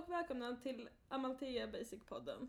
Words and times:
och 0.00 0.10
välkomna 0.10 0.56
till 0.56 0.88
Amalthea 1.08 1.66
Basic-podden. 1.66 2.48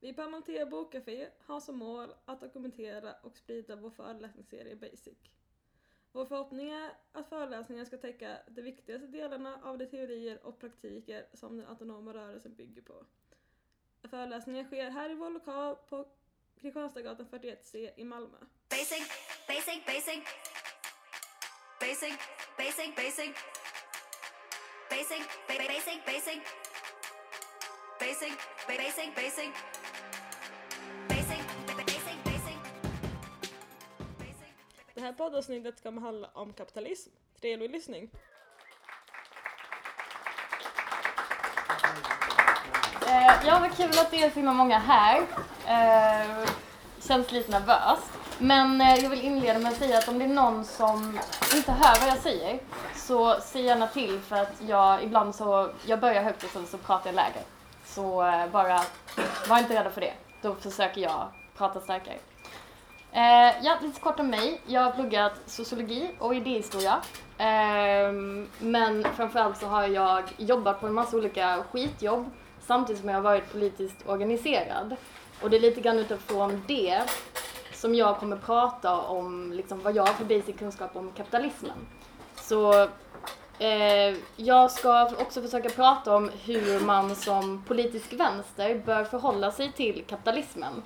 Vi 0.00 0.12
på 0.12 0.22
Amalthea 0.22 0.66
Bokcafé 0.66 1.28
har 1.46 1.60
som 1.60 1.76
mål 1.76 2.14
att 2.24 2.40
dokumentera 2.40 3.14
och 3.22 3.36
sprida 3.36 3.76
vår 3.76 3.90
föreläsningsserie 3.90 4.76
Basic. 4.76 5.18
Vår 6.12 6.26
förhoppning 6.26 6.70
är 6.70 6.90
att 7.12 7.28
föreläsningen 7.28 7.86
ska 7.86 7.96
täcka 7.96 8.38
de 8.46 8.62
viktigaste 8.62 9.06
delarna 9.06 9.60
av 9.62 9.78
de 9.78 9.86
teorier 9.86 10.46
och 10.46 10.58
praktiker 10.58 11.26
som 11.32 11.56
den 11.56 11.66
autonoma 11.66 12.14
rörelsen 12.14 12.54
bygger 12.54 12.82
på. 12.82 13.04
Föreläsningen 14.02 14.64
sker 14.64 14.90
här 14.90 15.10
i 15.10 15.14
vår 15.14 15.30
lokal 15.30 15.76
på 15.88 16.08
Kristianstadsgatan 16.60 17.26
41C 17.30 17.90
i 17.96 18.04
Malmö. 18.04 18.38
Basic, 18.68 19.08
basic, 19.48 19.86
basic. 19.86 20.24
Basic, 21.80 22.18
basic, 22.58 22.96
basic. 22.96 23.63
Basic, 24.94 25.26
basic, 25.48 25.98
basic. 26.06 26.40
Basic, 27.98 28.32
basic. 28.68 29.08
Basic. 29.16 29.50
Det 34.94 35.00
här 35.00 35.12
poddavsnittet 35.12 35.82
kommer 35.82 36.00
handla 36.00 36.28
om 36.34 36.52
kapitalism. 36.52 37.10
Trevlig 37.40 37.70
lyssning! 37.70 38.10
Eh, 43.06 43.46
ja, 43.46 43.58
vad 43.60 43.76
kul 43.76 43.98
att 43.98 44.10
det 44.10 44.22
är 44.22 44.30
så 44.30 44.34
himla 44.34 44.52
många 44.52 44.78
här. 44.78 45.22
Eh, 45.66 46.48
känns 47.00 47.32
lite 47.32 47.50
nervös. 47.50 47.98
Men 48.38 48.80
eh, 48.80 48.94
jag 48.94 49.10
vill 49.10 49.20
inleda 49.20 49.58
med 49.58 49.72
att 49.72 49.78
säga 49.78 49.98
att 49.98 50.08
om 50.08 50.18
det 50.18 50.24
är 50.24 50.28
någon 50.28 50.64
som 50.64 51.18
inte 51.54 51.72
hör 51.72 52.00
vad 52.00 52.08
jag 52.08 52.18
säger 52.18 52.60
så 53.06 53.36
säg 53.40 53.62
gärna 53.62 53.86
till 53.86 54.20
för 54.20 54.36
att 54.36 54.62
jag 54.68 55.02
ibland 55.02 55.34
så, 55.34 55.70
jag 55.86 56.00
börjar 56.00 56.22
högt 56.22 56.44
och 56.44 56.50
sen 56.50 56.66
så 56.66 56.78
pratar 56.78 57.08
jag 57.08 57.14
lägre. 57.14 57.40
Så 57.84 58.26
eh, 58.26 58.50
bara, 58.50 58.80
var 59.48 59.58
inte 59.58 59.74
rädda 59.74 59.90
för 59.90 60.00
det. 60.00 60.12
Då 60.42 60.54
försöker 60.54 61.00
jag 61.00 61.28
prata 61.56 61.80
starkare. 61.80 62.18
Eh, 63.12 63.64
ja, 63.64 63.78
lite 63.82 64.00
kort 64.00 64.20
om 64.20 64.30
mig. 64.30 64.60
Jag 64.66 64.80
har 64.80 64.92
pluggat 64.92 65.32
sociologi 65.46 66.10
och 66.18 66.34
idéhistoria. 66.34 67.00
Eh, 67.38 68.12
men 68.58 69.04
framförallt 69.16 69.58
så 69.58 69.66
har 69.66 69.86
jag 69.86 70.24
jobbat 70.36 70.80
på 70.80 70.86
en 70.86 70.94
massa 70.94 71.16
olika 71.16 71.64
skitjobb 71.70 72.30
samtidigt 72.60 73.00
som 73.00 73.08
jag 73.08 73.16
har 73.16 73.22
varit 73.22 73.52
politiskt 73.52 74.08
organiserad. 74.08 74.96
Och 75.42 75.50
det 75.50 75.56
är 75.56 75.60
lite 75.60 75.80
grann 75.80 75.98
utifrån 75.98 76.64
det 76.68 77.02
som 77.72 77.94
jag 77.94 78.18
kommer 78.18 78.36
prata 78.36 79.00
om 79.00 79.52
liksom, 79.52 79.80
vad 79.82 79.96
jag 79.96 80.06
har 80.06 80.14
för 80.14 80.24
basic 80.24 80.56
kunskap 80.58 80.96
om 80.96 81.12
kapitalismen. 81.12 81.76
Så 82.44 82.88
eh, 83.58 84.16
jag 84.36 84.70
ska 84.70 85.10
också 85.18 85.42
försöka 85.42 85.68
prata 85.68 86.16
om 86.16 86.30
hur 86.44 86.80
man 86.80 87.16
som 87.16 87.64
politisk 87.68 88.12
vänster 88.12 88.82
bör 88.86 89.04
förhålla 89.04 89.52
sig 89.52 89.72
till 89.72 90.04
kapitalismen. 90.06 90.82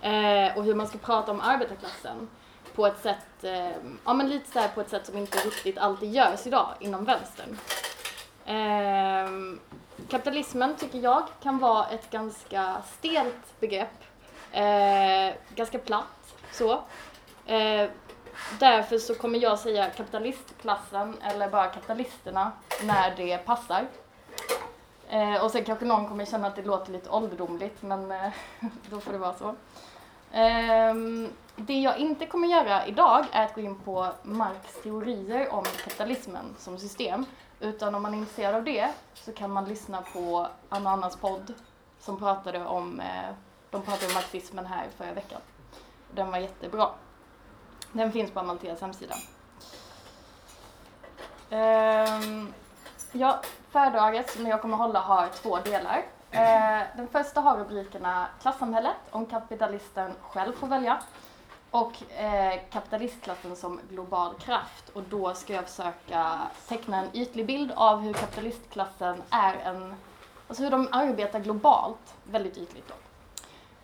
Eh, 0.00 0.56
och 0.56 0.64
hur 0.64 0.74
man 0.74 0.88
ska 0.88 0.98
prata 0.98 1.32
om 1.32 1.40
arbetarklassen 1.40 2.28
på 2.74 2.86
ett 2.86 3.02
sätt, 3.02 3.44
eh, 3.44 3.70
ja 4.04 4.14
men 4.14 4.28
lite 4.28 4.50
så 4.50 4.58
här 4.58 4.68
på 4.68 4.80
ett 4.80 4.90
sätt 4.90 5.06
som 5.06 5.18
inte 5.18 5.38
riktigt 5.38 5.78
alltid 5.78 6.12
görs 6.12 6.46
idag 6.46 6.68
inom 6.80 7.04
vänstern. 7.04 7.58
Eh, 8.46 9.58
kapitalismen 10.08 10.76
tycker 10.76 10.98
jag 10.98 11.22
kan 11.42 11.58
vara 11.58 11.86
ett 11.86 12.10
ganska 12.10 12.82
stelt 12.98 13.60
begrepp. 13.60 14.04
Eh, 14.52 15.34
ganska 15.54 15.78
platt 15.78 16.34
så. 16.52 16.72
Eh, 17.46 17.90
Därför 18.60 18.98
så 18.98 19.14
kommer 19.14 19.38
jag 19.38 19.58
säga 19.58 19.90
kapitalistklassen 19.90 21.16
eller 21.22 21.48
bara 21.48 21.66
kapitalisterna 21.66 22.52
när 22.82 23.16
det 23.16 23.38
passar. 23.38 23.86
Eh, 25.08 25.44
och 25.44 25.50
sen 25.50 25.64
kanske 25.64 25.84
någon 25.84 26.08
kommer 26.08 26.24
känna 26.24 26.46
att 26.46 26.56
det 26.56 26.62
låter 26.62 26.92
lite 26.92 27.10
ålderdomligt 27.10 27.82
men 27.82 28.10
eh, 28.10 28.32
då 28.90 29.00
får 29.00 29.12
det 29.12 29.18
vara 29.18 29.34
så. 29.34 29.48
Eh, 30.32 30.94
det 31.56 31.80
jag 31.80 31.98
inte 31.98 32.26
kommer 32.26 32.48
göra 32.48 32.86
idag 32.86 33.26
är 33.32 33.44
att 33.44 33.54
gå 33.54 33.60
in 33.60 33.78
på 33.78 34.12
Marx 34.22 34.82
teorier 34.82 35.54
om 35.54 35.64
kapitalismen 35.64 36.54
som 36.58 36.78
system. 36.78 37.26
Utan 37.60 37.94
om 37.94 38.02
man 38.02 38.14
är 38.14 38.18
intresserad 38.18 38.54
av 38.54 38.64
det 38.64 38.92
så 39.14 39.32
kan 39.32 39.50
man 39.50 39.64
lyssna 39.64 40.02
på 40.12 40.46
Anna 40.68 40.90
Annas 40.90 41.16
podd 41.16 41.54
som 42.00 42.18
pratade 42.18 42.64
om, 42.64 43.00
eh, 43.00 43.34
de 43.70 43.82
pratade 43.82 44.06
om 44.06 44.14
marxismen 44.14 44.66
här 44.66 44.86
förra 44.96 45.12
veckan. 45.12 45.40
Den 46.10 46.30
var 46.30 46.38
jättebra. 46.38 46.90
Den 47.94 48.12
finns 48.12 48.30
på 48.30 48.40
Amaltheas 48.40 48.80
hemsida. 48.80 49.14
Ehm, 51.50 52.52
ja, 53.12 53.40
föredraget 53.70 54.30
som 54.30 54.46
jag 54.46 54.62
kommer 54.62 54.76
hålla 54.76 55.00
har 55.00 55.28
två 55.28 55.58
delar. 55.58 56.04
Eh, 56.30 56.82
den 56.96 57.08
första 57.08 57.40
har 57.40 57.56
rubrikerna 57.56 58.26
Klassamhället, 58.42 58.96
om 59.10 59.26
kapitalisten 59.26 60.12
själv 60.22 60.52
får 60.52 60.66
välja, 60.66 61.02
och 61.70 62.12
eh, 62.12 62.60
kapitalistklassen 62.70 63.56
som 63.56 63.80
global 63.90 64.34
kraft. 64.34 64.88
Och 64.88 65.02
då 65.02 65.34
ska 65.34 65.52
jag 65.52 65.68
försöka 65.68 66.40
teckna 66.68 66.96
en 66.96 67.16
ytlig 67.16 67.46
bild 67.46 67.72
av 67.76 68.00
hur 68.00 68.12
kapitalistklassen 68.12 69.22
är 69.30 69.54
en, 69.54 69.94
alltså 70.48 70.62
hur 70.62 70.70
de 70.70 70.88
arbetar 70.92 71.40
globalt, 71.40 72.14
väldigt 72.24 72.56
ytligt 72.56 72.88
då. 72.88 72.94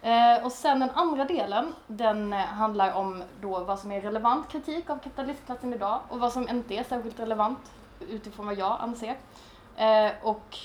Eh, 0.03 0.44
och 0.44 0.53
sen 0.53 0.81
den 0.81 0.91
andra 0.91 1.25
delen, 1.25 1.75
den 1.87 2.33
eh, 2.33 2.38
handlar 2.38 2.93
om 2.93 3.22
då 3.41 3.65
vad 3.65 3.78
som 3.78 3.93
är 3.93 4.00
relevant 4.00 4.49
kritik 4.49 4.91
av 4.91 4.97
kapitalistklassen 4.97 5.75
idag 5.75 6.00
och 6.09 6.21
vad 6.21 6.33
som 6.33 6.49
inte 6.49 6.75
är 6.75 6.84
särskilt 6.84 7.21
relevant 7.21 7.72
utifrån 8.00 8.47
vad 8.47 8.59
jag 8.59 8.77
anser. 8.81 9.19
Eh, 9.77 10.12
och 10.22 10.59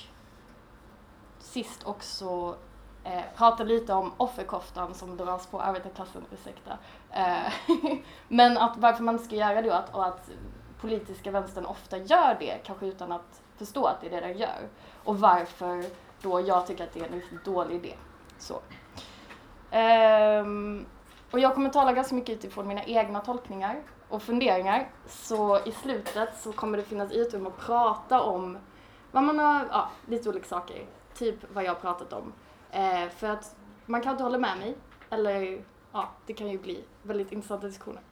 sist 1.38 1.86
också 1.86 2.56
eh, 3.04 3.22
prata 3.36 3.64
lite 3.64 3.92
om 3.92 4.12
offerkoftan 4.16 4.94
som 4.94 5.16
dras 5.16 5.46
på 5.46 5.60
arbetarklassen, 5.60 6.24
ursäkta. 6.32 6.78
Eh, 7.10 7.52
men 8.28 8.58
att 8.58 8.76
varför 8.76 9.02
man 9.02 9.18
ska 9.18 9.34
göra 9.36 9.62
det 9.62 9.70
och 9.70 9.76
att, 9.76 9.94
och 9.94 10.06
att 10.06 10.30
politiska 10.80 11.30
vänstern 11.30 11.66
ofta 11.66 11.98
gör 11.98 12.36
det, 12.40 12.58
kanske 12.64 12.86
utan 12.86 13.12
att 13.12 13.42
förstå 13.56 13.84
att 13.84 14.00
det 14.00 14.06
är 14.06 14.20
det 14.20 14.28
den 14.28 14.38
gör. 14.38 14.68
Och 15.04 15.20
varför 15.20 15.84
då 16.22 16.40
jag 16.40 16.66
tycker 16.66 16.84
att 16.84 16.92
det 16.92 17.00
är 17.00 17.06
en 17.06 17.12
riktigt 17.12 17.44
dålig 17.44 17.76
idé. 17.76 17.94
Så. 18.38 18.60
Um, 19.76 20.86
och 21.30 21.40
jag 21.40 21.54
kommer 21.54 21.70
tala 21.70 21.92
ganska 21.92 22.14
mycket 22.14 22.36
utifrån 22.36 22.68
mina 22.68 22.84
egna 22.84 23.20
tolkningar 23.20 23.82
och 24.08 24.22
funderingar. 24.22 24.90
Så 25.06 25.64
i 25.64 25.72
slutet 25.72 26.28
så 26.36 26.52
kommer 26.52 26.78
det 26.78 26.84
finnas 26.84 27.12
utrymme 27.12 27.48
att 27.48 27.58
prata 27.58 28.20
om 28.20 28.58
vad 29.12 29.22
man 29.22 29.38
har, 29.38 29.66
ja, 29.70 29.90
lite 30.06 30.28
olika 30.28 30.46
saker. 30.46 30.86
Typ 31.14 31.54
vad 31.54 31.64
jag 31.64 31.70
har 31.70 31.80
pratat 31.80 32.12
om. 32.12 32.32
Eh, 32.70 33.08
för 33.08 33.28
att 33.28 33.56
man 33.86 34.02
kan 34.02 34.12
inte 34.12 34.22
hålla 34.22 34.38
med 34.38 34.58
mig. 34.58 34.76
Eller 35.10 35.64
ja, 35.92 36.08
det 36.26 36.34
kan 36.34 36.48
ju 36.48 36.58
bli 36.58 36.84
väldigt 37.02 37.32
intressanta 37.32 37.66
diskussioner. 37.66 38.02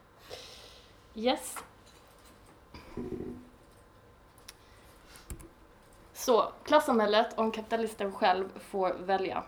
Yes. 1.14 1.56
Så, 6.12 6.52
klassamhället 6.64 7.38
om 7.38 7.50
kapitalisten 7.50 8.12
själv 8.12 8.58
får 8.58 8.94
välja. 8.94 9.44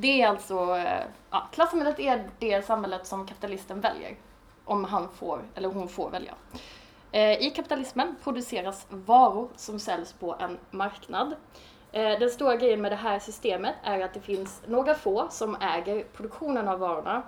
Det 0.00 0.22
är 0.22 0.28
alltså, 0.28 0.76
eh, 0.76 1.04
ja, 1.30 1.48
klassamhället 1.52 2.00
är 2.00 2.30
det 2.38 2.66
samhället 2.66 3.06
som 3.06 3.26
kapitalisten 3.26 3.80
väljer. 3.80 4.16
Om 4.64 4.84
han 4.84 5.08
får, 5.08 5.42
eller 5.54 5.68
hon 5.68 5.88
får 5.88 6.10
välja. 6.10 6.34
Eh, 7.12 7.42
I 7.42 7.50
kapitalismen 7.56 8.16
produceras 8.24 8.86
varor 8.90 9.48
som 9.56 9.78
säljs 9.78 10.12
på 10.12 10.36
en 10.40 10.58
marknad. 10.70 11.34
Eh, 11.92 12.18
den 12.18 12.30
stora 12.30 12.56
grejen 12.56 12.80
med 12.80 12.92
det 12.92 12.96
här 12.96 13.18
systemet 13.18 13.74
är 13.82 14.00
att 14.00 14.14
det 14.14 14.20
finns 14.20 14.62
några 14.66 14.94
få 14.94 15.28
som 15.30 15.56
äger 15.60 16.04
produktionen 16.04 16.68
av 16.68 16.78
varorna 16.78 17.22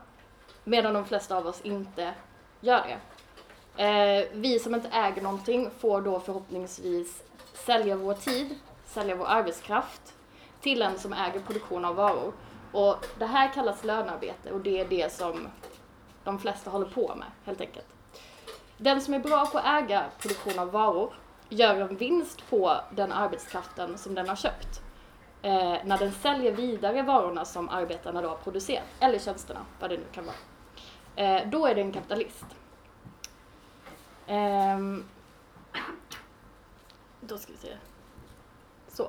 medan 0.65 0.95
de 0.95 1.05
flesta 1.05 1.37
av 1.37 1.47
oss 1.47 1.61
inte 1.61 2.15
gör 2.61 2.85
det. 2.87 2.99
Vi 4.33 4.59
som 4.59 4.75
inte 4.75 4.89
äger 4.89 5.23
någonting 5.23 5.71
får 5.79 6.01
då 6.01 6.21
förhoppningsvis 6.21 7.23
sälja 7.55 7.97
vår 7.97 8.15
tid, 8.15 8.55
sälja 8.87 9.15
vår 9.15 9.27
arbetskraft 9.27 10.15
till 10.61 10.83
en 10.83 10.99
som 10.99 11.13
äger 11.13 11.41
produktion 11.41 11.85
av 11.85 11.95
varor. 11.95 12.33
Och 12.73 13.07
det 13.19 13.27
här 13.27 13.53
kallas 13.53 13.85
lönearbete 13.85 14.53
och 14.53 14.61
det 14.61 14.81
är 14.81 14.89
det 14.89 15.13
som 15.13 15.49
de 16.25 16.39
flesta 16.39 16.71
håller 16.71 16.87
på 16.87 17.15
med 17.15 17.29
helt 17.45 17.61
enkelt. 17.61 17.87
Den 18.77 19.01
som 19.01 19.15
är 19.15 19.19
bra 19.19 19.47
på 19.47 19.59
att 19.59 19.83
äga 19.83 20.05
produktion 20.19 20.59
av 20.59 20.71
varor 20.71 21.13
gör 21.49 21.75
en 21.75 21.97
vinst 21.97 22.51
på 22.51 22.77
den 22.91 23.13
arbetskraften 23.13 23.99
som 23.99 24.15
den 24.15 24.29
har 24.29 24.37
köpt. 24.37 24.81
Eh, 25.43 25.77
när 25.85 25.99
den 25.99 26.13
säljer 26.13 26.53
vidare 26.53 27.03
varorna 27.03 27.45
som 27.45 27.69
arbetarna 27.69 28.23
då 28.23 28.29
har 28.29 28.37
producerat, 28.37 28.85
eller 29.01 29.19
tjänsterna, 29.19 29.61
vad 29.81 29.91
det 29.91 29.97
nu 29.97 30.05
kan 30.13 30.25
vara. 30.25 30.37
Eh, 31.17 31.49
då 31.51 31.67
är 31.67 31.75
det 31.75 31.81
en 31.81 31.93
kapitalist. 31.93 32.45
Eh, 34.27 34.79
då 37.21 37.39
ska 37.39 37.53
vi 37.53 37.59
se. 37.59 37.77
Så. 38.89 39.09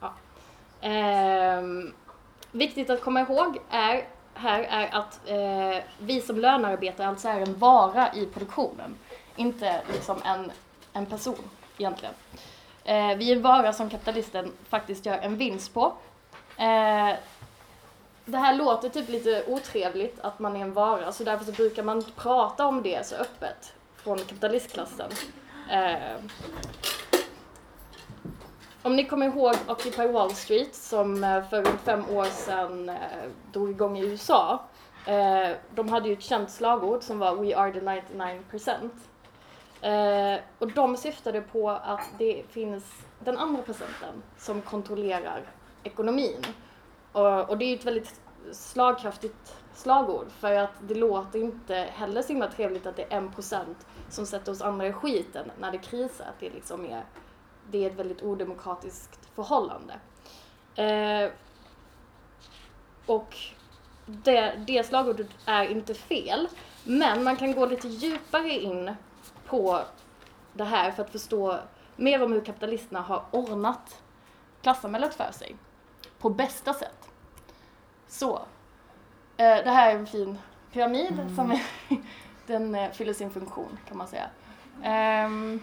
Ja. 0.00 0.12
Ehm, 0.80 1.94
Viktigt 2.56 2.90
att 2.90 3.00
komma 3.00 3.20
ihåg 3.20 3.58
är, 3.70 4.04
här 4.34 4.62
är 4.62 4.94
att 4.94 5.20
eh, 5.26 5.84
vi 5.98 6.20
som 6.20 6.38
lönearbetare 6.38 7.08
alltså 7.08 7.28
är 7.28 7.40
en 7.40 7.58
vara 7.58 8.12
i 8.14 8.26
produktionen. 8.26 8.98
Inte 9.36 9.80
liksom 9.92 10.16
en, 10.24 10.52
en 10.92 11.06
person 11.06 11.50
egentligen. 11.78 12.14
Eh, 12.84 13.16
vi 13.16 13.32
är 13.32 13.36
en 13.36 13.42
vara 13.42 13.72
som 13.72 13.90
kapitalisten 13.90 14.52
faktiskt 14.68 15.06
gör 15.06 15.18
en 15.18 15.36
vinst 15.36 15.74
på. 15.74 15.92
Eh, 16.56 17.14
det 18.24 18.38
här 18.38 18.54
låter 18.54 18.88
typ 18.88 19.08
lite 19.08 19.44
otrevligt 19.46 20.20
att 20.20 20.38
man 20.38 20.56
är 20.56 20.60
en 20.60 20.72
vara 20.72 21.12
så 21.12 21.24
därför 21.24 21.44
så 21.44 21.52
brukar 21.52 21.82
man 21.82 21.96
inte 21.96 22.12
prata 22.12 22.66
om 22.66 22.82
det 22.82 23.06
så 23.06 23.14
öppet 23.14 23.74
från 23.96 24.18
kapitalistklassen. 24.18 25.10
Eh, 25.70 26.20
om 28.86 28.96
ni 28.96 29.04
kommer 29.04 29.26
ihåg 29.26 29.54
Occupy 29.68 30.06
Wall 30.06 30.30
Street 30.30 30.74
som 30.74 31.24
eh, 31.24 31.48
för 31.48 31.62
runt 31.62 31.80
fem 31.80 32.10
år 32.10 32.24
sedan 32.24 32.88
eh, 32.88 32.96
drog 33.52 33.70
igång 33.70 33.98
i 33.98 34.06
USA. 34.06 34.62
Eh, 35.06 35.56
de 35.74 35.88
hade 35.88 36.08
ju 36.08 36.14
ett 36.14 36.22
känt 36.22 36.50
slagord 36.50 37.02
som 37.02 37.18
var 37.18 37.36
We 37.36 37.56
are 37.56 37.72
the 37.72 37.80
99%. 39.82 40.40
Och 40.58 40.72
de 40.72 40.96
syftade 40.96 41.40
på 41.40 41.70
att 41.70 42.08
det 42.18 42.42
finns 42.48 42.84
den 43.18 43.38
andra 43.38 43.62
procenten 43.62 44.22
som 44.38 44.62
kontrollerar 44.62 45.42
ekonomin. 45.82 46.44
Och, 47.12 47.50
och 47.50 47.58
det 47.58 47.64
är 47.64 47.68
ju 47.68 47.74
ett 47.74 47.86
väldigt 47.86 48.20
slagkraftigt 48.52 49.56
slagord 49.74 50.30
för 50.30 50.52
att 50.52 50.74
det 50.80 50.94
låter 50.94 51.38
inte 51.38 51.74
heller 51.74 52.22
så 52.22 52.28
himla 52.28 52.48
trevligt 52.48 52.86
att 52.86 52.96
det 52.96 53.02
är 53.02 53.16
en 53.16 53.32
procent 53.32 53.86
som 54.08 54.26
sätter 54.26 54.52
oss 54.52 54.62
andra 54.62 54.86
i 54.86 54.92
skiten 54.92 55.50
när 55.60 55.72
det 55.72 55.78
krisar. 55.78 56.24
Att 56.24 56.40
det 56.40 56.50
liksom 56.50 56.84
är, 56.84 57.04
det 57.70 57.84
är 57.84 57.90
ett 57.90 57.98
väldigt 57.98 58.22
odemokratiskt 58.22 59.28
förhållande. 59.34 59.94
Eh, 60.74 61.30
och 63.06 63.36
det, 64.06 64.64
det 64.66 64.86
slagordet 64.86 65.28
är 65.46 65.64
inte 65.64 65.94
fel, 65.94 66.48
men 66.84 67.24
man 67.24 67.36
kan 67.36 67.52
gå 67.52 67.66
lite 67.66 67.88
djupare 67.88 68.50
in 68.50 68.94
på 69.46 69.82
det 70.52 70.64
här 70.64 70.90
för 70.90 71.02
att 71.02 71.10
förstå 71.10 71.58
mer 71.96 72.22
om 72.22 72.32
hur 72.32 72.44
kapitalisterna 72.44 73.00
har 73.00 73.24
ordnat 73.30 74.02
klassamhället 74.62 75.14
för 75.14 75.32
sig 75.32 75.56
på 76.18 76.30
bästa 76.30 76.74
sätt. 76.74 77.08
Så, 78.08 78.36
eh, 79.36 79.56
det 79.64 79.70
här 79.70 79.90
är 79.90 79.98
en 79.98 80.06
fin 80.06 80.38
pyramid 80.72 81.32
som 81.36 81.50
är, 81.50 81.62
den 82.46 82.74
eh, 82.74 82.90
fyller 82.90 83.12
sin 83.12 83.30
funktion 83.30 83.78
kan 83.88 83.96
man 83.96 84.08
säga. 84.08 84.30
Ehm, 84.82 85.62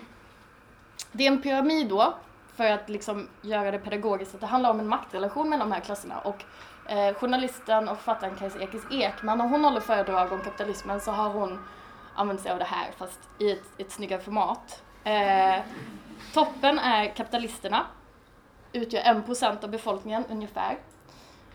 det 1.13 1.27
är 1.27 1.31
en 1.31 1.41
pyramid 1.41 1.89
då 1.89 2.13
för 2.55 2.71
att 2.71 2.89
liksom 2.89 3.27
göra 3.41 3.71
det 3.71 3.79
pedagogiskt 3.79 4.35
att 4.35 4.41
det 4.41 4.47
handlar 4.47 4.69
om 4.69 4.79
en 4.79 4.87
maktrelation 4.87 5.49
mellan 5.49 5.69
de 5.69 5.75
här 5.75 5.81
klasserna 5.81 6.19
och 6.19 6.43
eh, 6.91 7.13
journalisten 7.13 7.89
och 7.89 7.97
författaren 7.97 8.35
Kajsa 8.35 8.59
Ekis 8.59 8.83
Ekman 8.91 9.37
när 9.37 9.47
hon 9.47 9.63
håller 9.63 9.79
föredrag 9.79 10.31
om 10.31 10.41
kapitalismen 10.41 11.01
så 11.01 11.11
har 11.11 11.29
hon 11.29 11.59
använt 12.15 12.41
sig 12.41 12.51
av 12.51 12.59
det 12.59 12.65
här 12.65 12.91
fast 12.97 13.19
i 13.39 13.51
ett, 13.51 13.63
ett 13.77 13.91
snyggare 13.91 14.21
format. 14.21 14.83
Eh, 15.03 15.61
toppen 16.33 16.79
är 16.79 17.15
kapitalisterna, 17.15 17.85
utgör 18.71 19.01
1% 19.01 19.63
av 19.63 19.69
befolkningen 19.69 20.23
ungefär. 20.29 20.77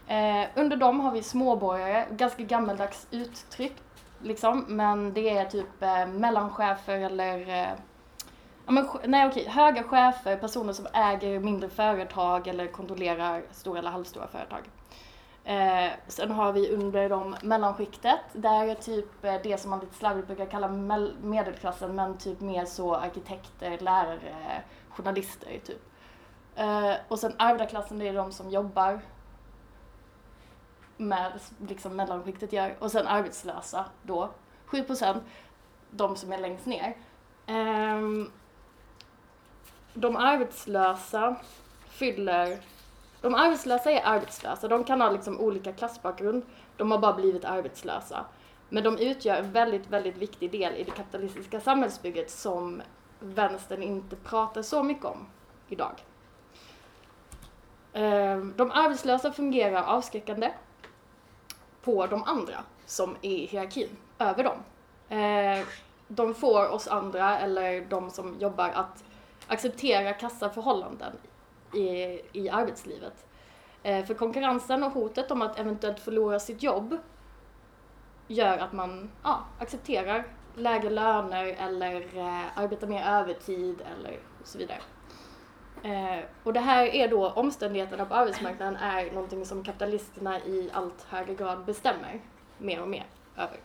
Eh, 0.06 0.48
under 0.54 0.76
dem 0.76 1.00
har 1.00 1.12
vi 1.12 1.22
småborgare, 1.22 2.06
ganska 2.10 2.42
gammaldags 2.42 3.06
uttryck 3.10 3.76
liksom, 4.22 4.64
men 4.68 5.12
det 5.12 5.28
är 5.38 5.44
typ 5.44 5.82
eh, 5.82 6.06
mellanchefer 6.06 6.98
eller 6.98 7.62
eh, 7.62 7.68
ja, 8.68 8.72
men, 8.72 8.86
nej 9.04 9.26
okej, 9.26 9.48
höga 9.48 9.82
chefer, 9.82 10.36
personer 10.36 10.72
som 10.72 10.86
äger 10.92 11.40
mindre 11.40 11.68
företag 11.68 12.46
eller 12.46 12.66
kontrollerar 12.66 13.42
stora 13.50 13.78
eller 13.78 13.90
halvstora 13.90 14.26
företag. 14.26 14.70
Eh, 15.44 15.92
sen 16.06 16.30
har 16.30 16.52
vi 16.52 16.70
under 16.70 17.08
dem 17.08 17.36
mellanskiktet, 17.42 18.20
där 18.32 18.66
är 18.66 18.74
typ 18.74 19.24
eh, 19.24 19.34
det 19.42 19.60
som 19.60 19.70
man 19.70 19.80
lite 19.80 19.94
slarvigt 19.94 20.26
brukar 20.26 20.46
kalla 20.46 20.68
medelklassen, 21.22 21.94
men 21.94 22.18
typ 22.18 22.40
mer 22.40 22.64
så 22.64 22.94
arkitekter, 22.94 23.78
lärare, 23.78 24.62
journalister 24.90 25.60
typ. 25.64 25.82
Eh, 26.56 26.92
och 27.08 27.18
sen 27.18 27.32
arbetarklassen, 27.38 27.98
det 27.98 28.08
är 28.08 28.14
de 28.14 28.32
som 28.32 28.50
jobbar 28.50 29.00
med 30.96 31.32
liksom 31.68 31.96
mellanskiktet 31.96 32.52
gör. 32.52 32.76
Och 32.78 32.90
sen 32.90 33.06
arbetslösa 33.06 33.84
då, 34.02 34.30
7 34.66 34.82
procent, 34.82 35.24
de 35.90 36.16
som 36.16 36.32
är 36.32 36.38
längst 36.38 36.66
ner. 36.66 36.96
Ehm, 37.46 38.30
de 40.00 40.16
arbetslösa 40.16 41.36
fyller 41.88 42.58
de 43.20 43.34
arbetslösa 43.34 43.90
är 43.90 44.06
arbetslösa, 44.06 44.68
de 44.68 44.84
kan 44.84 45.00
ha 45.00 45.10
liksom 45.10 45.40
olika 45.40 45.72
klassbakgrund, 45.72 46.42
de 46.76 46.90
har 46.90 46.98
bara 46.98 47.12
blivit 47.12 47.44
arbetslösa. 47.44 48.24
Men 48.68 48.84
de 48.84 48.98
utgör 48.98 49.36
en 49.36 49.52
väldigt, 49.52 49.86
väldigt 49.86 50.16
viktig 50.16 50.50
del 50.50 50.74
i 50.74 50.82
det 50.84 50.90
kapitalistiska 50.90 51.60
samhällsbygget 51.60 52.30
som 52.30 52.82
vänstern 53.20 53.82
inte 53.82 54.16
pratar 54.16 54.62
så 54.62 54.82
mycket 54.82 55.04
om 55.04 55.26
idag. 55.68 55.92
Ehm, 57.92 58.54
de 58.56 58.70
arbetslösa 58.70 59.32
fungerar 59.32 59.82
avskräckande 59.82 60.52
på 61.82 62.06
de 62.06 62.22
andra 62.24 62.56
som 62.86 63.16
är 63.22 63.30
i 63.30 63.46
hierarkin 63.46 63.88
över 64.18 64.44
dem. 64.44 64.58
Ehm, 65.08 65.64
de 66.08 66.34
får 66.34 66.68
oss 66.68 66.88
andra, 66.88 67.38
eller 67.38 67.80
de 67.80 68.10
som 68.10 68.36
jobbar, 68.40 68.68
att 68.68 69.04
acceptera 69.48 70.12
kassa 70.12 70.50
förhållanden 70.50 71.12
i, 71.74 72.20
i 72.32 72.48
arbetslivet. 72.48 73.26
Eh, 73.82 74.04
för 74.04 74.14
konkurrensen 74.14 74.82
och 74.82 74.92
hotet 74.92 75.30
om 75.30 75.42
att 75.42 75.58
eventuellt 75.58 76.00
förlora 76.00 76.40
sitt 76.40 76.62
jobb 76.62 76.96
gör 78.26 78.58
att 78.58 78.72
man 78.72 79.10
ja, 79.22 79.44
accepterar 79.58 80.24
lägre 80.54 80.90
löner 80.90 81.44
eller 81.44 82.16
eh, 82.18 82.58
arbetar 82.58 82.86
mer 82.86 83.06
övertid 83.06 83.80
eller 83.80 84.18
så 84.44 84.58
vidare. 84.58 84.78
Eh, 85.82 86.24
och 86.44 86.52
det 86.52 86.60
här 86.60 86.86
är 86.86 87.08
då 87.08 87.30
omständigheterna 87.30 88.04
på 88.04 88.14
arbetsmarknaden 88.14 88.76
är 88.76 89.12
någonting 89.12 89.46
som 89.46 89.64
kapitalisterna 89.64 90.38
i 90.38 90.70
allt 90.72 91.02
högre 91.02 91.34
grad 91.34 91.64
bestämmer 91.64 92.20
mer 92.58 92.82
och 92.82 92.88
mer 92.88 93.06
över. 93.36 93.60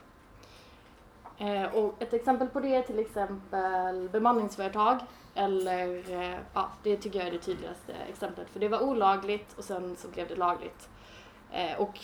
Eh, 1.38 1.75
och 1.75 2.01
ett 2.01 2.13
exempel 2.13 2.47
på 2.47 2.59
det 2.59 2.75
är 2.75 2.81
till 2.81 3.00
exempel 3.00 4.09
bemanningsföretag 4.09 5.00
eller, 5.35 6.12
eh, 6.12 6.39
ja, 6.53 6.69
det 6.83 6.97
tycker 6.97 7.19
jag 7.19 7.27
är 7.27 7.31
det 7.31 7.38
tydligaste 7.39 7.94
exemplet 7.94 8.50
för 8.50 8.59
det 8.59 8.68
var 8.68 8.80
olagligt 8.80 9.53
och 9.57 9.63
sen 9.63 9.95
så 9.95 10.07
blev 10.07 10.27
det 10.27 10.35
lagligt. 10.35 10.89
Eh, 11.51 11.80
och 11.80 12.00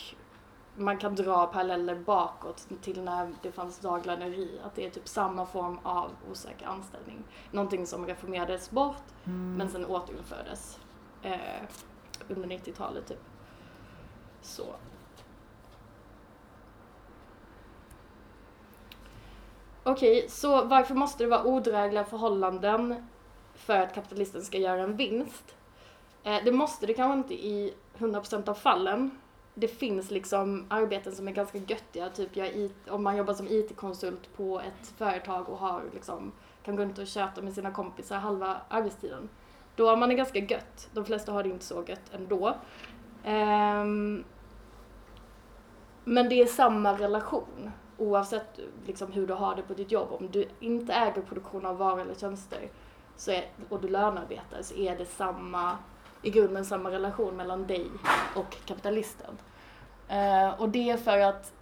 man 0.76 0.98
kan 0.98 1.14
dra 1.14 1.46
paralleller 1.46 1.94
bakåt 1.94 2.68
till 2.82 3.02
när 3.02 3.32
det 3.42 3.52
fanns 3.52 3.78
daglöneri, 3.78 4.60
att 4.64 4.74
det 4.74 4.86
är 4.86 4.90
typ 4.90 5.08
samma 5.08 5.46
form 5.46 5.78
av 5.82 6.10
osäker 6.30 6.66
anställning. 6.66 7.24
Någonting 7.50 7.86
som 7.86 8.06
reformerades 8.06 8.70
bort 8.70 9.02
men 9.58 9.70
sen 9.70 9.84
återinfördes 9.84 10.78
eh, 11.22 11.62
under 12.28 12.48
90-talet 12.48 13.06
typ. 13.06 13.24
Så. 14.42 14.64
Okej, 19.82 20.26
så 20.28 20.64
varför 20.64 20.94
måste 20.94 21.24
det 21.24 21.30
vara 21.30 21.44
odrägliga 21.44 22.04
förhållanden 22.04 23.06
för 23.60 23.76
att 23.76 23.94
kapitalisten 23.94 24.42
ska 24.42 24.58
göra 24.58 24.82
en 24.82 24.96
vinst? 24.96 25.56
Eh, 26.24 26.44
det 26.44 26.52
måste 26.52 26.86
det 26.86 26.94
kanske 26.94 27.18
inte 27.18 27.46
i 27.46 27.74
100% 27.98 28.48
av 28.48 28.54
fallen. 28.54 29.10
Det 29.54 29.68
finns 29.68 30.10
liksom 30.10 30.66
arbeten 30.68 31.14
som 31.14 31.28
är 31.28 31.32
ganska 31.32 31.58
göttiga, 31.58 32.08
typ 32.08 32.36
jag 32.36 32.56
IT, 32.56 32.88
om 32.88 33.02
man 33.02 33.16
jobbar 33.16 33.34
som 33.34 33.48
IT-konsult 33.48 34.36
på 34.36 34.60
ett 34.60 34.88
företag 34.96 35.48
och 35.48 35.58
har 35.58 35.82
liksom, 35.94 36.32
kan 36.64 36.76
gå 36.76 36.82
runt 36.82 36.98
och 36.98 37.06
köta 37.06 37.42
med 37.42 37.54
sina 37.54 37.70
kompisar 37.70 38.16
halva 38.16 38.56
arbetstiden. 38.68 39.28
Då 39.76 39.88
har 39.88 39.96
man 39.96 40.08
det 40.08 40.14
ganska 40.14 40.38
gött. 40.38 40.88
De 40.92 41.04
flesta 41.04 41.32
har 41.32 41.42
det 41.42 41.48
inte 41.48 41.64
så 41.64 41.84
gött 41.86 42.14
ändå. 42.14 42.56
Um, 43.26 44.24
men 46.04 46.28
det 46.28 46.34
är 46.34 46.46
samma 46.46 46.98
relation 46.98 47.70
oavsett 47.98 48.60
liksom, 48.86 49.12
hur 49.12 49.26
du 49.26 49.34
har 49.34 49.56
det 49.56 49.62
på 49.62 49.74
ditt 49.74 49.92
jobb. 49.92 50.08
Om 50.12 50.30
du 50.30 50.44
inte 50.60 50.92
äger 50.92 51.22
produktion 51.22 51.66
av 51.66 51.78
varor 51.78 52.00
eller 52.00 52.14
tjänster 52.14 52.68
så 53.20 53.30
är, 53.30 53.44
och 53.68 53.80
du 53.80 53.88
lönearbetar 53.88 54.62
så 54.62 54.74
är 54.74 54.96
det 54.96 55.06
samma, 55.06 55.78
i 56.22 56.30
grunden 56.30 56.64
samma 56.64 56.90
relation 56.90 57.36
mellan 57.36 57.66
dig 57.66 57.86
och 58.34 58.56
kapitalisten. 58.64 59.38
Eh, 60.08 60.60
och 60.60 60.68
det 60.68 60.90
är 60.90 60.96
för 60.96 61.18
att 61.18 61.52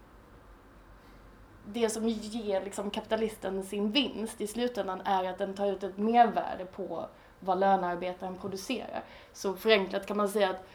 det 1.64 1.90
som 1.90 2.08
ger 2.08 2.64
liksom, 2.64 2.90
kapitalisten 2.90 3.62
sin 3.62 3.90
vinst 3.90 4.40
i 4.40 4.46
slutändan 4.46 5.00
är 5.04 5.24
att 5.24 5.38
den 5.38 5.54
tar 5.54 5.66
ut 5.66 5.82
ett 5.82 5.98
mervärde 5.98 6.64
på 6.64 7.06
vad 7.40 7.58
lönearbetaren 7.58 8.36
producerar. 8.38 9.04
Så 9.32 9.54
förenklat 9.54 10.06
kan 10.06 10.16
man 10.16 10.28
säga 10.28 10.50
att 10.50 10.68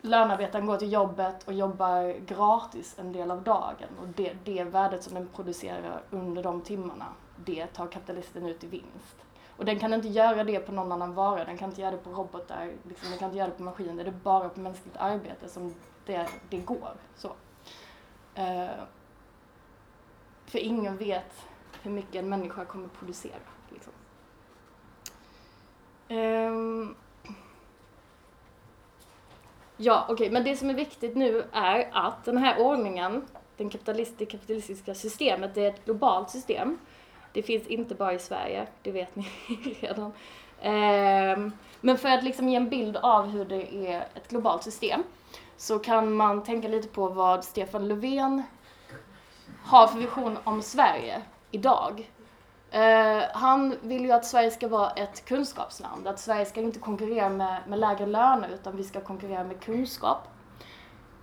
lönearbetaren 0.00 0.66
går 0.66 0.76
till 0.76 0.92
jobbet 0.92 1.48
och 1.48 1.52
jobbar 1.52 2.18
gratis 2.26 2.94
en 2.98 3.12
del 3.12 3.30
av 3.30 3.42
dagen 3.42 3.88
och 4.00 4.08
det, 4.08 4.32
det 4.44 4.64
värdet 4.64 5.02
som 5.02 5.14
den 5.14 5.28
producerar 5.28 6.02
under 6.10 6.42
de 6.42 6.60
timmarna, 6.60 7.06
det 7.36 7.66
tar 7.66 7.86
kapitalisten 7.86 8.46
ut 8.46 8.64
i 8.64 8.66
vinst. 8.66 9.16
Och 9.60 9.66
den 9.66 9.78
kan 9.78 9.94
inte 9.94 10.08
göra 10.08 10.44
det 10.44 10.60
på 10.60 10.72
någon 10.72 10.92
annan 10.92 11.14
vara, 11.14 11.44
den 11.44 11.58
kan 11.58 11.68
inte 11.68 11.80
göra 11.80 11.90
det 11.90 11.96
på 11.96 12.10
robotar, 12.10 12.72
liksom, 12.88 13.10
den 13.10 13.18
kan 13.18 13.28
inte 13.28 13.38
göra 13.38 13.48
det 13.48 13.54
på 13.54 13.62
maskiner, 13.62 14.04
det 14.04 14.10
är 14.10 14.14
bara 14.22 14.48
på 14.48 14.60
mänskligt 14.60 14.96
arbete 14.96 15.48
som 15.48 15.74
det, 16.06 16.28
det 16.50 16.58
går. 16.58 16.92
Så. 17.16 17.28
Uh, 17.28 18.84
för 20.46 20.58
ingen 20.58 20.96
vet 20.96 21.46
hur 21.82 21.90
mycket 21.90 22.14
en 22.14 22.28
människa 22.28 22.64
kommer 22.64 22.88
producera. 22.88 23.34
Liksom. 23.68 23.92
Um, 26.08 26.96
Ja, 29.76 30.06
okej, 30.08 30.30
men 30.30 30.44
det 30.44 30.56
som 30.56 30.70
är 30.70 30.74
viktigt 30.74 31.16
nu 31.16 31.44
är 31.52 31.88
att 31.92 32.24
den 32.24 32.36
här 32.36 32.60
ordningen, 32.60 33.26
den 33.56 33.70
kapitalist, 33.70 34.18
det 34.18 34.26
kapitalistiska 34.26 34.94
systemet, 34.94 35.54
det 35.54 35.64
är 35.64 35.68
ett 35.68 35.84
globalt 35.84 36.30
system. 36.30 36.78
Det 37.32 37.42
finns 37.42 37.66
inte 37.66 37.94
bara 37.94 38.12
i 38.12 38.18
Sverige, 38.18 38.66
det 38.82 38.92
vet 38.92 39.16
ni 39.16 39.26
redan. 39.80 40.12
Um, 40.62 41.52
men 41.80 41.98
för 41.98 42.08
att 42.08 42.24
liksom 42.24 42.48
ge 42.48 42.56
en 42.56 42.68
bild 42.68 42.96
av 42.96 43.26
hur 43.26 43.44
det 43.44 43.86
är 43.86 44.00
ett 44.14 44.28
globalt 44.28 44.62
system 44.62 45.02
så 45.56 45.78
kan 45.78 46.12
man 46.12 46.42
tänka 46.42 46.68
lite 46.68 46.88
på 46.88 47.08
vad 47.08 47.44
Stefan 47.44 47.88
Löfven 47.88 48.42
har 49.64 49.86
för 49.86 49.98
vision 49.98 50.38
om 50.44 50.62
Sverige 50.62 51.22
idag. 51.50 52.10
Uh, 52.74 53.22
han 53.32 53.76
vill 53.82 54.04
ju 54.04 54.12
att 54.12 54.26
Sverige 54.26 54.50
ska 54.50 54.68
vara 54.68 54.90
ett 54.90 55.24
kunskapsland, 55.24 56.08
att 56.08 56.20
Sverige 56.20 56.46
ska 56.46 56.60
inte 56.60 56.78
konkurrera 56.78 57.28
med, 57.28 57.62
med 57.68 57.78
lägre 57.78 58.06
löner 58.06 58.48
utan 58.54 58.76
vi 58.76 58.84
ska 58.84 59.00
konkurrera 59.00 59.44
med 59.44 59.60
kunskap. 59.60 60.28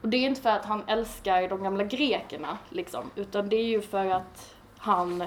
Och 0.01 0.09
det 0.09 0.17
är 0.17 0.25
inte 0.25 0.41
för 0.41 0.49
att 0.49 0.65
han 0.65 0.83
älskar 0.87 1.49
de 1.49 1.63
gamla 1.63 1.83
grekerna 1.83 2.57
liksom, 2.69 3.11
utan 3.15 3.49
det 3.49 3.55
är 3.55 3.67
ju 3.67 3.81
för 3.81 4.05
att 4.05 4.55
han 4.77 5.23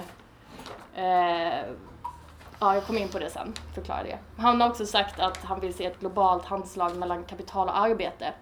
eh, 0.95 1.73
Ja, 2.63 2.73
jag 2.75 2.85
kommer 2.85 2.99
in 2.99 3.09
på 3.09 3.19
det 3.19 3.29
sen, 3.29 3.53
förklara 3.73 4.03
det. 4.03 4.19
Han 4.37 4.61
har 4.61 4.69
också 4.69 4.85
sagt 4.85 5.19
att 5.19 5.37
han 5.37 5.59
vill 5.59 5.73
se 5.73 5.85
ett 5.85 5.99
globalt 5.99 6.45
handslag 6.45 6.95
mellan 6.97 7.23
kapital 7.23 7.67
och 7.67 7.77
arbete. 7.77 8.33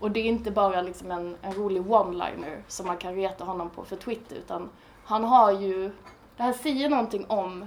Och 0.00 0.10
det 0.10 0.20
är 0.20 0.24
inte 0.24 0.50
bara 0.50 0.82
liksom 0.82 1.10
en, 1.10 1.36
en 1.42 1.52
rolig 1.52 1.82
one-liner 1.82 2.62
som 2.68 2.86
man 2.86 2.96
kan 2.96 3.14
reta 3.14 3.44
honom 3.44 3.70
på 3.70 3.84
för 3.84 3.96
Twitter, 3.96 4.36
utan 4.36 4.70
han 5.04 5.24
har 5.24 5.52
ju, 5.52 5.92
det 6.36 6.42
här 6.42 6.52
säger 6.52 6.88
någonting 6.88 7.26
om 7.28 7.66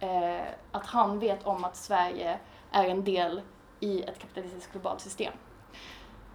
eh, 0.00 0.46
att 0.72 0.86
han 0.86 1.18
vet 1.18 1.46
om 1.46 1.64
att 1.64 1.76
Sverige 1.76 2.38
är 2.72 2.84
en 2.84 3.04
del 3.04 3.40
i 3.80 4.02
ett 4.02 4.18
kapitalistiskt 4.18 4.72
globalt 4.72 5.00
system. 5.00 5.32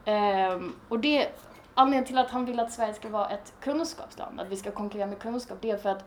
Ehm, 0.06 0.76
och 0.90 1.00
det, 1.00 1.30
anledningen 1.74 2.06
till 2.06 2.18
att 2.18 2.30
han 2.30 2.46
vill 2.46 2.60
att 2.60 2.72
Sverige 2.72 2.94
ska 2.94 3.10
vara 3.10 3.30
ett 3.30 3.54
kunskapsland, 3.60 4.40
att 4.40 4.48
vi 4.48 4.58
ska 4.58 4.72
konkurrera 4.72 5.08
med 5.08 5.20
kunskap, 5.20 5.58
det 5.62 5.72
är 5.72 5.78
för 5.78 5.90
att 5.90 6.06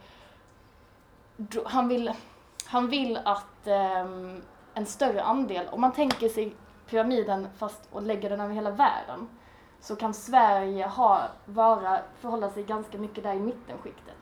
han 1.64 1.88
vill, 1.88 2.12
han 2.66 2.88
vill 2.88 3.16
att 3.24 3.66
ehm, 3.66 4.42
en 4.74 4.86
större 4.86 5.22
andel, 5.22 5.68
om 5.68 5.80
man 5.80 5.92
tänker 5.92 6.28
sig 6.28 6.56
pyramiden 6.86 7.48
fast 7.58 7.88
och 7.92 8.02
lägger 8.02 8.30
den 8.30 8.40
över 8.40 8.54
hela 8.54 8.70
världen, 8.70 9.28
så 9.80 9.96
kan 9.96 10.14
Sverige 10.14 10.86
ha, 10.86 11.22
vara, 11.44 12.00
förhålla 12.20 12.50
sig 12.50 12.62
ganska 12.62 12.98
mycket 12.98 13.24
där 13.24 13.34
i 13.34 13.40
mittenskiktet. 13.40 14.14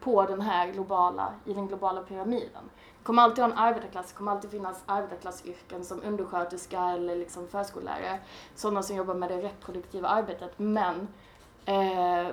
På 0.00 0.24
den 0.24 0.40
här 0.40 0.72
globala, 0.72 1.32
i 1.44 1.54
den 1.54 1.66
globala 1.66 2.00
pyramiden. 2.00 2.70
Det 2.98 3.04
kommer 3.04 3.22
alltid 3.22 3.44
ha 3.44 3.50
en 3.50 3.58
arbetarklass, 3.58 4.08
det 4.08 4.14
kommer 4.14 4.32
alltid 4.32 4.50
finnas 4.50 4.82
arbetarklassyrken 4.86 5.84
som 5.84 6.02
undersköterska 6.02 6.80
eller 6.80 7.16
liksom 7.16 7.48
förskollärare. 7.48 8.20
Sådana 8.54 8.82
som 8.82 8.96
jobbar 8.96 9.14
med 9.14 9.28
det 9.28 9.42
reproduktiva 9.42 10.08
arbetet. 10.08 10.58
Men 10.58 11.08
eh, 11.64 12.28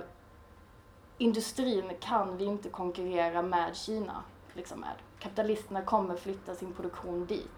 industrin 1.20 1.92
kan 2.00 2.38
vi 2.38 2.46
inte 2.46 2.70
konkurrera 2.70 3.42
med 3.42 3.76
Kina. 3.76 4.24
Liksom 4.54 4.80
med. 4.80 4.96
Kapitalisterna 5.20 5.82
kommer 5.82 6.16
flytta 6.16 6.56
sin 6.56 6.74
produktion 6.74 7.26
dit. 7.26 7.52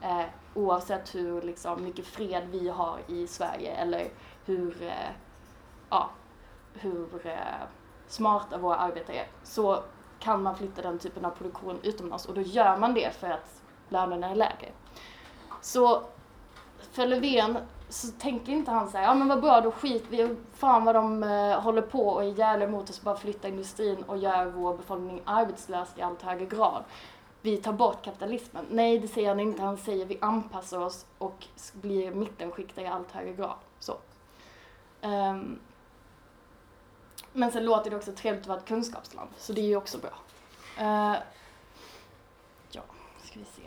Eh, 0.00 0.24
oavsett 0.54 1.14
hur 1.14 1.42
liksom, 1.42 1.84
mycket 1.84 2.06
fred 2.06 2.48
vi 2.50 2.68
har 2.68 2.98
i 3.06 3.26
Sverige 3.26 3.74
eller 3.74 4.08
hur, 4.44 4.82
eh, 4.82 5.10
ja, 5.90 6.10
hur 6.74 7.26
eh, 7.26 7.36
smarta 8.08 8.58
våra 8.58 8.76
arbetare 8.76 9.16
är. 9.16 9.26
Så 9.42 9.82
kan 10.18 10.42
man 10.42 10.56
flytta 10.56 10.82
den 10.82 10.98
typen 10.98 11.24
av 11.24 11.30
produktion 11.30 11.78
utomlands 11.82 12.26
och 12.26 12.34
då 12.34 12.40
gör 12.40 12.76
man 12.76 12.94
det 12.94 13.14
för 13.14 13.30
att 13.30 13.62
lönerna 13.88 14.30
är 14.30 14.34
lägre. 14.34 14.68
Så 15.60 16.02
för 16.92 17.06
Löfven 17.06 17.58
så 17.92 18.08
tänker 18.08 18.52
inte 18.52 18.70
han 18.70 18.90
säga 18.90 19.04
ja 19.04 19.14
men 19.14 19.28
vad 19.28 19.40
bra 19.40 19.60
då 19.60 19.70
skit 19.70 20.04
vi 20.08 20.36
fan 20.54 20.84
vad 20.84 20.94
de 20.94 21.22
eh, 21.22 21.60
håller 21.60 21.82
på 21.82 22.08
och 22.08 22.24
är 22.24 22.38
jävla 22.38 22.64
emot 22.64 22.90
oss 22.90 23.02
bara 23.02 23.16
flytta 23.16 23.48
industrin 23.48 24.02
och 24.02 24.18
gör 24.18 24.46
vår 24.46 24.76
befolkning 24.76 25.22
arbetslös 25.24 25.88
i 25.96 26.02
allt 26.02 26.22
högre 26.22 26.46
grad. 26.46 26.84
Vi 27.40 27.56
tar 27.56 27.72
bort 27.72 28.04
kapitalismen. 28.04 28.66
Nej 28.70 28.98
det 28.98 29.08
säger 29.08 29.28
han 29.28 29.40
inte, 29.40 29.62
han 29.62 29.76
säger 29.76 30.06
vi 30.06 30.18
anpassar 30.20 30.78
oss 30.78 31.06
och 31.18 31.46
blir 31.72 32.10
mittenskiktare 32.10 32.84
i 32.84 32.88
allt 32.88 33.10
högre 33.10 33.32
grad. 33.32 33.56
Så. 33.78 33.92
Um, 35.02 35.60
men 37.32 37.52
sen 37.52 37.64
låter 37.64 37.90
det 37.90 37.96
också 37.96 38.12
trevligt 38.12 38.42
att 38.42 38.48
vara 38.48 38.58
ett 38.58 38.64
kunskapsland, 38.64 39.30
så 39.36 39.52
det 39.52 39.60
är 39.60 39.66
ju 39.66 39.76
också 39.76 39.98
bra. 39.98 40.10
Uh, 40.80 41.16
ja, 42.70 42.82
ska 43.24 43.38
vi 43.38 43.44
se. 43.44 43.62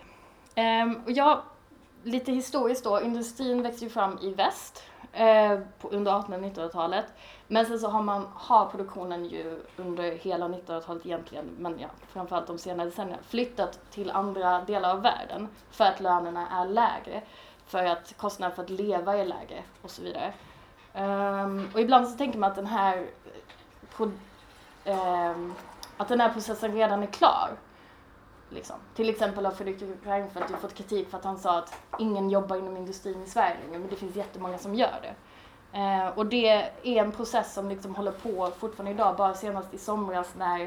Um, 0.62 1.01
och 1.05 1.12
jag, 1.12 1.41
lite 2.05 2.31
historiskt 2.31 2.83
då, 2.83 3.01
industrin 3.01 3.62
växte 3.62 3.83
ju 3.83 3.89
fram 3.89 4.19
i 4.21 4.33
väst 4.33 4.83
eh, 5.13 5.59
på, 5.79 5.88
under 5.88 6.19
1800 6.19 6.47
och 6.47 6.55
1900-talet. 6.55 7.05
Men 7.47 7.65
sen 7.65 7.79
så 7.79 7.88
har 7.88 8.01
man, 8.01 8.27
har 8.33 8.65
produktionen 8.65 9.25
ju 9.25 9.62
under 9.77 10.12
hela 10.12 10.47
1900-talet 10.47 11.05
egentligen, 11.05 11.45
men 11.59 11.79
ja, 11.79 11.88
framförallt 12.07 12.47
de 12.47 12.57
senare 12.57 12.89
decennierna, 12.89 13.21
flyttat 13.27 13.79
till 13.91 14.12
andra 14.12 14.62
delar 14.62 14.91
av 14.91 15.01
världen 15.01 15.47
för 15.71 15.85
att 15.85 16.00
lönerna 16.00 16.47
är 16.50 16.65
lägre, 16.65 17.21
för 17.67 17.85
att 17.85 18.17
kostnaden 18.17 18.55
för 18.55 18.63
att 18.63 18.69
leva 18.69 19.17
är 19.17 19.25
lägre 19.25 19.63
och 19.81 19.91
så 19.91 20.01
vidare. 20.01 20.33
Um, 20.93 21.69
och 21.74 21.79
ibland 21.79 22.07
så 22.07 22.17
tänker 22.17 22.39
man 22.39 22.50
att 22.50 22.55
den 22.55 22.65
här 22.65 23.07
pro, 23.95 24.12
ehm, 24.85 25.53
att 25.97 26.07
den 26.07 26.21
här 26.21 26.33
processen 26.33 26.74
redan 26.74 27.03
är 27.03 27.07
klar. 27.07 27.51
Liksom. 28.50 28.75
Till 28.96 29.10
exempel 29.10 29.46
har 29.46 29.52
Fredrik 29.52 29.82
Reinfeldt 30.04 30.52
ju 30.52 30.56
fått 30.56 30.74
kritik 30.74 31.10
för 31.10 31.18
att 31.18 31.24
han 31.24 31.40
sa 31.40 31.58
att 31.58 31.80
ingen 32.00 32.30
jobbar 32.30 32.56
inom 32.56 32.78
industrin 32.78 33.24
i 33.24 33.30
Sverige 33.30 33.56
längre, 33.66 33.80
men 33.80 33.90
det 33.90 33.96
finns 33.96 34.16
jättemånga 34.16 34.58
som 34.58 34.75
gör 34.75 35.00
det. 35.02 35.16
Eh, 35.80 36.08
och 36.08 36.25
det 36.25 36.50
är 36.84 37.04
en 37.04 37.12
process 37.12 37.54
som 37.54 37.70
liksom 37.70 37.96
håller 37.96 38.12
på 38.12 38.52
fortfarande 38.58 38.92
idag, 38.92 39.16
bara 39.16 39.34
senast 39.34 39.74
i 39.74 39.78
somras 39.78 40.34
när 40.38 40.62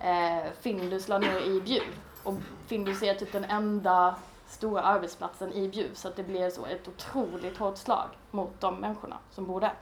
eh, 0.00 0.50
Findus 0.60 1.08
la 1.08 1.18
ner 1.18 1.40
i 1.40 1.60
Bjuv. 1.60 2.00
Och 2.22 2.34
Findus 2.66 3.02
är 3.02 3.14
typ 3.14 3.32
den 3.32 3.44
enda 3.44 4.14
stora 4.46 4.82
arbetsplatsen 4.82 5.52
i 5.52 5.68
Bjuv, 5.68 5.94
så 5.94 6.08
att 6.08 6.16
det 6.16 6.22
blir 6.22 6.50
så 6.50 6.66
ett 6.66 6.88
otroligt 6.88 7.56
hårt 7.56 7.76
slag 7.76 8.08
mot 8.30 8.60
de 8.60 8.74
människorna 8.74 9.18
som 9.30 9.46
bor 9.46 9.60
där. 9.60 9.74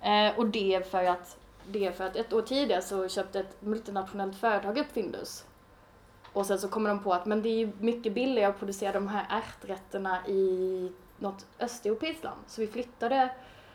Eh, 0.00 0.38
och 0.38 0.46
det 0.46 0.74
är 0.74 0.80
för 0.80 1.04
att 1.04 1.36
det 1.66 1.86
är 1.86 1.92
för 1.92 2.04
att 2.04 2.16
ett 2.16 2.32
år 2.32 2.42
tidigare 2.42 2.82
så 2.82 3.08
köpte 3.08 3.40
ett 3.40 3.62
multinationellt 3.62 4.36
företag 4.36 4.78
upp 4.78 4.92
Findus. 4.92 5.44
Och 6.32 6.46
sen 6.46 6.58
så 6.58 6.68
kommer 6.68 6.90
de 6.90 7.02
på 7.02 7.12
att 7.12 7.26
men 7.26 7.42
det 7.42 7.48
är 7.48 7.58
ju 7.58 7.72
mycket 7.80 8.14
billigare 8.14 8.50
att 8.50 8.58
producera 8.58 8.92
de 8.92 9.08
här 9.08 9.26
ärträtterna 9.30 10.26
i 10.26 10.92
något 11.18 11.46
östeuropeiskt 11.58 12.24
land. 12.24 12.40
Så 12.46 12.60
vi 12.60 12.66
flyttade 12.66 13.30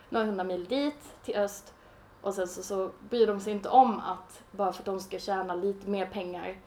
några 0.09 0.25
hundra 0.25 0.43
mil 0.43 0.65
dit, 0.65 1.15
till 1.23 1.35
öst. 1.35 1.73
Och 2.21 2.33
sen 2.33 2.47
så, 2.47 2.63
så 2.63 2.91
bryr 3.09 3.27
de 3.27 3.39
sig 3.39 3.53
inte 3.53 3.69
om 3.69 3.99
att 3.99 4.43
bara 4.51 4.73
för 4.73 4.81
att 4.81 4.85
de 4.85 4.99
ska 4.99 5.19
tjäna 5.19 5.55
lite 5.55 5.89
mer 5.89 6.05
pengar 6.05 6.57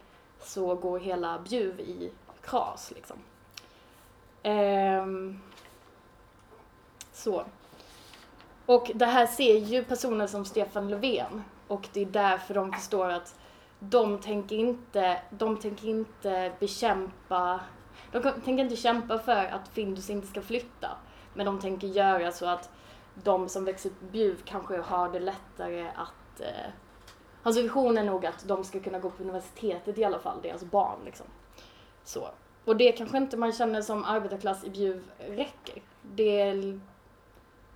så 0.41 0.75
går 0.75 0.99
hela 0.99 1.39
Bjuv 1.39 1.81
i 1.81 2.13
kras 2.43 2.93
liksom. 2.95 3.17
Ehm, 4.43 5.41
så. 7.13 7.45
Och 8.67 8.91
det 8.95 9.07
här 9.07 9.27
ser 9.27 9.59
ju 9.59 9.85
personer 9.85 10.27
som 10.27 10.45
Stefan 10.45 10.89
Löfven 10.89 11.43
och 11.69 11.89
det 11.93 12.01
är 12.01 12.07
därför 12.07 12.55
de 12.55 12.73
förstår 12.73 13.11
att 13.11 13.35
de 13.91 14.19
tänker 14.19 14.57
inte, 14.57 15.21
de 15.31 15.57
tänker 15.57 15.89
inte 15.89 16.53
bekämpa, 16.61 17.61
de 18.13 18.23
tänker 18.23 18.65
inte 18.65 18.77
kämpa 18.77 19.19
för 19.19 19.45
att 19.47 19.69
Findus 19.69 20.11
inte 20.11 20.27
ska 20.27 20.43
flytta. 20.43 20.89
Men 21.35 21.47
de 21.47 21.61
tänker 21.61 21.87
göra 21.87 22.33
så 22.33 22.47
att 22.47 22.71
de 23.15 23.49
som 23.49 23.65
växer 23.65 23.91
upp 23.91 24.03
i 24.03 24.07
Bjuv 24.07 24.43
kanske 24.45 24.79
har 24.79 25.09
det 25.09 25.21
lättare 25.21 25.89
att, 25.89 26.41
eh, 26.41 26.47
alltså 27.43 27.43
hans 27.43 27.57
vision 27.57 27.99
är 27.99 28.05
nog 28.05 28.27
att 28.27 28.49
de 28.49 28.65
ska 28.65 28.81
kunna 28.81 28.99
gå 28.99 29.11
på 29.11 29.23
universitetet 29.23 29.99
i 29.99 30.05
alla 30.05 30.19
fall, 30.19 30.39
deras 30.43 30.65
barn 30.65 30.99
liksom. 31.05 31.27
Så. 32.05 32.29
Och 32.65 32.77
det 32.77 32.93
kanske 32.93 33.17
inte 33.17 33.37
man 33.37 33.53
känner 33.53 33.83
som 33.83 34.05
arbetarklass 34.05 34.65
i 34.65 34.71
Bjuv 34.71 35.11
räcker. 35.19 35.83
Det 36.03 36.41
är, 36.41 36.81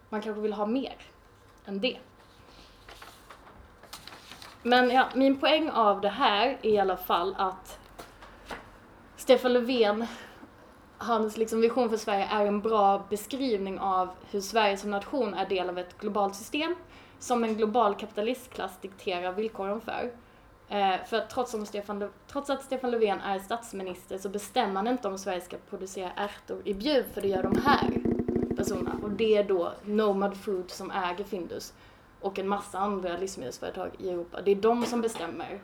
man 0.09 0.23
kanske 0.23 0.43
vill 0.43 0.53
ha 0.53 0.67
mer 0.67 0.97
än 1.65 1.81
det. 1.81 1.99
Men 4.63 4.91
ja, 4.91 5.09
min 5.15 5.41
poäng 5.41 5.71
av 5.71 6.01
det 6.01 6.09
här 6.09 6.59
är 6.63 6.71
i 6.71 6.79
alla 6.79 6.97
fall 6.97 7.35
att 7.39 7.79
Stefan 9.17 9.53
Löfven, 9.53 10.07
hans 10.99 11.37
liksom 11.37 11.61
vision 11.61 11.91
för 11.91 11.97
Sverige 11.97 12.29
är 12.31 12.47
en 12.47 12.61
bra 12.61 13.07
beskrivning 13.11 13.79
av 13.79 14.09
hur 14.31 14.41
Sverige 14.41 14.77
som 14.77 14.91
nation 14.91 15.35
är 15.35 15.49
del 15.49 15.69
av 15.69 15.79
ett 15.79 15.99
globalt 15.99 16.35
system 16.35 16.75
som 17.19 17.45
en 17.45 17.57
global 17.57 17.95
kapitalistklass 17.95 18.79
dikterar 18.81 19.33
villkoren 19.33 19.81
för. 19.81 20.13
Eh, 20.69 21.05
för 21.07 21.17
att 21.17 21.31
trots, 21.31 21.55
om 21.55 21.67
Stefan, 21.67 22.11
trots 22.33 22.51
att 22.51 22.63
Stefan 22.63 22.91
Löfven 22.91 23.21
är 23.21 23.39
statsminister 23.39 24.19
så 24.19 24.29
bestämmer 24.29 24.75
han 24.75 24.87
inte 24.87 25.09
om 25.09 25.19
Sverige 25.19 25.41
ska 25.41 25.57
producera 25.71 26.11
ärtor 26.17 26.63
i 26.65 26.75
Bjuv, 26.75 27.05
för 27.15 27.21
det 27.21 27.29
gör 27.29 27.43
de 27.43 27.57
här 27.65 28.01
personerna. 28.57 28.97
Och 29.03 29.11
det 29.11 29.37
är 29.37 29.45
då 29.45 29.73
Nomad 29.85 30.37
Food 30.37 30.71
som 30.71 30.91
äger 30.91 31.25
Findus 31.25 31.73
och 32.21 32.39
en 32.39 32.49
massa 32.49 32.79
andra 32.79 33.17
livsmedelsföretag 33.17 33.91
i 33.99 34.11
Europa. 34.11 34.43
Det 34.43 34.51
är 34.51 34.55
de 34.57 34.87
som 34.87 35.01
bestämmer 35.01 35.61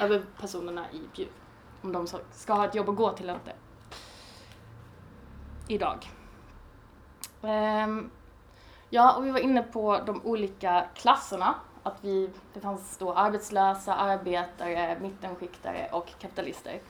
över 0.00 0.22
personerna 0.40 0.86
i 0.92 1.00
Bjuv. 1.16 1.28
om 1.82 1.92
de 1.92 2.06
ska 2.32 2.52
ha 2.52 2.64
ett 2.64 2.74
jobb 2.74 2.88
att 2.88 2.96
gå 2.96 3.12
till 3.12 3.24
eller 3.24 3.34
inte. 3.34 3.52
Idag. 5.68 6.08
Um, 7.40 8.10
ja, 8.90 9.16
och 9.16 9.26
vi 9.26 9.30
var 9.30 9.38
inne 9.38 9.62
på 9.62 10.00
de 10.06 10.22
olika 10.24 10.86
klasserna. 10.94 11.54
Att 11.82 12.04
vi, 12.04 12.30
det 12.54 12.60
fanns 12.60 12.98
då 12.98 13.12
arbetslösa, 13.12 13.94
arbetare, 13.94 14.98
mittenskiktare 15.00 15.88
och 15.92 16.08
kapitalister. 16.18 16.80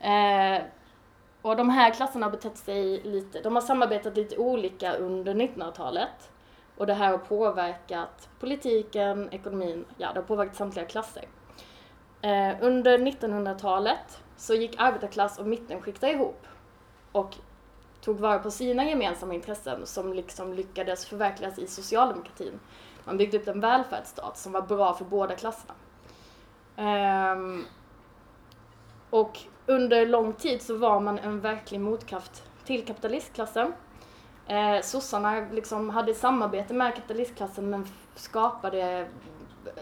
Uh, 0.00 0.66
och 1.42 1.56
de 1.56 1.70
här 1.70 1.90
klasserna 1.90 2.26
har 2.26 2.30
betett 2.30 2.56
sig 2.56 3.02
lite, 3.02 3.40
de 3.40 3.54
har 3.54 3.62
samarbetat 3.62 4.16
lite 4.16 4.36
olika 4.36 4.92
under 4.92 5.34
1900-talet. 5.34 6.30
Och 6.76 6.86
det 6.86 6.94
här 6.94 7.10
har 7.10 7.18
påverkat 7.18 8.28
politiken, 8.40 9.28
ekonomin, 9.32 9.84
ja 9.96 10.12
det 10.12 10.20
har 10.20 10.26
påverkat 10.26 10.56
samtliga 10.56 10.84
klasser. 10.84 11.24
Eh, 12.22 12.56
under 12.60 12.98
1900-talet 12.98 14.22
så 14.36 14.54
gick 14.54 14.74
arbetarklass 14.78 15.38
och 15.38 15.46
mittenskiktare 15.46 16.10
ihop 16.10 16.46
och 17.12 17.36
tog 18.00 18.20
vara 18.20 18.38
på 18.38 18.50
sina 18.50 18.84
gemensamma 18.84 19.34
intressen 19.34 19.86
som 19.86 20.12
liksom 20.12 20.52
lyckades 20.52 21.06
förverkligas 21.06 21.58
i 21.58 21.66
socialdemokratin. 21.66 22.60
Man 23.04 23.16
byggde 23.16 23.38
upp 23.38 23.48
en 23.48 23.60
välfärdsstat 23.60 24.38
som 24.38 24.52
var 24.52 24.62
bra 24.62 24.94
för 24.94 25.04
båda 25.04 25.34
klasserna. 25.34 25.74
Eh, 26.76 27.36
och 29.10 29.38
under 29.66 30.06
lång 30.06 30.32
tid 30.32 30.62
så 30.62 30.76
var 30.76 31.00
man 31.00 31.18
en 31.18 31.40
verklig 31.40 31.80
motkraft 31.80 32.44
till 32.64 32.86
kapitalistklassen. 32.86 33.72
Eh, 34.46 34.80
sossarna 34.82 35.40
liksom 35.52 35.90
hade 35.90 36.14
samarbete 36.14 36.74
med 36.74 36.94
kapitalistklassen 36.94 37.70
men 37.70 37.86
skapade 38.14 39.08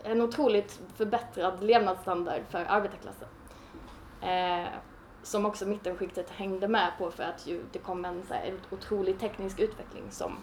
en 0.04 0.22
otroligt 0.22 0.80
förbättrad 0.96 1.62
levnadsstandard 1.62 2.42
för 2.50 2.64
arbetarklassen. 2.68 3.28
Eh, 4.22 4.68
som 5.22 5.46
också 5.46 5.66
mittenskiktet 5.66 6.30
hängde 6.30 6.68
med 6.68 6.92
på 6.98 7.10
för 7.10 7.22
att 7.22 7.46
ju, 7.46 7.64
det 7.72 7.78
kom 7.78 8.04
en 8.04 8.22
så 8.28 8.34
här, 8.34 8.54
otrolig 8.70 9.18
teknisk 9.18 9.60
utveckling 9.60 10.04
som 10.10 10.36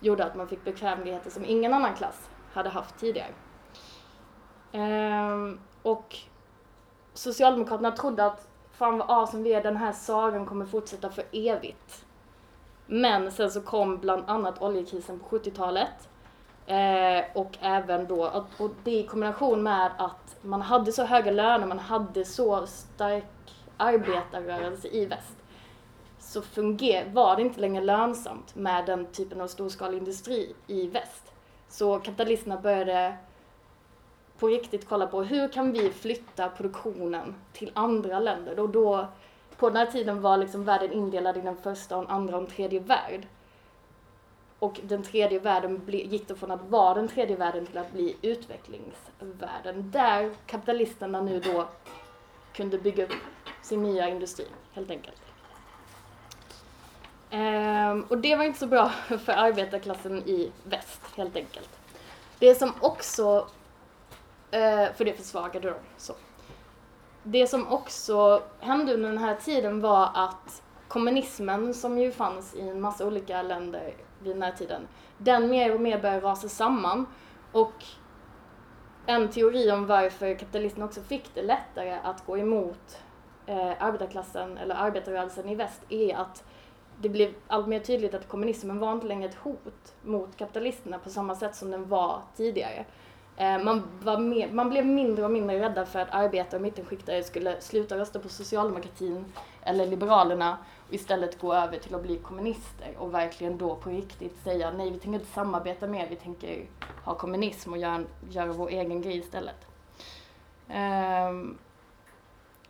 gjorde 0.00 0.24
att 0.24 0.34
man 0.34 0.48
fick 0.48 0.64
bekvämligheter 0.64 1.30
som 1.30 1.44
ingen 1.44 1.74
annan 1.74 1.94
klass 1.94 2.28
hade 2.52 2.68
haft 2.68 2.98
tidigare. 2.98 3.32
Eh, 4.72 5.54
och 5.82 6.16
Socialdemokraterna 7.14 7.90
trodde 7.90 8.26
att 8.26 8.48
fan 8.72 8.98
vad 8.98 9.10
awesome 9.10 9.42
vi 9.42 9.52
är, 9.52 9.62
den 9.62 9.76
här 9.76 9.92
sagan 9.92 10.46
kommer 10.46 10.66
fortsätta 10.66 11.10
för 11.10 11.24
evigt. 11.32 12.03
Men 12.86 13.32
sen 13.32 13.50
så 13.50 13.60
kom 13.60 13.98
bland 13.98 14.24
annat 14.26 14.62
oljekrisen 14.62 15.18
på 15.18 15.36
70-talet 15.36 16.08
eh, 16.66 17.24
och 17.34 17.58
även 17.60 18.06
då, 18.06 18.44
och 18.58 18.70
det 18.84 18.90
i 18.90 19.06
kombination 19.06 19.62
med 19.62 19.90
att 19.98 20.36
man 20.42 20.62
hade 20.62 20.92
så 20.92 21.04
höga 21.04 21.30
löner, 21.30 21.66
man 21.66 21.78
hade 21.78 22.24
så 22.24 22.66
stark 22.66 23.24
arbetarrörelse 23.76 24.88
i 24.88 25.06
väst 25.06 25.36
så 26.34 26.42
funger, 26.42 27.10
var 27.12 27.36
det 27.36 27.42
inte 27.42 27.60
längre 27.60 27.84
lönsamt 27.84 28.54
med 28.54 28.86
den 28.86 29.06
typen 29.06 29.40
av 29.40 29.48
storskalig 29.48 29.98
industri 29.98 30.54
i 30.66 30.86
väst. 30.86 31.32
Så 31.68 31.98
kapitalisterna 31.98 32.56
började 32.56 33.16
på 34.38 34.48
riktigt 34.48 34.88
kolla 34.88 35.06
på 35.06 35.22
hur 35.22 35.48
kan 35.48 35.72
vi 35.72 35.90
flytta 35.90 36.48
produktionen 36.48 37.34
till 37.52 37.72
andra 37.74 38.18
länder 38.18 38.60
och 38.60 38.68
då 38.68 39.06
på 39.56 39.68
den 39.68 39.76
här 39.76 39.86
tiden 39.86 40.20
var 40.20 40.36
liksom 40.36 40.64
världen 40.64 40.92
indelad 40.92 41.36
i 41.36 41.40
den 41.40 41.56
första, 41.56 41.96
och 41.96 42.12
andra 42.12 42.36
och 42.36 42.48
tredje 42.48 42.80
värld. 42.80 43.26
Och 44.58 44.80
den 44.82 45.02
tredje 45.02 45.38
världen 45.38 45.82
gick 45.86 46.28
då 46.28 46.34
från 46.34 46.50
att 46.50 46.68
vara 46.68 46.94
den 46.94 47.08
tredje 47.08 47.36
världen 47.36 47.66
till 47.66 47.78
att 47.78 47.92
bli 47.92 48.16
utvecklingsvärlden. 48.22 49.90
Där 49.90 50.30
kapitalisterna 50.46 51.20
nu 51.20 51.40
då 51.40 51.68
kunde 52.52 52.78
bygga 52.78 53.04
upp 53.04 53.12
sin 53.62 53.82
nya 53.82 54.08
industri, 54.08 54.46
helt 54.72 54.90
enkelt. 54.90 55.22
Ehm, 57.30 58.02
och 58.08 58.18
det 58.18 58.36
var 58.36 58.44
inte 58.44 58.58
så 58.58 58.66
bra 58.66 58.88
för 59.24 59.32
arbetarklassen 59.32 60.18
i 60.18 60.52
väst, 60.64 61.00
helt 61.16 61.36
enkelt. 61.36 61.70
Det 62.38 62.54
som 62.54 62.72
också, 62.80 63.48
eh, 64.50 64.92
för 64.96 65.04
det 65.04 65.12
försvagade 65.12 65.70
dem. 65.70 65.78
Så 65.96 66.14
det 67.24 67.46
som 67.46 67.68
också 67.68 68.42
hände 68.60 68.94
under 68.94 69.08
den 69.08 69.18
här 69.18 69.34
tiden 69.34 69.80
var 69.80 70.10
att 70.14 70.62
kommunismen 70.88 71.74
som 71.74 71.98
ju 71.98 72.10
fanns 72.10 72.54
i 72.54 72.60
en 72.60 72.80
massa 72.80 73.06
olika 73.06 73.42
länder 73.42 73.94
vid 74.22 74.34
den 74.34 74.42
här 74.42 74.52
tiden, 74.52 74.88
den 75.18 75.48
mer 75.48 75.74
och 75.74 75.80
mer 75.80 76.00
började 76.00 76.26
rasa 76.26 76.48
samman 76.48 77.06
och 77.52 77.84
en 79.06 79.28
teori 79.28 79.70
om 79.70 79.86
varför 79.86 80.34
kapitalisterna 80.34 80.84
också 80.84 81.00
fick 81.00 81.34
det 81.34 81.42
lättare 81.42 81.98
att 82.04 82.26
gå 82.26 82.38
emot 82.38 82.98
eh, 83.46 83.72
arbetarklassen 83.78 84.58
eller 84.58 84.74
arbetarrörelsen 84.74 85.48
i 85.48 85.54
väst 85.54 85.80
är 85.88 86.16
att 86.16 86.44
det 87.00 87.08
blev 87.08 87.34
allt 87.46 87.66
mer 87.66 87.80
tydligt 87.80 88.14
att 88.14 88.28
kommunismen 88.28 88.78
var 88.78 88.92
inte 88.92 89.06
längre 89.06 89.28
ett 89.28 89.34
hot 89.34 89.94
mot 90.02 90.36
kapitalisterna 90.36 90.98
på 90.98 91.10
samma 91.10 91.34
sätt 91.34 91.56
som 91.56 91.70
den 91.70 91.88
var 91.88 92.22
tidigare. 92.36 92.84
Eh, 93.36 93.64
man, 93.64 93.82
var 94.02 94.18
mer, 94.18 94.52
man 94.52 94.68
blev 94.68 94.86
mindre 94.86 95.24
och 95.24 95.30
mindre 95.30 95.60
rädda 95.60 95.86
för 95.86 95.98
att 95.98 96.08
arbetare 96.10 96.56
och 96.56 96.62
mittenskiktare 96.62 97.22
skulle 97.22 97.60
sluta 97.60 97.98
rösta 97.98 98.18
på 98.18 98.28
socialdemokratin 98.28 99.24
eller 99.62 99.86
liberalerna 99.86 100.58
och 100.88 100.94
istället 100.94 101.40
gå 101.40 101.54
över 101.54 101.78
till 101.78 101.94
att 101.94 102.02
bli 102.02 102.18
kommunister 102.18 102.94
och 102.98 103.14
verkligen 103.14 103.58
då 103.58 103.76
på 103.76 103.90
riktigt 103.90 104.42
säga 104.44 104.70
nej, 104.70 104.90
vi 104.90 104.98
tänker 104.98 105.18
inte 105.18 105.32
samarbeta 105.32 105.86
mer, 105.86 106.06
vi 106.10 106.16
tänker 106.16 106.66
ha 107.04 107.14
kommunism 107.14 107.72
och 107.72 107.78
göra, 107.78 108.04
göra 108.30 108.52
vår 108.52 108.68
egen 108.68 109.02
grej 109.02 109.18
istället. 109.18 109.66
Um, 111.30 111.58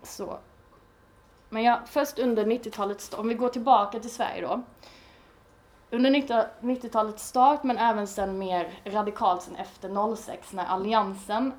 så. 0.03 0.38
Men 1.48 1.62
ja, 1.62 1.81
först 1.87 2.18
under 2.18 2.44
90-talet, 2.44 3.14
om 3.14 3.29
vi 3.29 3.35
går 3.35 3.48
tillbaka 3.48 4.00
till 4.00 4.11
Sverige 4.11 4.42
då, 4.42 4.62
under 5.94 6.11
90-talets 6.61 7.28
start, 7.28 7.62
men 7.62 7.78
även 7.78 8.07
sen 8.07 8.38
mer 8.38 8.78
radikalt 8.85 9.42
sen 9.42 9.57
efter 9.57 10.16
06 10.16 10.52
när 10.52 10.66
Alliansen 10.66 11.52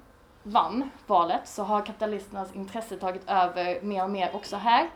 vann 0.44 0.90
valet, 1.08 1.48
så 1.48 1.64
har 1.64 1.86
kapitalisternas 1.86 2.56
intresse 2.56 2.98
tagit 2.98 3.30
över 3.30 3.82
mer 3.82 4.04
och 4.04 4.10
mer 4.10 4.36
också 4.36 4.56
här. 4.56 4.90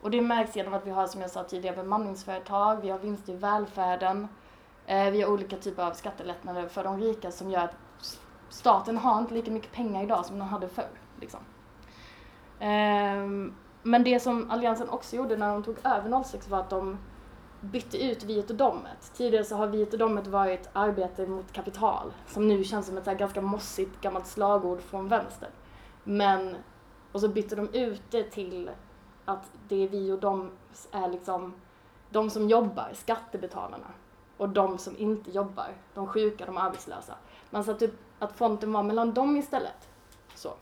Och 0.00 0.10
det 0.10 0.20
märks 0.20 0.56
genom 0.56 0.74
att 0.74 0.86
vi 0.86 0.90
har, 0.90 1.06
som 1.06 1.20
jag 1.20 1.30
sa 1.30 1.44
tidigare, 1.44 1.76
bemanningsföretag, 1.76 2.76
vi 2.82 2.90
har 2.90 2.98
vinster 2.98 3.32
i 3.32 3.36
välfärden, 3.36 4.28
eh, 4.86 5.10
vi 5.10 5.22
har 5.22 5.30
olika 5.30 5.56
typer 5.56 5.82
av 5.82 5.92
skattelättnader 5.92 6.68
för 6.68 6.84
de 6.84 7.00
rika 7.00 7.30
som 7.30 7.50
gör 7.50 7.64
att 7.64 7.76
staten 8.48 8.98
har 8.98 9.18
inte 9.18 9.34
lika 9.34 9.50
mycket 9.50 9.72
pengar 9.72 10.02
idag 10.02 10.26
som 10.26 10.38
den 10.38 10.48
hade 10.48 10.68
förr. 10.68 10.90
Liksom. 11.20 11.40
Eh, 12.60 13.52
men 13.82 14.04
det 14.04 14.20
som 14.20 14.50
Alliansen 14.50 14.88
också 14.88 15.16
gjorde 15.16 15.36
när 15.36 15.52
de 15.52 15.62
tog 15.62 15.76
över 15.84 16.24
06 16.24 16.48
var 16.48 16.58
att 16.58 16.70
de 16.70 16.98
bytte 17.60 18.04
ut 18.04 18.24
viet 18.24 18.50
och 18.50 18.56
domet. 18.56 19.12
Tidigare 19.14 19.44
så 19.44 19.56
har 19.56 19.66
viet 19.66 19.92
och 19.92 19.98
domet 19.98 20.26
varit 20.26 20.68
arbete 20.72 21.26
mot 21.26 21.52
kapital, 21.52 22.12
som 22.26 22.48
nu 22.48 22.64
känns 22.64 22.86
som 22.86 22.98
ett 22.98 23.04
så 23.04 23.14
ganska 23.14 23.40
mossigt 23.40 24.00
gammalt 24.00 24.26
slagord 24.26 24.80
från 24.80 25.08
vänster. 25.08 25.48
Men, 26.04 26.56
och 27.12 27.20
så 27.20 27.28
bytte 27.28 27.56
de 27.56 27.68
ut 27.74 28.02
det 28.10 28.22
till 28.22 28.70
att 29.24 29.50
det 29.68 29.84
är 29.84 29.88
vi 29.88 30.12
och 30.12 30.18
de 30.18 30.50
är 30.92 31.08
liksom 31.08 31.54
de 32.10 32.30
som 32.30 32.48
jobbar, 32.48 32.90
skattebetalarna, 32.94 33.90
och 34.36 34.48
de 34.48 34.78
som 34.78 34.96
inte 34.98 35.30
jobbar, 35.30 35.74
de 35.94 36.06
sjuka, 36.06 36.46
de 36.46 36.56
arbetslösa. 36.56 37.14
Man 37.50 37.64
satte 37.64 37.84
upp 37.84 37.98
att 38.18 38.38
fronten 38.38 38.72
var 38.72 38.82
mellan 38.82 39.14
dem 39.14 39.36
istället. 39.36 39.88
Så. 40.34 40.52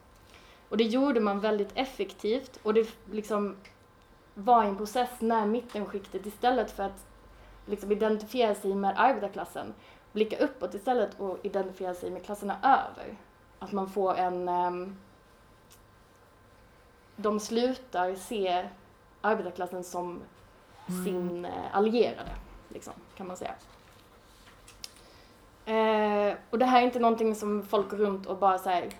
Och 0.69 0.77
det 0.77 0.85
gjorde 0.85 1.21
man 1.21 1.41
väldigt 1.41 1.71
effektivt 1.75 2.61
och 2.63 2.75
det 2.75 2.89
liksom 3.11 3.57
var 4.35 4.65
i 4.65 4.67
en 4.69 4.77
process 4.77 5.11
när 5.19 5.47
mittenskiktet 5.47 6.27
istället 6.27 6.71
för 6.71 6.83
att 6.83 7.07
liksom 7.67 7.93
identifiera 7.93 8.55
sig 8.55 8.75
med 8.75 8.95
arbetarklassen 8.97 9.75
blicka 10.13 10.37
uppåt 10.39 10.75
istället 10.75 11.21
och 11.21 11.39
identifiera 11.43 11.95
sig 11.95 12.11
med 12.11 12.25
klasserna 12.25 12.57
över. 12.63 13.17
Att 13.59 13.73
man 13.73 13.91
får 13.91 14.15
en... 14.15 14.49
Um, 14.49 14.97
de 17.17 17.41
slutar 17.41 18.15
se 18.15 18.69
arbetarklassen 19.21 19.85
som 19.85 20.23
mm. 20.87 21.05
sin 21.05 21.45
uh, 21.45 21.77
allierade, 21.77 22.31
liksom, 22.69 22.93
kan 23.17 23.27
man 23.27 23.37
säga. 23.37 23.55
Uh, 25.67 26.37
och 26.51 26.59
det 26.59 26.65
här 26.65 26.81
är 26.81 26.85
inte 26.85 26.99
någonting 26.99 27.35
som 27.35 27.63
folk 27.63 27.91
går 27.91 27.97
runt 27.97 28.27
och 28.27 28.39
bara 28.39 28.59
säger 28.59 28.93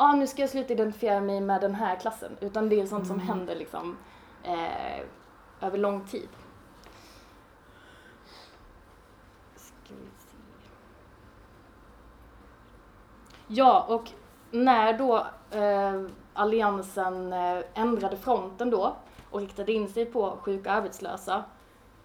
ah, 0.00 0.12
nu 0.12 0.26
ska 0.26 0.42
jag 0.42 0.50
sluta 0.50 0.72
identifiera 0.72 1.20
mig 1.20 1.40
med 1.40 1.60
den 1.60 1.74
här 1.74 1.96
klassen, 1.96 2.36
utan 2.40 2.68
det 2.68 2.80
är 2.80 2.86
sånt 2.86 3.04
mm. 3.04 3.06
som 3.06 3.20
händer 3.20 3.56
liksom 3.56 3.96
eh, 4.42 5.04
över 5.60 5.78
lång 5.78 6.04
tid. 6.04 6.28
Ja, 13.46 13.86
och 13.88 14.10
när 14.50 14.98
då 14.98 15.26
eh, 15.50 16.02
alliansen 16.34 17.32
eh, 17.32 17.62
ändrade 17.74 18.16
fronten 18.16 18.70
då 18.70 18.96
och 19.30 19.40
riktade 19.40 19.72
in 19.72 19.88
sig 19.88 20.06
på 20.06 20.38
sjuka 20.42 20.70
och 20.70 20.76
arbetslösa 20.76 21.44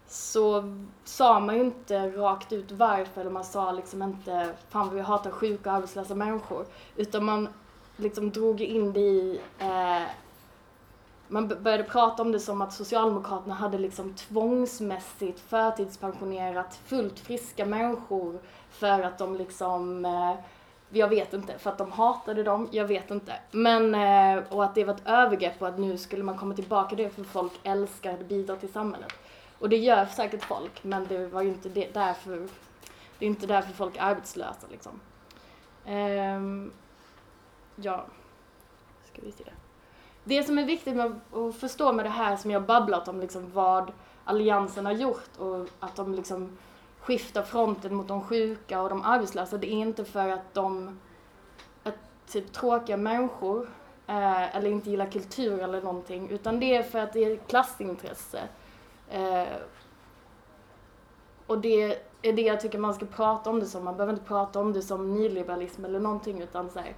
så 0.08 0.63
sa 1.04 1.39
man 1.39 1.56
ju 1.56 1.62
inte 1.62 2.10
rakt 2.10 2.54
ut 2.54 2.71
varför, 2.71 3.21
eller 3.21 3.32
man 3.32 3.43
sa 3.43 3.71
liksom 3.71 4.04
inte 4.04 4.54
fan 4.69 4.95
vi 4.95 5.02
hatar 5.02 5.32
sjuka 5.32 5.69
och 5.69 5.76
arbetslösa 5.76 6.15
människor, 6.15 6.65
utan 6.95 7.26
man 7.26 7.50
liksom 7.98 8.32
drog 8.32 8.62
in 8.62 8.93
det 8.93 9.00
i 9.00 9.41
eh, 9.60 10.04
man 11.27 11.47
började 11.47 11.83
prata 11.83 12.21
om 12.21 12.31
det 12.31 12.39
som 12.39 12.61
att 12.61 12.73
Socialdemokraterna 12.73 13.53
hade 13.53 13.77
liksom 13.77 14.13
tvångsmässigt 14.13 15.39
förtidspensionerat 15.39 16.75
fullt 16.85 17.19
friska 17.19 17.65
människor 17.65 18.39
för 18.69 19.01
att 19.01 19.17
de 19.17 19.35
liksom, 19.35 20.05
eh, 20.05 20.33
jag 20.89 21.07
vet 21.07 21.33
inte, 21.33 21.57
för 21.57 21.69
att 21.69 21.77
de 21.77 21.91
hatade 21.91 22.43
dem, 22.43 22.69
jag 22.71 22.85
vet 22.85 23.11
inte. 23.11 23.33
Men, 23.51 23.95
eh, 23.95 24.43
och 24.49 24.63
att 24.63 24.75
det 24.75 24.83
var 24.83 24.93
ett 24.93 25.07
övergrepp 25.07 25.61
och 25.61 25.67
att 25.67 25.79
nu 25.79 25.97
skulle 25.97 26.23
man 26.23 26.38
komma 26.38 26.55
tillbaka 26.55 26.89
till 26.95 26.97
det 26.97 27.09
för 27.09 27.23
folk 27.23 27.51
älskar 27.63 28.13
att 28.13 28.25
bidra 28.25 28.55
till 28.55 28.71
samhället. 28.71 29.13
Och 29.59 29.69
det 29.69 29.77
gör 29.77 30.05
säkert 30.05 30.43
folk, 30.43 30.83
men 30.83 31.07
det 31.07 31.27
var 31.27 31.41
ju 31.41 31.49
inte 31.49 31.69
det, 31.69 31.93
därför, 31.93 32.47
det 33.19 33.25
är 33.25 33.29
inte 33.29 33.47
därför 33.47 33.73
folk 33.73 33.97
är 33.97 34.01
arbetslösa 34.01 34.67
liksom. 34.71 34.99
Ehm, 35.85 36.71
ja, 37.75 38.05
ska 39.11 39.21
vi 39.21 39.31
se. 39.31 39.43
Det 40.27 40.43
som 40.43 40.57
är 40.57 40.65
viktigt 40.65 40.95
med 40.95 41.19
att 41.33 41.55
förstå 41.55 41.93
med 41.93 42.05
det 42.05 42.09
här 42.09 42.35
som 42.35 42.51
jag 42.51 42.63
babblat 42.63 43.07
om, 43.07 43.19
liksom 43.19 43.51
vad 43.53 43.91
alliansen 44.23 44.85
har 44.85 44.93
gjort 44.93 45.38
och 45.38 45.67
att 45.79 45.95
de 45.95 46.13
liksom 46.13 46.57
skiftar 46.99 47.43
fronten 47.43 47.95
mot 47.95 48.07
de 48.07 48.21
sjuka 48.21 48.81
och 48.81 48.89
de 48.89 49.01
arbetslösa, 49.03 49.57
det 49.57 49.67
är 49.67 49.77
inte 49.77 50.05
för 50.05 50.29
att 50.29 50.53
de 50.53 50.99
är 51.83 51.93
typ 52.27 52.53
tråkiga 52.53 52.97
människor 52.97 53.69
eh, 54.07 54.55
eller 54.55 54.69
inte 54.69 54.89
gillar 54.89 55.11
kultur 55.11 55.59
eller 55.59 55.81
någonting, 55.81 56.29
utan 56.29 56.59
det 56.59 56.75
är 56.75 56.83
för 56.83 56.99
att 56.99 57.13
det 57.13 57.23
är 57.23 57.33
ett 57.33 57.47
klassintresse. 57.47 58.41
Eh, 59.09 59.43
och 61.47 61.59
det 61.59 62.01
är 62.21 62.33
det 62.33 62.41
jag 62.41 62.61
tycker 62.61 62.77
man 62.79 62.93
ska 62.93 63.05
prata 63.05 63.49
om 63.49 63.59
det 63.59 63.65
som. 63.65 63.83
Man 63.83 63.95
behöver 63.95 64.13
inte 64.13 64.25
prata 64.25 64.59
om 64.59 64.73
det 64.73 64.81
som 64.81 65.13
nyliberalism 65.13 65.85
eller 65.85 65.99
någonting, 65.99 66.41
utan 66.41 66.69
så 66.69 66.79
här, 66.79 66.95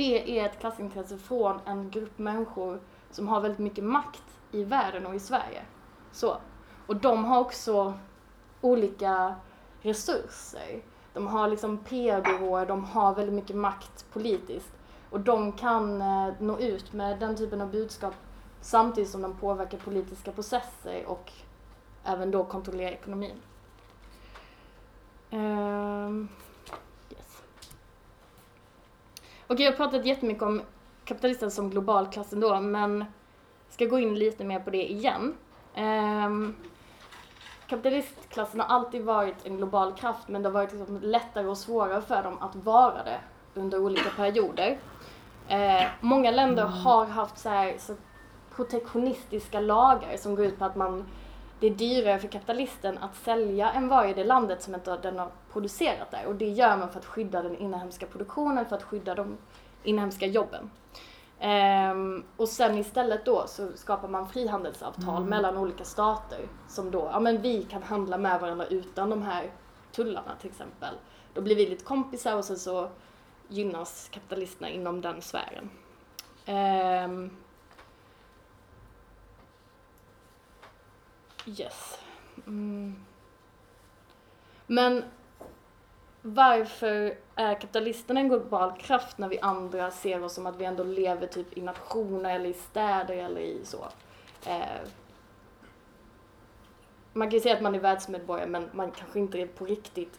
det 0.00 0.38
är 0.38 0.46
ett 0.46 0.60
klassintresse 0.60 1.18
från 1.18 1.60
en 1.66 1.90
grupp 1.90 2.18
människor 2.18 2.80
som 3.10 3.28
har 3.28 3.40
väldigt 3.40 3.58
mycket 3.58 3.84
makt 3.84 4.22
i 4.52 4.64
världen 4.64 5.06
och 5.06 5.14
i 5.14 5.20
Sverige. 5.20 5.62
Så. 6.12 6.36
Och 6.86 6.96
de 6.96 7.24
har 7.24 7.40
också 7.40 7.94
olika 8.60 9.34
resurser. 9.82 10.82
De 11.12 11.26
har 11.26 11.48
liksom 11.48 11.78
PR-byråer, 11.78 12.66
de 12.66 12.84
har 12.84 13.14
väldigt 13.14 13.34
mycket 13.34 13.56
makt 13.56 14.06
politiskt. 14.12 14.72
Och 15.10 15.20
de 15.20 15.52
kan 15.52 16.02
eh, 16.02 16.34
nå 16.38 16.58
ut 16.58 16.92
med 16.92 17.18
den 17.18 17.36
typen 17.36 17.60
av 17.60 17.70
budskap 17.70 18.14
samtidigt 18.60 19.10
som 19.10 19.22
de 19.22 19.36
påverkar 19.36 19.78
politiska 19.78 20.32
processer 20.32 21.04
och 21.06 21.32
även 22.04 22.30
då 22.30 22.44
kontrollerar 22.44 22.90
ekonomin. 22.90 23.40
Ehm, 25.30 26.28
yes. 27.10 27.42
Okej, 29.52 29.64
jag 29.64 29.72
har 29.72 29.76
pratat 29.76 30.06
jättemycket 30.06 30.42
om 30.42 30.62
kapitalismen 31.04 31.50
som 31.50 31.70
globalklass 31.70 32.32
ändå, 32.32 32.60
men 32.60 33.04
ska 33.68 33.84
gå 33.86 33.98
in 33.98 34.14
lite 34.14 34.44
mer 34.44 34.60
på 34.60 34.70
det 34.70 34.90
igen. 34.90 35.34
Ehm, 35.74 36.56
kapitalistklassen 37.66 38.60
har 38.60 38.66
alltid 38.66 39.02
varit 39.02 39.46
en 39.46 39.56
global 39.56 39.92
kraft, 39.92 40.28
men 40.28 40.42
det 40.42 40.48
har 40.48 40.54
varit 40.54 40.72
liksom 40.72 41.00
lättare 41.02 41.46
och 41.46 41.58
svårare 41.58 42.02
för 42.02 42.22
dem 42.22 42.38
att 42.40 42.56
vara 42.56 43.02
det 43.04 43.20
under 43.54 43.78
olika 43.78 44.10
perioder. 44.16 44.78
Eh, 45.48 45.88
många 46.00 46.30
länder 46.30 46.64
har 46.64 47.06
haft 47.06 47.38
så 47.38 47.48
här, 47.48 47.74
så 47.78 47.94
protektionistiska 48.56 49.60
lagar 49.60 50.16
som 50.16 50.34
går 50.34 50.44
ut 50.44 50.58
på 50.58 50.64
att 50.64 50.76
man, 50.76 51.06
det 51.60 51.66
är 51.66 51.70
dyrare 51.70 52.18
för 52.18 52.28
kapitalisten 52.28 52.98
att 52.98 53.16
sälja 53.16 53.72
en 53.72 53.88
vara 53.88 54.08
i 54.08 54.14
det 54.14 54.24
landet 54.24 54.62
som 54.62 54.74
inte 54.74 54.96
den 54.96 55.18
har 55.18 55.30
producerat 55.52 56.10
där. 56.10 56.26
Och 56.26 56.34
det 56.34 56.48
gör 56.48 56.76
man 56.76 56.90
för 56.90 56.98
att 56.98 57.06
skydda 57.06 57.42
den 57.42 57.56
inhemska 57.56 58.06
produktionen, 58.06 58.66
för 58.66 58.76
att 58.76 58.82
skydda 58.82 59.14
de 59.14 59.36
inhemska 59.82 60.26
jobben. 60.26 60.70
Ehm, 61.40 62.24
och 62.36 62.48
sen 62.48 62.78
istället 62.78 63.24
då 63.24 63.46
så 63.46 63.68
skapar 63.74 64.08
man 64.08 64.28
frihandelsavtal 64.28 65.24
mellan 65.24 65.56
olika 65.56 65.84
stater 65.84 66.48
som 66.68 66.90
då, 66.90 67.10
ja 67.12 67.20
men 67.20 67.42
vi 67.42 67.62
kan 67.62 67.82
handla 67.82 68.18
med 68.18 68.40
varandra 68.40 68.66
utan 68.66 69.10
de 69.10 69.22
här 69.22 69.50
tullarna 69.92 70.36
till 70.40 70.50
exempel. 70.50 70.94
Då 71.34 71.40
blir 71.40 71.56
vi 71.56 71.66
lite 71.66 71.84
kompisar 71.84 72.36
och 72.36 72.44
sen 72.44 72.58
så 72.58 72.88
gynnas 73.48 74.08
kapitalisterna 74.12 74.70
inom 74.70 75.00
den 75.00 75.22
sfären. 75.22 75.70
Ehm, 76.46 77.30
yes. 81.46 81.98
Mm. 82.46 82.96
Men 84.66 85.04
varför 86.22 87.18
är 87.34 87.54
kapitalisterna 87.54 88.20
en 88.20 88.28
global 88.28 88.72
kraft 88.78 89.18
när 89.18 89.28
vi 89.28 89.40
andra 89.40 89.90
ser 89.90 90.22
oss 90.22 90.34
som 90.34 90.46
att 90.46 90.56
vi 90.56 90.64
ändå 90.64 90.84
lever 90.84 91.26
typ 91.26 91.58
i 91.58 91.62
nationer 91.62 92.34
eller 92.34 92.48
i 92.48 92.54
städer 92.54 93.16
eller 93.16 93.40
i 93.40 93.60
så? 93.64 93.88
Eh, 94.46 94.88
man 97.12 97.28
kan 97.28 97.34
ju 97.34 97.40
säga 97.40 97.54
att 97.54 97.62
man 97.62 97.74
är 97.74 97.78
världsmedborgare 97.78 98.48
men 98.48 98.70
man 98.72 98.90
kanske 98.90 99.18
inte 99.18 99.46
på 99.46 99.64
riktigt 99.64 100.18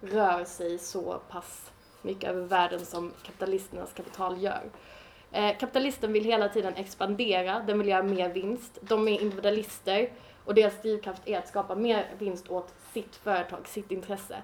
rör 0.00 0.44
sig 0.44 0.78
så 0.78 1.20
pass 1.30 1.70
mycket 2.02 2.30
över 2.30 2.42
världen 2.42 2.86
som 2.86 3.12
kapitalisternas 3.22 3.92
kapital 3.92 4.42
gör. 4.42 4.62
Eh, 5.32 5.58
kapitalisten 5.58 6.12
vill 6.12 6.24
hela 6.24 6.48
tiden 6.48 6.74
expandera, 6.74 7.60
den 7.60 7.78
vill 7.78 7.88
göra 7.88 8.02
mer 8.02 8.28
vinst. 8.28 8.78
De 8.80 9.08
är 9.08 9.20
individualister 9.20 10.10
och 10.46 10.54
deras 10.54 10.82
drivkraft 10.82 11.22
är 11.24 11.38
att 11.38 11.48
skapa 11.48 11.74
mer 11.74 12.14
vinst 12.18 12.48
åt 12.48 12.74
sitt 12.92 13.16
företag, 13.16 13.68
sitt 13.68 13.90
intresse. 13.90 14.42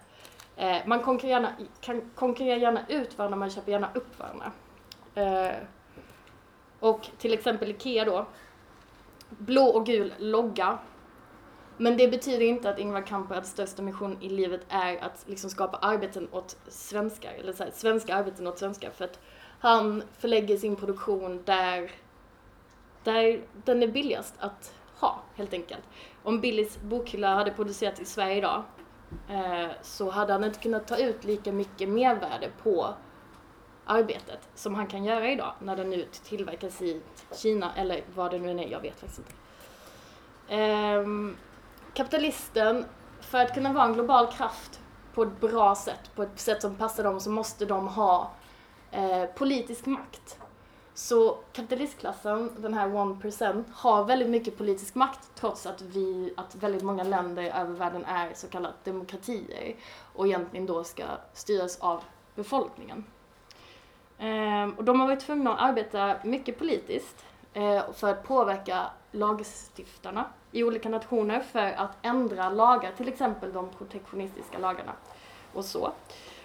Eh, 0.57 0.77
man 0.87 1.01
konkurrerar 1.01 1.41
gärna, 1.41 1.53
kan 1.81 2.11
konkurrera 2.15 2.57
gärna 2.57 2.87
ut 2.88 3.19
varandra, 3.19 3.37
man 3.37 3.51
köper 3.51 3.73
gärna 3.73 3.91
upp 3.95 4.19
varandra. 4.19 4.53
Eh, 5.15 5.57
och 6.81 7.09
till 7.19 7.33
exempel 7.33 7.71
IKEA 7.71 8.05
då, 8.05 8.27
blå 9.29 9.65
och 9.65 9.87
gul 9.87 10.15
logga. 10.19 10.79
Men 11.77 11.97
det 11.97 12.09
betyder 12.09 12.47
inte 12.47 12.71
att 12.71 12.79
Ingvar 12.79 13.07
Kamprads 13.07 13.51
största 13.51 13.83
mission 13.83 14.19
i 14.21 14.29
livet 14.29 14.61
är 14.69 14.97
att 14.97 15.25
liksom 15.29 15.51
skapa 15.51 15.77
arbeten 15.77 16.29
åt 16.33 16.57
svenskar, 16.69 17.33
eller 17.33 17.53
så 17.53 17.65
här, 17.65 17.71
svenska 17.71 18.15
arbeten 18.15 18.47
åt 18.47 18.59
svenskar. 18.59 18.91
För 18.91 19.05
att 19.05 19.19
han 19.59 20.03
förlägger 20.19 20.57
sin 20.57 20.77
produktion 20.77 21.43
där, 21.45 21.91
där 23.05 23.43
den 23.65 23.83
är 23.83 23.87
billigast 23.87 24.35
att 24.38 24.75
ha, 25.03 25.23
helt 25.35 25.53
enkelt. 25.53 25.83
Om 26.23 26.41
Billys 26.41 26.81
bokhylla 26.81 27.35
hade 27.35 27.51
producerats 27.51 28.01
i 28.01 28.05
Sverige 28.05 28.37
idag 28.37 28.62
eh, 29.31 29.71
så 29.83 30.11
hade 30.11 30.33
han 30.33 30.45
inte 30.45 30.59
kunnat 30.59 30.87
ta 30.87 30.97
ut 30.97 31.25
lika 31.25 31.53
mycket 31.53 31.88
mervärde 31.88 32.51
på 32.62 32.95
arbetet 33.85 34.49
som 34.55 34.75
han 34.75 34.87
kan 34.87 35.05
göra 35.05 35.31
idag 35.31 35.55
när 35.59 35.77
den 35.77 35.91
nu 35.91 36.07
tillverkas 36.25 36.83
i 36.83 37.03
Kina 37.35 37.75
eller 37.77 38.05
vad 38.15 38.31
det 38.31 38.38
nu 38.38 38.51
än 38.51 38.59
är, 38.59 38.69
jag 38.69 38.81
vet 38.81 39.01
faktiskt 39.01 39.19
inte. 39.19 39.33
Eh, 40.55 41.07
kapitalisten, 41.95 42.85
för 43.21 43.38
att 43.38 43.55
kunna 43.55 43.73
vara 43.73 43.85
en 43.85 43.95
global 43.95 44.27
kraft 44.27 44.81
på 45.15 45.23
ett 45.23 45.41
bra 45.41 45.75
sätt, 45.75 46.11
på 46.15 46.23
ett 46.23 46.41
sätt 46.41 46.62
som 46.62 46.75
passar 46.75 47.05
dem, 47.05 47.21
så 47.21 47.31
måste 47.31 47.65
de 47.65 47.88
ha 47.88 48.31
eh, 48.91 49.25
politisk 49.25 49.87
makt. 49.87 50.38
Så 50.94 51.38
kapitalistklassen, 51.52 52.50
den 52.57 52.74
här 52.74 52.88
1%, 52.88 53.64
har 53.72 54.05
väldigt 54.05 54.31
mycket 54.31 54.59
politisk 54.59 54.94
makt 54.94 55.31
trots 55.35 55.66
att 55.66 55.83
vi, 55.83 56.35
att 56.37 56.55
väldigt 56.55 56.83
många 56.83 57.02
länder 57.02 57.42
över 57.42 57.74
världen 57.74 58.05
är 58.05 58.31
så 58.35 58.48
kallade 58.48 58.74
demokratier 58.85 59.74
och 60.14 60.26
egentligen 60.26 60.66
då 60.66 60.85
ska 60.85 61.05
styras 61.35 61.81
av 61.81 62.02
befolkningen. 62.35 63.05
Ehm, 64.18 64.72
och 64.72 64.85
de 64.85 65.00
har 65.00 65.07
varit 65.07 65.20
tvungna 65.20 65.55
att 65.55 65.61
arbeta 65.61 66.16
mycket 66.24 66.59
politiskt 66.59 67.24
eh, 67.52 67.92
för 67.92 68.11
att 68.11 68.24
påverka 68.24 68.87
lagstiftarna 69.12 70.24
i 70.52 70.64
olika 70.64 70.88
nationer 70.88 71.40
för 71.40 71.72
att 71.72 71.96
ändra 72.02 72.50
lagar, 72.50 72.92
till 72.96 73.09
exempel 73.09 73.52
de 73.52 73.68
protektionistiska 73.78 74.59
lagarna 74.59 74.92
och 75.52 75.64
så. 75.64 75.92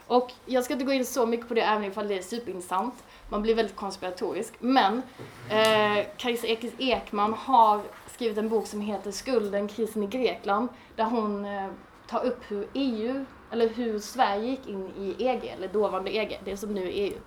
Och 0.08 0.32
jag 0.46 0.64
ska 0.64 0.74
inte 0.74 0.86
gå 0.86 0.94
in 0.94 1.06
så 1.06 1.26
mycket 1.26 1.48
på 1.48 1.54
det 1.54 1.62
även 1.62 1.84
ifall 1.84 2.08
det 2.08 2.18
är 2.18 2.22
superintressant. 2.22 2.94
Man 3.30 3.42
blir 3.42 3.56
väldigt 3.56 3.76
konspiratorisk. 3.76 4.54
Men 4.60 5.02
eh, 5.50 6.06
Kajsa 6.18 6.48
Ekis 6.48 6.74
Ekman 6.78 7.34
har 7.34 7.82
skrivit 8.14 8.38
en 8.38 8.50
bok 8.50 8.68
som 8.68 8.82
heter 8.82 9.12
Skulden, 9.12 9.68
krisen 9.68 10.04
i 10.04 10.08
Grekland 10.08 10.70
där 10.96 11.04
hon 11.04 11.46
eh, 11.46 11.68
tar 12.08 12.26
upp 12.26 12.44
hur 12.48 12.68
EU, 12.74 13.26
eller 13.52 13.70
hur 13.70 14.00
Sverige 14.00 14.50
gick 14.50 14.68
in 14.68 14.92
i 14.98 15.26
EG, 15.28 15.46
eller 15.46 15.68
dåvarande 15.68 16.16
EG, 16.16 16.40
det 16.46 16.58
som 16.58 16.74
nu 16.74 16.88
är 16.88 16.92
EU. 16.92 17.18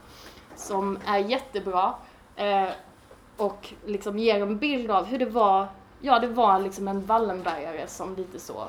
Som 0.56 0.98
är 1.06 1.18
jättebra 1.18 1.94
eh, 2.36 2.68
och 3.36 3.72
liksom 3.86 4.18
ger 4.18 4.42
en 4.42 4.58
bild 4.58 4.90
av 4.90 5.04
hur 5.04 5.18
det 5.18 5.26
var, 5.26 5.68
ja 6.00 6.18
det 6.18 6.28
var 6.28 6.60
liksom 6.60 6.88
en 6.88 7.06
Wallenbergare 7.06 7.86
som 7.86 8.16
lite 8.16 8.40
så 8.40 8.64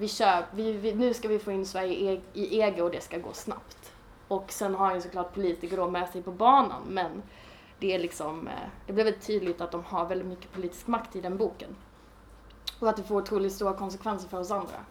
vi 0.00 0.08
kör, 0.08 0.46
vi, 0.50 0.72
vi, 0.72 0.94
nu 0.94 1.14
ska 1.14 1.28
vi 1.28 1.38
få 1.38 1.52
in 1.52 1.66
Sverige 1.66 1.92
i, 1.92 2.14
e- 2.34 2.62
EG 2.62 2.84
och 2.84 2.90
det 2.90 3.00
ska 3.00 3.18
gå 3.18 3.32
snabbt. 3.32 3.92
Och 4.28 4.52
sen 4.52 4.74
har 4.74 4.94
ju 4.94 5.00
såklart 5.00 5.34
politiker 5.34 5.76
då 5.76 5.90
med 5.90 6.08
sig 6.08 6.22
på 6.22 6.32
banan 6.32 6.82
men 6.88 7.22
det 7.78 7.94
är 7.94 7.98
liksom, 7.98 8.48
eh, 8.48 8.52
det 8.86 8.92
blir 8.92 9.04
väldigt 9.04 9.26
tydligt 9.26 9.60
att 9.60 9.72
de 9.72 9.84
har 9.84 10.06
väldigt 10.06 10.26
mycket 10.26 10.52
politisk 10.52 10.86
makt 10.86 11.16
i 11.16 11.20
den 11.20 11.36
boken. 11.36 11.76
Och 12.80 12.88
att 12.88 12.96
det 12.96 13.02
får 13.02 13.16
otroligt 13.16 13.52
stora 13.52 13.72
konsekvenser 13.72 14.28
för 14.28 14.40
oss 14.40 14.50
andra. 14.50 14.84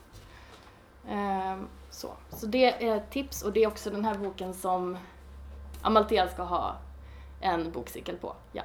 Ehm, 1.08 1.68
så. 1.90 2.14
så 2.30 2.46
det 2.46 2.88
är 2.88 2.96
ett 2.96 3.12
tips 3.12 3.42
och 3.42 3.54
det 3.54 3.64
är 3.64 3.68
också 3.68 3.90
den 3.90 4.06
här 4.06 4.16
boken 4.16 4.54
som 4.54 4.98
Amalthea 5.82 6.28
ska 6.28 6.44
ha 6.44 6.76
en 7.42 7.72
bokcirkel 7.72 8.18
på. 8.18 8.36
Ja. 8.52 8.64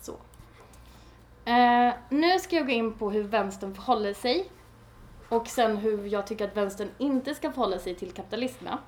Så. 0.00 0.12
Eh, 1.50 1.94
nu 2.08 2.38
ska 2.38 2.56
jag 2.56 2.66
gå 2.66 2.72
in 2.72 2.92
på 2.92 3.10
hur 3.10 3.22
vänstern 3.22 3.74
förhåller 3.74 4.14
sig 4.14 4.50
och 5.28 5.48
sen 5.48 5.76
hur 5.76 6.06
jag 6.06 6.26
tycker 6.26 6.48
att 6.48 6.56
vänstern 6.56 6.88
inte 6.98 7.34
ska 7.34 7.50
förhålla 7.50 7.78
sig 7.78 7.94
till 7.94 8.12
kapitalismen. 8.12 8.78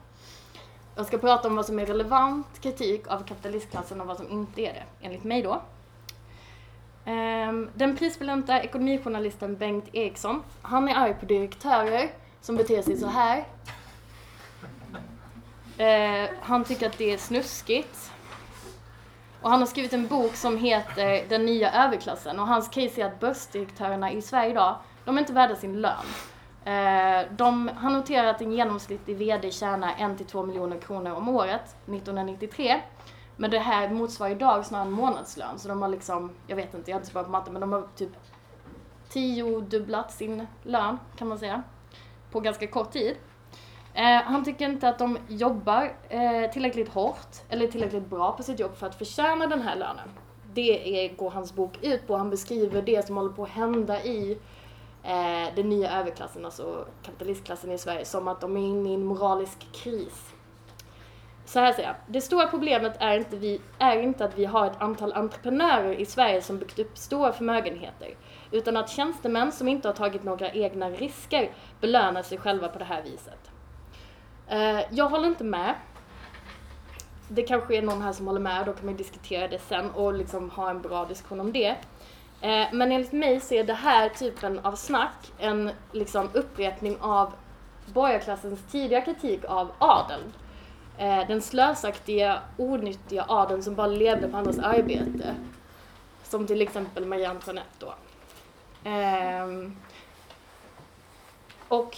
Jag 0.96 1.06
ska 1.06 1.18
prata 1.18 1.48
om 1.48 1.56
vad 1.56 1.66
som 1.66 1.78
är 1.78 1.86
relevant 1.86 2.60
kritik 2.60 3.08
av 3.08 3.18
kapitalistklassen 3.18 4.00
och 4.00 4.06
vad 4.06 4.16
som 4.16 4.30
inte 4.30 4.60
är 4.60 4.72
det, 4.72 5.06
enligt 5.06 5.24
mig 5.24 5.42
då. 5.42 5.62
Ehm, 7.04 7.70
den 7.74 7.96
prisbelönta 7.96 8.62
ekonomijournalisten 8.62 9.56
Bengt 9.56 9.88
Eriksson, 9.92 10.42
han 10.62 10.88
är 10.88 10.94
arg 10.94 11.14
på 11.14 11.26
direktörer 11.26 12.10
som 12.40 12.56
beter 12.56 12.82
sig 12.82 12.96
så 12.96 13.06
här. 13.06 13.44
Ehm, 15.78 16.28
han 16.40 16.64
tycker 16.64 16.86
att 16.86 16.98
det 16.98 17.12
är 17.12 17.18
snuskigt. 17.18 18.12
Och 19.42 19.50
han 19.50 19.60
har 19.60 19.66
skrivit 19.66 19.92
en 19.92 20.06
bok 20.06 20.36
som 20.36 20.58
heter 20.58 21.28
Den 21.28 21.46
nya 21.46 21.84
överklassen 21.84 22.38
och 22.38 22.46
hans 22.46 22.68
case 22.68 23.00
är 23.00 23.06
att 23.06 23.20
börsdirektörerna 23.20 24.12
i 24.12 24.22
Sverige 24.22 24.50
idag, 24.50 24.76
de 25.06 25.16
är 25.16 25.20
inte 25.20 25.32
värda 25.32 25.56
sin 25.56 25.80
lön. 25.80 26.06
Eh, 26.64 27.26
de, 27.36 27.70
han 27.76 27.92
noterar 27.92 28.26
att 28.26 28.40
en 28.40 28.52
genomsnittlig 28.52 29.16
VD 29.16 29.50
tjänar 29.50 29.92
1-2 29.92 30.46
miljoner 30.46 30.78
kronor 30.78 31.12
om 31.12 31.28
året 31.28 31.76
1993. 31.86 32.80
Men 33.36 33.50
det 33.50 33.58
här 33.58 33.88
motsvarar 33.88 34.30
idag 34.30 34.66
snarare 34.66 34.86
en 34.86 34.92
månadslön 34.92 35.58
så 35.58 35.68
de 35.68 35.82
har 35.82 35.88
liksom, 35.88 36.30
jag 36.46 36.56
vet 36.56 36.74
inte, 36.74 36.90
jag 36.90 36.96
är 36.96 37.00
inte 37.00 37.08
så 37.08 37.12
bra 37.12 37.24
på 37.24 37.30
matte 37.30 37.50
men 37.50 37.60
de 37.60 37.72
har 37.72 37.88
typ 37.96 38.10
tiodubblat 39.08 40.12
sin 40.12 40.46
lön 40.62 40.98
kan 41.16 41.28
man 41.28 41.38
säga. 41.38 41.62
På 42.30 42.40
ganska 42.40 42.66
kort 42.66 42.92
tid. 42.92 43.16
Eh, 43.94 44.22
han 44.22 44.44
tycker 44.44 44.64
inte 44.64 44.88
att 44.88 44.98
de 44.98 45.18
jobbar 45.28 45.92
eh, 46.08 46.50
tillräckligt 46.52 46.88
hårt 46.88 47.36
eller 47.48 47.66
tillräckligt 47.66 48.06
bra 48.06 48.32
på 48.32 48.42
sitt 48.42 48.60
jobb 48.60 48.76
för 48.76 48.86
att 48.86 48.94
förtjäna 48.94 49.46
den 49.46 49.62
här 49.62 49.76
lönen. 49.76 50.08
Det 50.52 51.04
är, 51.04 51.16
går 51.16 51.30
hans 51.30 51.54
bok 51.54 51.78
ut 51.82 52.06
på. 52.06 52.16
Han 52.16 52.30
beskriver 52.30 52.82
det 52.82 53.06
som 53.06 53.16
håller 53.16 53.32
på 53.32 53.42
att 53.42 53.48
hända 53.48 54.04
i 54.04 54.38
eh, 55.06 55.54
den 55.54 55.68
nya 55.68 56.00
överklassen, 56.00 56.44
alltså 56.44 56.86
kapitalistklassen 57.02 57.72
i 57.72 57.78
Sverige, 57.78 58.04
som 58.04 58.28
att 58.28 58.40
de 58.40 58.56
är 58.56 58.60
inne 58.60 58.90
i 58.90 58.94
en 58.94 59.04
moralisk 59.04 59.72
kris. 59.72 60.32
Så 61.44 61.60
här 61.60 61.72
säger 61.72 61.88
jag. 61.88 61.96
Det 62.06 62.20
stora 62.20 62.46
problemet 62.46 62.96
är 62.98 63.18
inte, 63.18 63.36
vi, 63.36 63.60
är 63.78 64.00
inte 64.00 64.24
att 64.24 64.38
vi 64.38 64.44
har 64.44 64.66
ett 64.66 64.82
antal 64.82 65.12
entreprenörer 65.12 65.92
i 65.92 66.06
Sverige 66.06 66.42
som 66.42 66.58
byggt 66.58 66.78
upp 66.78 66.98
stora 66.98 67.32
förmögenheter, 67.32 68.16
utan 68.50 68.76
att 68.76 68.90
tjänstemän 68.90 69.52
som 69.52 69.68
inte 69.68 69.88
har 69.88 69.94
tagit 69.94 70.24
några 70.24 70.50
egna 70.50 70.90
risker 70.90 71.50
belönar 71.80 72.22
sig 72.22 72.38
själva 72.38 72.68
på 72.68 72.78
det 72.78 72.84
här 72.84 73.02
viset. 73.02 73.50
Eh, 74.48 74.80
jag 74.90 75.08
håller 75.08 75.28
inte 75.28 75.44
med. 75.44 75.74
Det 77.28 77.42
kanske 77.42 77.76
är 77.76 77.82
någon 77.82 78.02
här 78.02 78.12
som 78.12 78.26
håller 78.26 78.40
med, 78.40 78.66
då 78.66 78.72
kan 78.72 78.86
man 78.86 78.96
diskutera 78.96 79.48
det 79.48 79.58
sen 79.58 79.90
och 79.90 80.14
liksom 80.14 80.50
ha 80.50 80.70
en 80.70 80.82
bra 80.82 81.04
diskussion 81.04 81.40
om 81.40 81.52
det. 81.52 81.76
Eh, 82.46 82.66
men 82.72 82.92
enligt 82.92 83.12
mig 83.12 83.40
så 83.40 83.54
är 83.54 83.64
det 83.64 83.74
här 83.74 84.08
typen 84.08 84.58
av 84.58 84.74
snack 84.74 85.32
en 85.38 85.70
liksom 85.92 86.28
upprepning 86.32 86.96
av 87.00 87.32
borgarklassens 87.86 88.60
tidiga 88.70 89.00
kritik 89.00 89.44
av 89.44 89.72
adeln. 89.78 90.32
Eh, 90.98 91.26
den 91.28 91.42
slösaktiga, 91.42 92.40
onyttiga 92.56 93.24
adeln 93.28 93.62
som 93.62 93.74
bara 93.74 93.86
levde 93.86 94.28
på 94.28 94.36
andras 94.36 94.58
arbete. 94.58 95.34
Som 96.22 96.46
till 96.46 96.62
exempel 96.62 97.06
Marie 97.06 97.28
Antoinette 97.28 97.68
då. 97.78 97.94
Ehm, 98.84 99.76
och 101.68 101.96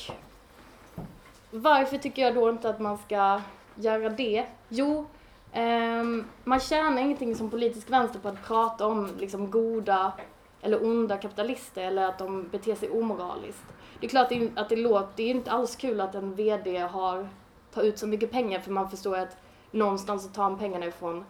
varför 1.50 1.98
tycker 1.98 2.22
jag 2.22 2.34
då 2.34 2.50
inte 2.50 2.68
att 2.68 2.80
man 2.80 2.98
ska 2.98 3.40
göra 3.74 4.08
det? 4.08 4.46
Jo, 4.68 5.06
ehm, 5.52 6.24
man 6.44 6.60
tjänar 6.60 7.02
ingenting 7.02 7.36
som 7.36 7.50
politisk 7.50 7.90
vänster 7.90 8.18
på 8.18 8.28
att 8.28 8.46
prata 8.46 8.86
om 8.86 9.10
liksom 9.18 9.50
goda 9.50 10.12
eller 10.62 10.84
onda 10.86 11.16
kapitalister 11.16 11.82
eller 11.82 12.06
att 12.08 12.18
de 12.18 12.48
beter 12.48 12.74
sig 12.74 12.90
omoraliskt. 12.90 13.64
Det 14.00 14.06
är 14.06 14.10
klart 14.10 14.28
det- 14.28 14.50
att 14.56 14.68
det 14.68 14.76
låter, 14.76 15.08
det 15.16 15.22
är 15.22 15.30
inte 15.30 15.50
alls 15.50 15.76
kul 15.76 16.00
att 16.00 16.14
en 16.14 16.34
VD 16.34 16.78
har, 16.78 17.28
tar 17.74 17.82
ut 17.82 17.98
så 17.98 18.06
mycket 18.06 18.30
pengar 18.30 18.60
för 18.60 18.70
man 18.70 18.90
förstår 18.90 19.18
att 19.18 19.36
någonstans 19.70 20.22
så 20.24 20.28
tar 20.28 20.42
han 20.42 20.58
pengarna 20.58 20.86
ifrån. 20.86 21.24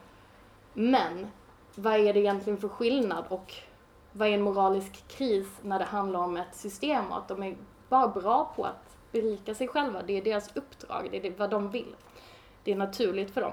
Men 0.72 1.26
vad 1.74 1.94
är 1.94 2.14
det 2.14 2.20
egentligen 2.20 2.58
för 2.60 2.68
skillnad 2.68 3.24
och 3.28 3.54
vad 4.12 4.28
är 4.28 4.32
en 4.32 4.42
moralisk 4.42 5.08
kris 5.08 5.46
när 5.62 5.78
det 5.78 5.84
handlar 5.84 6.20
om 6.20 6.36
ett 6.36 6.54
system 6.56 7.06
och 7.12 7.18
att 7.18 7.28
de 7.28 7.42
är 7.42 7.56
bara 7.88 8.08
bra 8.08 8.52
på 8.56 8.64
att 8.64 8.96
berika 9.12 9.54
sig 9.54 9.68
själva. 9.68 10.02
Det 10.02 10.12
är 10.12 10.22
deras 10.22 10.56
uppdrag, 10.56 11.08
det 11.10 11.16
är 11.16 11.22
det, 11.22 11.38
vad 11.38 11.50
de 11.50 11.70
vill. 11.70 11.96
Det 12.64 12.72
är 12.72 12.76
naturligt 12.76 13.30
för 13.34 13.40
dem. 13.40 13.52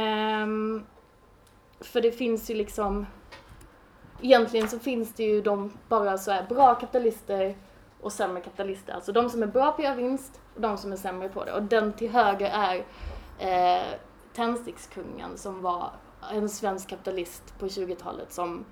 Um, 0.00 0.84
för 1.80 2.00
det 2.00 2.12
finns 2.12 2.50
ju 2.50 2.54
liksom, 2.54 3.06
egentligen 4.22 4.68
så 4.68 4.78
finns 4.78 5.14
det 5.14 5.22
ju 5.22 5.42
de 5.42 5.72
bara 5.88 6.18
så 6.18 6.30
här 6.30 6.46
bra 6.48 6.74
kapitalister 6.74 7.56
och 8.00 8.12
sämre 8.12 8.40
kapitalister. 8.40 8.92
Alltså 8.92 9.12
de 9.12 9.30
som 9.30 9.42
är 9.42 9.46
bra 9.46 9.72
på 9.72 9.76
att 9.78 9.84
göra 9.84 9.94
vinst 9.94 10.40
och 10.54 10.60
de 10.60 10.78
som 10.78 10.92
är 10.92 10.96
sämre 10.96 11.28
på 11.28 11.44
det. 11.44 11.52
Och 11.52 11.62
den 11.62 11.92
till 11.92 12.10
höger 12.10 12.50
är 12.50 12.84
eh, 13.38 13.86
tändstickskungen 14.34 15.38
som 15.38 15.62
var 15.62 15.90
en 16.32 16.48
svensk 16.48 16.88
kapitalist 16.88 17.58
på 17.58 17.66
20-talet 17.66 18.32
som 18.32 18.64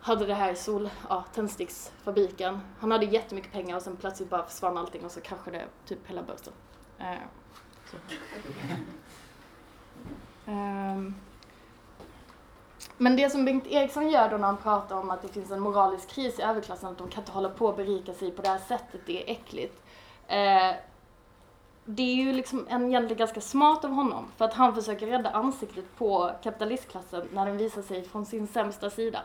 hade 0.00 0.26
det 0.26 0.34
här 0.34 0.54
sol, 0.54 0.90
ja, 1.08 1.24
tändsticksfabriken. 1.34 2.60
Han 2.78 2.90
hade 2.90 3.06
jättemycket 3.06 3.52
pengar 3.52 3.76
och 3.76 3.82
sen 3.82 3.96
plötsligt 3.96 4.30
bara 4.30 4.44
försvann 4.44 4.78
allting 4.78 5.04
och 5.04 5.10
så 5.10 5.20
kraschade 5.20 5.64
typ 5.86 5.98
hela 6.06 6.22
börsen. 6.22 6.52
Eh, 6.98 7.14
så. 7.90 7.96
Ehm, 10.46 11.14
men 12.98 13.16
det 13.16 13.30
som 13.30 13.44
Bengt 13.44 13.66
Eriksson 13.66 14.10
gör 14.10 14.30
då 14.30 14.36
när 14.36 14.46
han 14.46 14.56
pratar 14.56 14.96
om 14.96 15.10
att 15.10 15.22
det 15.22 15.28
finns 15.28 15.50
en 15.50 15.60
moralisk 15.60 16.08
kris 16.08 16.38
i 16.38 16.42
överklassen, 16.42 16.88
att 16.88 16.98
de 16.98 17.08
kan 17.08 17.20
inte 17.22 17.32
hålla 17.32 17.48
på 17.48 17.66
och 17.66 17.76
berika 17.76 18.14
sig 18.14 18.30
på 18.30 18.42
det 18.42 18.48
här 18.48 18.58
sättet, 18.58 19.00
det 19.06 19.22
är 19.22 19.32
äckligt. 19.32 19.82
Eh, 20.28 20.72
det 21.84 22.02
är 22.02 22.14
ju 22.14 22.32
liksom 22.32 22.66
en, 22.68 22.88
egentligen 22.88 23.18
ganska 23.18 23.40
smart 23.40 23.84
av 23.84 23.90
honom, 23.90 24.28
för 24.36 24.44
att 24.44 24.54
han 24.54 24.74
försöker 24.74 25.06
rädda 25.06 25.30
ansiktet 25.30 25.84
på 25.96 26.30
kapitalistklassen 26.42 27.28
när 27.32 27.46
den 27.46 27.56
visar 27.56 27.82
sig 27.82 28.04
från 28.04 28.26
sin 28.26 28.46
sämsta 28.46 28.90
sida. 28.90 29.22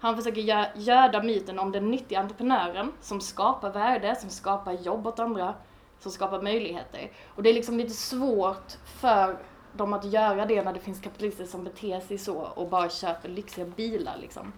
Han 0.00 0.16
försöker 0.16 0.70
göda 0.76 1.22
myten 1.22 1.58
om 1.58 1.72
den 1.72 1.90
nyttiga 1.90 2.20
entreprenören 2.20 2.92
som 3.00 3.20
skapar 3.20 3.70
värde, 3.70 4.16
som 4.16 4.30
skapar 4.30 4.72
jobb 4.72 5.06
åt 5.06 5.18
andra, 5.18 5.54
som 6.00 6.12
skapar 6.12 6.42
möjligheter. 6.42 7.10
Och 7.34 7.42
det 7.42 7.50
är 7.50 7.54
liksom 7.54 7.78
lite 7.78 7.94
svårt 7.94 8.72
för 9.00 9.38
dem 9.72 9.92
att 9.92 10.04
göra 10.04 10.46
det 10.46 10.62
när 10.62 10.72
det 10.72 10.80
finns 10.80 11.00
kapitalister 11.00 11.44
som 11.44 11.64
beter 11.64 12.00
sig 12.00 12.18
så 12.18 12.38
och 12.38 12.68
bara 12.68 12.88
köper 12.88 13.28
lyxiga 13.28 13.64
bilar 13.64 14.16
liksom. 14.20 14.52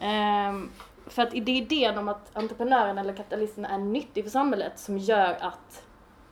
Ehm, 0.00 0.70
för 1.06 1.22
att 1.22 1.30
det 1.30 1.38
är 1.38 1.48
idén 1.48 1.98
om 1.98 2.08
att 2.08 2.36
entreprenören 2.36 2.98
eller 2.98 3.14
kapitalisten 3.16 3.64
är 3.64 3.78
nyttig 3.78 4.24
för 4.24 4.30
samhället 4.30 4.78
som 4.78 4.98
gör 4.98 5.36
att 5.40 5.84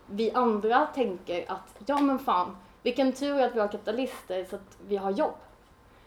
vi 0.07 0.33
andra 0.33 0.87
tänker 0.87 1.53
att 1.53 1.81
ja 1.87 2.01
men 2.01 2.19
fan, 2.19 2.57
vilken 2.83 3.13
tur 3.13 3.41
att 3.41 3.55
vi 3.55 3.61
har 3.61 3.69
kapitalister 3.69 4.45
så 4.45 4.57
att 4.57 4.79
vi 4.87 4.97
har 4.97 5.11
jobb. 5.11 5.35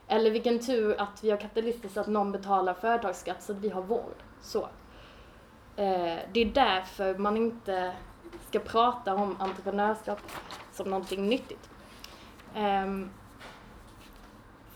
Eller 0.08 0.32
vilken 0.32 0.60
tur 0.60 1.02
att 1.02 1.24
vi 1.24 1.32
har 1.32 1.38
kapitalister 1.38 1.90
så 1.90 2.00
att 2.00 2.08
någon 2.08 2.32
betalar 2.32 2.74
företagsskatt 2.74 3.44
så 3.44 3.52
att 3.52 3.58
vi 3.58 3.70
har 3.70 3.82
vård. 3.82 4.24
Så. 4.42 4.62
Eh, 5.76 6.20
det 6.34 6.40
är 6.40 6.54
därför 6.54 7.18
man 7.18 7.38
inte 7.38 7.94
ska 8.50 8.60
prata 8.60 9.16
om 9.16 9.36
entreprenörskap 9.40 10.20
som 10.72 10.90
någonting 10.90 11.30
nyttigt. 11.30 11.70
Um, 12.58 13.10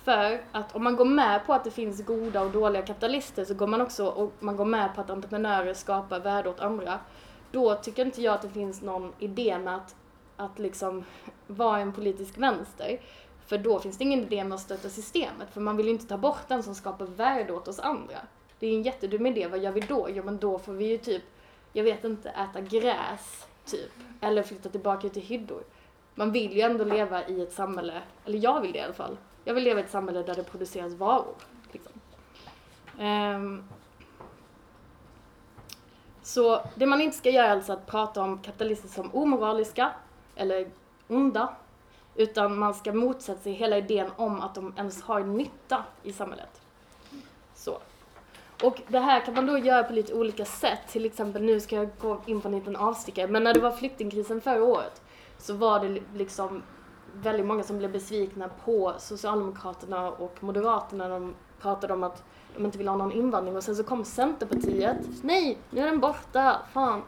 för 0.03 0.41
att 0.51 0.75
om 0.75 0.83
man 0.83 0.95
går 0.95 1.05
med 1.05 1.45
på 1.45 1.53
att 1.53 1.63
det 1.63 1.71
finns 1.71 2.05
goda 2.05 2.41
och 2.41 2.51
dåliga 2.51 2.81
kapitalister 2.81 3.45
så 3.45 3.53
går 3.53 3.67
man 3.67 3.81
också 3.81 4.05
och 4.05 4.33
man 4.39 4.57
går 4.57 4.65
med 4.65 4.95
på 4.95 5.01
att 5.01 5.09
entreprenörer 5.09 5.73
skapar 5.73 6.19
värde 6.19 6.49
åt 6.49 6.59
andra. 6.59 6.99
Då 7.51 7.75
tycker 7.75 8.05
inte 8.05 8.21
jag 8.21 8.33
att 8.33 8.41
det 8.41 8.49
finns 8.49 8.81
någon 8.81 9.13
idé 9.19 9.57
med 9.59 9.75
att, 9.75 9.95
att 10.35 10.59
liksom 10.59 11.03
vara 11.47 11.79
en 11.79 11.93
politisk 11.93 12.37
vänster. 12.37 12.99
För 13.45 13.57
då 13.57 13.79
finns 13.79 13.97
det 13.97 14.03
ingen 14.03 14.19
idé 14.19 14.43
med 14.43 14.55
att 14.55 14.61
stötta 14.61 14.89
systemet, 14.89 15.49
för 15.53 15.61
man 15.61 15.77
vill 15.77 15.85
ju 15.85 15.91
inte 15.91 16.07
ta 16.07 16.17
bort 16.17 16.47
den 16.47 16.63
som 16.63 16.75
skapar 16.75 17.05
värde 17.05 17.53
åt 17.53 17.67
oss 17.67 17.79
andra. 17.79 18.17
Det 18.59 18.67
är 18.67 18.73
en 18.75 18.83
jättedum 18.83 19.25
idé, 19.25 19.47
vad 19.47 19.59
gör 19.59 19.71
vi 19.71 19.81
då? 19.81 20.07
Jo 20.09 20.23
men 20.23 20.37
då 20.37 20.59
får 20.59 20.73
vi 20.73 20.85
ju 20.85 20.97
typ, 20.97 21.23
jag 21.73 21.83
vet 21.83 22.03
inte, 22.03 22.29
äta 22.29 22.61
gräs, 22.61 23.47
typ. 23.65 23.91
Eller 24.21 24.43
flytta 24.43 24.69
tillbaka 24.69 25.09
till 25.09 25.21
hyddor. 25.21 25.63
Man 26.17 26.31
vill 26.31 26.53
ju 26.53 26.61
ändå 26.61 26.83
leva 26.83 27.27
i 27.27 27.41
ett 27.41 27.53
samhälle, 27.53 28.01
eller 28.25 28.39
jag 28.39 28.61
vill 28.61 28.71
det 28.71 28.79
i 28.79 28.81
alla 28.81 28.93
fall. 28.93 29.17
Jag 29.43 29.53
vill 29.53 29.63
leva 29.63 29.79
i 29.79 29.83
ett 29.83 29.91
samhälle 29.91 30.23
där 30.23 30.35
det 30.35 30.43
produceras 30.43 30.93
varor. 30.93 31.35
Liksom. 31.71 31.91
Um, 32.99 33.63
Så 36.27 36.61
det 36.75 36.85
man 36.85 37.01
inte 37.01 37.17
ska 37.17 37.29
göra 37.29 37.47
är 37.47 37.51
alltså 37.51 37.73
att 37.73 37.87
prata 37.87 38.21
om 38.21 38.37
kapitalister 38.37 38.87
som 38.87 39.15
omoraliska 39.15 39.91
eller 40.35 40.67
onda. 41.07 41.55
Utan 42.15 42.59
man 42.59 42.73
ska 42.73 42.93
motsätta 42.93 43.41
sig 43.41 43.53
hela 43.53 43.77
idén 43.77 44.11
om 44.15 44.41
att 44.41 44.55
de 44.55 44.73
ens 44.77 45.01
har 45.01 45.23
nytta 45.23 45.83
i 46.03 46.13
samhället. 46.13 46.61
Så. 47.55 47.77
Och 48.63 48.81
det 48.87 48.99
här 48.99 49.19
kan 49.19 49.33
man 49.33 49.45
då 49.45 49.57
göra 49.57 49.83
på 49.83 49.93
lite 49.93 50.13
olika 50.13 50.45
sätt. 50.45 50.79
Till 50.87 51.05
exempel, 51.05 51.43
nu 51.43 51.59
ska 51.59 51.75
jag 51.75 51.89
gå 52.01 52.21
in 52.25 52.41
på 52.41 52.47
en 52.47 52.55
liten 52.55 52.75
avstickare, 52.75 53.27
men 53.27 53.43
när 53.43 53.53
det 53.53 53.59
var 53.59 53.71
flyktingkrisen 53.71 54.41
förra 54.41 54.63
året 54.63 55.01
så 55.37 55.53
var 55.53 55.79
det 55.79 56.01
liksom 56.15 56.63
väldigt 57.13 57.45
många 57.45 57.63
som 57.63 57.77
blev 57.77 57.91
besvikna 57.91 58.49
på 58.65 58.93
Socialdemokraterna 58.97 60.11
och 60.11 60.43
Moderaterna 60.43 61.07
när 61.07 61.19
de 61.19 61.35
pratade 61.61 61.93
om 61.93 62.03
att 62.03 62.23
de 62.55 62.65
inte 62.65 62.77
ville 62.77 62.89
ha 62.89 62.97
någon 62.97 63.11
invandring 63.11 63.55
och 63.55 63.63
sen 63.63 63.75
så 63.75 63.83
kom 63.83 64.05
Centerpartiet, 64.05 64.97
nej, 65.21 65.57
nu 65.69 65.81
är 65.81 65.85
den 65.85 65.99
borta, 65.99 66.57
fan. 66.73 67.01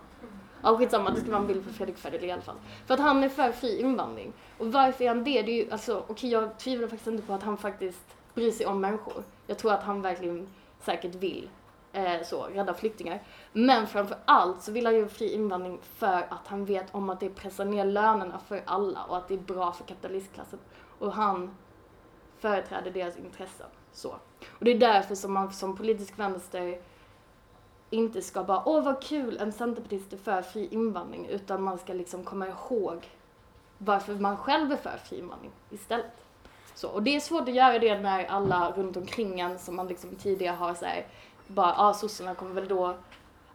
Ja 0.62 0.78
skitsamma, 0.78 1.10
det 1.10 1.22
ska 1.22 1.30
vara 1.30 1.42
en 1.42 1.48
bild 1.48 1.68
på 1.68 1.74
Fredrik 1.74 1.98
Federley 1.98 2.28
i 2.28 2.32
alla 2.32 2.42
fall. 2.42 2.56
För 2.86 2.94
att 2.94 3.00
han 3.00 3.24
är 3.24 3.30
för 3.30 3.52
fri 3.52 3.82
invandring. 3.82 4.34
Och 4.58 4.72
varför 4.72 5.04
är 5.04 5.08
han 5.08 5.24
det? 5.24 5.42
Det 5.42 5.52
är 5.52 5.66
ju, 5.66 5.72
alltså, 5.72 6.04
okej 6.08 6.30
jag 6.30 6.58
tvivlar 6.58 6.88
faktiskt 6.88 7.08
inte 7.08 7.24
på 7.24 7.34
att 7.34 7.44
han 7.44 7.58
faktiskt 7.58 8.16
bryr 8.34 8.52
sig 8.52 8.66
om 8.66 8.82
människor. 8.82 9.24
Jag 9.48 9.58
tror 9.58 9.74
att 9.74 9.84
han 9.84 10.02
verkligen 10.02 10.48
säkert 10.80 11.16
vill 11.16 11.50
eh, 11.94 12.24
så, 12.24 12.44
rädda 12.44 12.74
flyktingar. 12.74 13.24
Men 13.54 13.88
framför 13.88 14.18
allt 14.26 14.62
så 14.62 14.72
vill 14.72 14.86
han 14.86 14.96
ju 14.96 15.08
fri 15.08 15.34
invandring 15.34 15.80
för 15.82 16.26
att 16.30 16.48
han 16.48 16.66
vet 16.66 16.96
om 16.96 17.10
att 17.10 17.20
det 17.20 17.30
pressar 17.30 17.66
ner 17.66 17.86
lönerna 17.86 18.40
för 18.48 18.64
alla 18.66 19.04
och 19.04 19.18
att 19.18 19.28
det 19.28 19.34
är 19.34 19.38
bra 19.38 19.72
för 19.72 19.84
kapitalistklassen. 19.84 20.60
Och 21.00 21.14
han 21.14 21.56
företräder 22.40 22.92
deras 22.92 23.18
intressen. 23.18 23.68
Så. 23.92 24.10
Och 24.50 24.66
det 24.66 24.72
är 24.72 24.80
därför 24.80 25.16
som 25.16 25.34
man 25.34 25.54
som 25.54 25.78
politisk 25.78 26.20
vänster 26.20 26.82
inte 27.90 28.22
ska 28.22 28.44
bara 28.44 28.64
åh 28.66 28.84
vad 28.84 29.04
kul 29.04 29.38
en 29.38 29.54
centerpartist 29.54 30.14
är 30.14 30.18
för 30.18 30.42
fri 30.42 30.68
invandring 30.72 31.28
utan 31.28 31.64
man 31.64 31.78
ska 31.78 31.94
liksom 31.94 32.24
komma 32.24 32.48
ihåg 32.48 33.08
varför 33.78 34.16
man 34.16 34.38
själv 34.38 34.72
är 34.72 34.76
för 34.76 34.98
fri 34.98 35.20
invandring 35.20 35.52
istället. 35.70 36.26
Så, 36.76 36.90
och 36.90 37.04
det 37.04 37.16
är 37.16 37.20
svårt 37.20 37.50
att 37.50 37.56
göra 37.56 37.80
det 37.80 38.00
när 38.00 38.26
alla 38.26 38.72
runt 38.72 38.98
omkring 38.98 39.40
en 39.40 39.60
som 39.60 39.76
man 39.76 39.88
liksom 39.88 40.16
tidigare 40.16 40.56
har 40.56 40.74
såhär 40.74 41.06
bara, 41.50 41.68
ja 41.68 41.90
ah, 41.90 41.94
sossarna 41.94 42.36
kommer 42.36 42.54
väl 42.54 42.68
då 42.68 42.96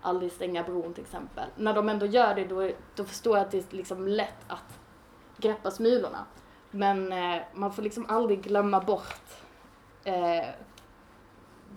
aldrig 0.00 0.32
stänga 0.32 0.62
bron 0.62 0.94
till 0.94 1.04
exempel. 1.04 1.48
När 1.56 1.74
de 1.74 1.88
ändå 1.88 2.06
gör 2.06 2.34
det 2.34 2.44
då, 2.44 2.70
då 2.94 3.04
förstår 3.04 3.36
jag 3.36 3.44
att 3.44 3.50
det 3.50 3.72
är 3.72 3.76
liksom 3.76 4.08
lätt 4.08 4.44
att 4.48 4.78
greppa 5.36 5.70
smulorna. 5.70 6.26
Men 6.70 7.12
eh, 7.12 7.42
man 7.54 7.72
får 7.72 7.82
liksom 7.82 8.06
aldrig 8.08 8.42
glömma 8.42 8.80
bort 8.80 9.30
eh, 10.04 10.48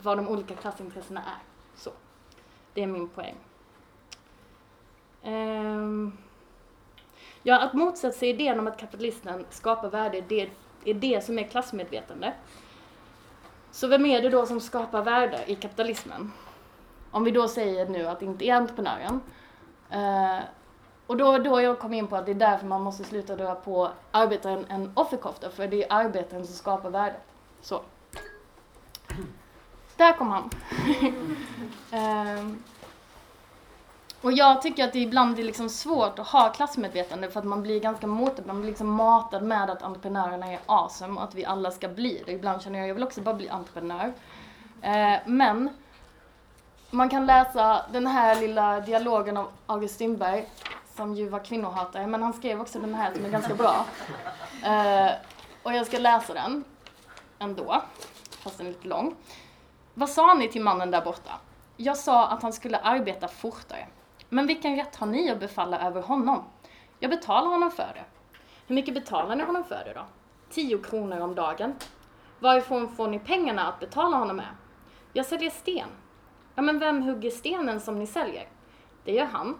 vad 0.01 0.17
de 0.17 0.27
olika 0.27 0.55
klassintressena 0.55 1.19
är. 1.19 1.41
Så. 1.75 1.91
Det 2.73 2.83
är 2.83 2.87
min 2.87 3.09
poäng. 3.09 3.35
Eh, 5.21 6.11
ja, 7.43 7.59
att 7.59 7.73
motsätta 7.73 8.17
sig 8.17 8.29
idén 8.29 8.59
om 8.59 8.67
att 8.67 8.79
kapitalisten 8.79 9.45
skapar 9.49 9.89
värde, 9.89 10.23
det 10.27 10.49
är 10.85 10.93
det 10.93 11.25
som 11.25 11.39
är 11.39 11.43
klassmedvetande. 11.43 12.33
Så 13.77 13.87
vem 13.87 14.05
är 14.05 14.21
det 14.21 14.29
då 14.29 14.45
som 14.45 14.61
skapar 14.61 15.03
värde 15.03 15.43
i 15.47 15.55
kapitalismen? 15.55 16.31
Om 17.11 17.23
vi 17.23 17.31
då 17.31 17.47
säger 17.47 17.89
nu 17.89 18.07
att 18.07 18.19
det 18.19 18.25
inte 18.25 18.45
är 18.45 18.53
entreprenören. 18.53 19.21
Eh, 19.89 20.39
och 21.07 21.17
då, 21.17 21.37
då 21.37 21.61
jag 21.61 21.79
kom 21.79 21.93
in 21.93 22.07
på 22.07 22.15
att 22.15 22.25
det 22.25 22.31
är 22.31 22.35
därför 22.35 22.65
man 22.65 22.81
måste 22.81 23.03
sluta 23.03 23.35
dra 23.35 23.55
på 23.55 23.89
arbetaren 24.11 24.65
en 24.69 24.91
offerkofta, 24.93 25.49
för 25.49 25.67
det 25.67 25.83
är 25.83 25.93
arbetaren 25.93 26.45
som 26.45 26.55
skapar 26.55 26.89
värdet. 26.89 27.21
Så. 27.61 27.81
Där 29.97 30.17
kom 30.17 30.27
han. 30.27 30.49
eh, 31.91 32.45
och 34.21 34.31
jag 34.31 34.61
tycker 34.61 34.83
att 34.83 34.93
det 34.93 34.99
ibland 34.99 35.39
är 35.39 35.43
liksom 35.43 35.69
svårt 35.69 36.19
att 36.19 36.27
ha 36.27 36.49
klassmedvetande 36.49 37.29
för 37.29 37.39
att 37.39 37.45
man 37.45 37.61
blir 37.61 37.79
ganska 37.79 38.07
motad, 38.07 38.45
man 38.45 38.61
blir 38.61 38.69
liksom 38.69 38.87
matad 38.87 39.43
med 39.43 39.69
att 39.69 39.83
entreprenörerna 39.83 40.51
är 40.51 40.59
awesome 40.65 41.17
och 41.17 41.23
att 41.23 41.35
vi 41.35 41.45
alla 41.45 41.71
ska 41.71 41.87
bli 41.87 42.23
det. 42.25 42.31
Ibland 42.31 42.61
känner 42.61 42.79
jag 42.79 42.85
att 42.85 42.87
jag 42.87 42.95
vill 42.95 43.03
också 43.03 43.21
bara 43.21 43.35
bli 43.35 43.49
entreprenör. 43.49 44.13
Eh, 44.81 45.19
men 45.25 45.69
man 46.91 47.09
kan 47.09 47.25
läsa 47.25 47.85
den 47.91 48.07
här 48.07 48.41
lilla 48.41 48.79
dialogen 48.79 49.37
av 49.37 49.47
August 49.65 49.95
Strindberg 49.95 50.45
som 50.95 51.15
ju 51.15 51.29
var 51.29 51.39
kvinnohatare, 51.39 52.07
men 52.07 52.23
han 52.23 52.33
skrev 52.33 52.61
också 52.61 52.79
den 52.79 52.95
här 52.95 53.13
som 53.13 53.25
är 53.25 53.29
ganska 53.29 53.55
bra. 53.55 53.85
Eh, 54.65 55.11
och 55.63 55.73
jag 55.73 55.87
ska 55.87 55.97
läsa 55.99 56.33
den 56.33 56.63
ändå, 57.39 57.81
fast 58.29 58.57
den 58.57 58.67
är 58.67 58.71
lite 58.71 58.87
lång. 58.87 59.15
Vad 59.93 60.09
sa 60.09 60.33
ni 60.33 60.47
till 60.47 60.61
mannen 60.61 60.91
där 60.91 61.01
borta? 61.01 61.31
Jag 61.77 61.97
sa 61.97 62.27
att 62.27 62.41
han 62.41 62.53
skulle 62.53 62.77
arbeta 62.77 63.27
fortare. 63.27 63.87
Men 64.29 64.47
vilken 64.47 64.75
rätt 64.75 64.95
har 64.95 65.07
ni 65.07 65.29
att 65.29 65.39
befalla 65.39 65.87
över 65.87 66.01
honom? 66.01 66.43
Jag 66.99 67.11
betalar 67.11 67.47
honom 67.47 67.71
för 67.71 67.91
det. 67.93 68.05
Hur 68.67 68.75
mycket 68.75 68.93
betalar 68.93 69.35
ni 69.35 69.43
honom 69.43 69.63
för 69.63 69.83
det 69.85 69.93
då? 69.93 70.05
Tio 70.49 70.77
kronor 70.77 71.19
om 71.19 71.35
dagen. 71.35 71.75
Varifrån 72.39 72.89
får 72.89 73.07
ni 73.07 73.19
pengarna 73.19 73.67
att 73.67 73.79
betala 73.79 74.17
honom 74.17 74.37
med? 74.37 74.55
Jag 75.13 75.25
säljer 75.25 75.49
sten. 75.49 75.89
Ja, 76.55 76.61
men 76.61 76.79
vem 76.79 77.01
hugger 77.01 77.29
stenen 77.29 77.79
som 77.79 77.99
ni 77.99 78.07
säljer? 78.07 78.47
Det 79.03 79.11
gör 79.11 79.25
han. 79.25 79.59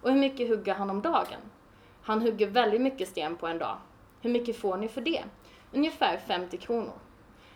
Och 0.00 0.10
hur 0.10 0.18
mycket 0.18 0.48
hugger 0.48 0.74
han 0.74 0.90
om 0.90 1.02
dagen? 1.02 1.40
Han 2.02 2.22
hugger 2.22 2.46
väldigt 2.46 2.80
mycket 2.80 3.08
sten 3.08 3.36
på 3.36 3.46
en 3.46 3.58
dag. 3.58 3.76
Hur 4.20 4.30
mycket 4.30 4.60
får 4.60 4.76
ni 4.76 4.88
för 4.88 5.00
det? 5.00 5.24
Ungefär 5.72 6.16
50 6.16 6.56
kronor. 6.56 6.98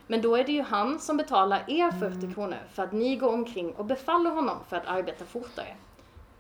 Men 0.06 0.22
då 0.22 0.36
är 0.36 0.44
det 0.44 0.52
ju 0.52 0.62
han 0.62 0.98
som 0.98 1.16
betalar 1.16 1.64
er 1.66 1.90
40 1.90 2.04
mm. 2.04 2.34
kronor 2.34 2.58
för 2.72 2.82
att 2.82 2.92
ni 2.92 3.16
går 3.16 3.32
omkring 3.32 3.72
och 3.72 3.84
befaller 3.84 4.30
honom 4.30 4.56
för 4.68 4.76
att 4.76 4.86
arbeta 4.86 5.24
fortare. 5.24 5.76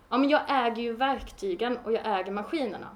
Ja, 0.08 0.18
men 0.18 0.30
jag 0.30 0.42
äger 0.48 0.82
ju 0.82 0.92
verktygen 0.92 1.78
och 1.78 1.92
jag 1.92 2.20
äger 2.20 2.32
maskinerna. 2.32 2.88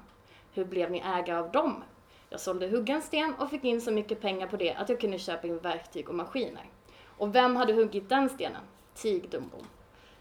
Hur 0.53 0.65
blev 0.65 0.91
ni 0.91 0.99
ägare 0.99 1.37
av 1.37 1.51
dem? 1.51 1.83
Jag 2.29 2.39
sålde 2.39 2.67
huggen 2.67 3.01
sten 3.01 3.33
och 3.33 3.49
fick 3.49 3.63
in 3.63 3.81
så 3.81 3.91
mycket 3.91 4.21
pengar 4.21 4.47
på 4.47 4.57
det 4.57 4.73
att 4.73 4.89
jag 4.89 4.99
kunde 4.99 5.19
köpa 5.19 5.47
in 5.47 5.59
verktyg 5.59 6.09
och 6.09 6.15
maskiner. 6.15 6.69
Och 7.17 7.35
vem 7.35 7.55
hade 7.55 7.73
huggit 7.73 8.09
den 8.09 8.29
stenen? 8.29 8.61
Tig 8.93 9.29
Dumbom. 9.29 9.67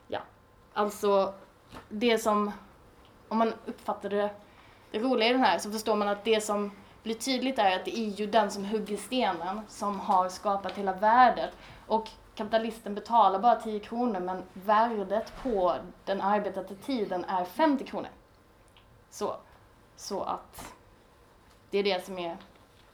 Ja, 0.09 0.21
alltså 0.73 1.35
det 1.89 2.19
som, 2.19 2.51
om 3.29 3.39
man 3.39 3.53
uppfattar 3.67 4.09
det, 4.09 4.31
det 4.91 4.99
roliga 4.99 5.29
i 5.29 5.33
den 5.33 5.45
här 5.45 5.59
så 5.59 5.71
förstår 5.71 5.97
man 5.97 6.09
att 6.09 6.25
det 6.25 6.41
som 6.41 6.71
blir 7.03 7.15
tydligt 7.15 7.59
är 7.59 7.77
att 7.77 7.85
det 7.85 7.99
är 7.99 8.09
ju 8.09 8.27
den 8.27 8.51
som 8.51 8.65
hugger 8.65 8.97
stenen 8.97 9.61
som 9.69 10.01
har 10.01 10.29
skapat 10.29 10.79
hela 10.79 10.93
värdet. 10.93 11.51
Och 11.87 12.09
kapitalisten 12.43 12.95
betalar 12.95 13.39
bara 13.39 13.57
10 13.57 13.81
kronor 13.81 14.21
men 14.21 14.43
värdet 14.53 15.33
på 15.43 15.77
den 16.05 16.21
arbetade 16.21 16.75
tiden 16.75 17.25
är 17.25 17.45
50 17.45 17.85
kronor. 17.85 18.09
Så, 19.11 19.37
så 19.97 20.23
att 20.23 20.75
det 21.71 21.79
är 21.79 21.83
det 21.83 22.05
som 22.05 22.19
är 22.19 22.37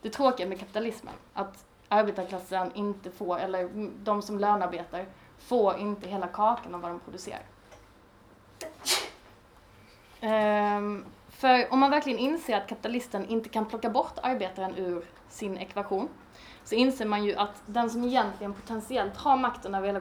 det 0.02 0.10
tråkiga 0.10 0.46
med 0.46 0.60
kapitalismen. 0.60 1.14
Att 1.34 1.64
arbetarklassen 1.88 2.72
inte 2.74 3.10
får, 3.10 3.38
eller 3.38 3.90
de 4.04 4.22
som 4.22 4.38
lönearbetar, 4.38 5.06
får 5.38 5.76
inte 5.78 6.08
hela 6.08 6.26
kakan 6.26 6.74
av 6.74 6.80
vad 6.80 6.90
de 6.90 7.00
producerar. 7.00 7.42
Um, 10.22 11.04
för 11.28 11.72
om 11.72 11.78
man 11.78 11.90
verkligen 11.90 12.18
inser 12.18 12.56
att 12.56 12.66
kapitalisten 12.68 13.26
inte 13.26 13.48
kan 13.48 13.66
plocka 13.66 13.90
bort 13.90 14.18
arbetaren 14.22 14.76
ur 14.76 15.04
sin 15.28 15.58
ekvation 15.58 16.08
så 16.68 16.74
inser 16.74 17.06
man 17.06 17.24
ju 17.24 17.34
att 17.34 17.62
den 17.66 17.90
som 17.90 18.04
egentligen 18.04 18.54
potentiellt 18.54 19.16
har 19.16 19.36
makten 19.36 19.74
över 19.74 19.86
hela, 19.86 20.00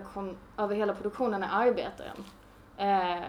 över 0.58 0.76
hela 0.76 0.94
produktionen 0.94 1.44
är 1.44 1.50
arbetaren. 1.52 2.26
Eh, 2.78 3.26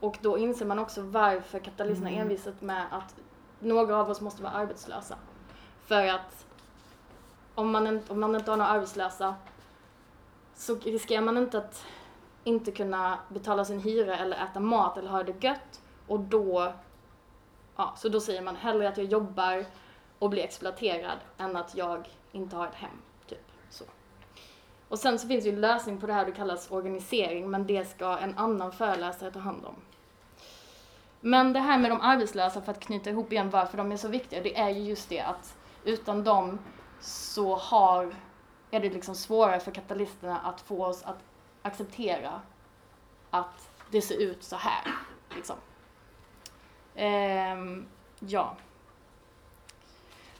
och 0.00 0.18
då 0.20 0.38
inser 0.38 0.66
man 0.66 0.78
också 0.78 1.02
varför 1.02 1.58
kapitalisterna 1.58 2.10
mm. 2.10 2.22
envisat 2.22 2.60
med 2.60 2.86
att 2.90 3.14
några 3.58 3.96
av 3.96 4.10
oss 4.10 4.20
måste 4.20 4.42
vara 4.42 4.52
arbetslösa. 4.52 5.16
För 5.84 6.06
att 6.06 6.46
om 7.54 7.70
man, 7.70 7.86
inte, 7.86 8.12
om 8.12 8.20
man 8.20 8.34
inte 8.34 8.50
har 8.50 8.56
några 8.56 8.70
arbetslösa 8.70 9.34
så 10.54 10.74
riskerar 10.74 11.22
man 11.22 11.36
inte 11.36 11.58
att 11.58 11.84
inte 12.44 12.72
kunna 12.72 13.18
betala 13.28 13.64
sin 13.64 13.80
hyra 13.80 14.18
eller 14.18 14.36
äta 14.36 14.60
mat 14.60 14.98
eller 14.98 15.10
ha 15.10 15.22
det 15.22 15.44
gött 15.44 15.80
och 16.06 16.20
då 16.20 16.72
Ja, 17.76 17.94
så 17.96 18.08
då 18.08 18.20
säger 18.20 18.42
man 18.42 18.56
hellre 18.56 18.88
att 18.88 18.96
jag 18.96 19.06
jobbar 19.06 19.64
och 20.18 20.30
blir 20.30 20.44
exploaterad 20.44 21.18
än 21.38 21.56
att 21.56 21.74
jag 21.74 22.08
inte 22.32 22.56
har 22.56 22.66
ett 22.66 22.74
hem. 22.74 23.02
Typ. 23.28 23.52
Så. 23.70 23.84
Och 24.88 24.98
sen 24.98 25.18
så 25.18 25.28
finns 25.28 25.46
ju 25.46 25.50
en 25.50 25.60
lösning 25.60 26.00
på 26.00 26.06
det 26.06 26.12
här, 26.12 26.24
det 26.24 26.32
kallas 26.32 26.70
organisering, 26.70 27.50
men 27.50 27.66
det 27.66 27.84
ska 27.84 28.18
en 28.18 28.38
annan 28.38 28.72
föreläsare 28.72 29.30
ta 29.30 29.38
hand 29.38 29.64
om. 29.64 29.74
Men 31.20 31.52
det 31.52 31.60
här 31.60 31.78
med 31.78 31.90
de 31.90 32.00
arbetslösa, 32.00 32.62
för 32.62 32.72
att 32.72 32.80
knyta 32.80 33.10
ihop 33.10 33.32
igen 33.32 33.50
varför 33.50 33.76
de 33.76 33.92
är 33.92 33.96
så 33.96 34.08
viktiga, 34.08 34.42
det 34.42 34.56
är 34.56 34.68
ju 34.68 34.80
just 34.80 35.08
det 35.08 35.20
att 35.20 35.56
utan 35.84 36.24
dem 36.24 36.58
så 37.00 37.56
har, 37.56 38.14
är 38.70 38.80
det 38.80 38.90
liksom 38.90 39.14
svårare 39.14 39.60
för 39.60 39.70
kapitalisterna 39.70 40.38
att 40.38 40.60
få 40.60 40.84
oss 40.84 41.02
att 41.02 41.18
acceptera 41.62 42.40
att 43.30 43.70
det 43.90 44.02
ser 44.02 44.22
ut 44.22 44.44
så 44.44 44.56
här. 44.56 44.92
Liksom. 45.34 45.56
Ehm, 46.94 47.86
ja. 48.18 48.56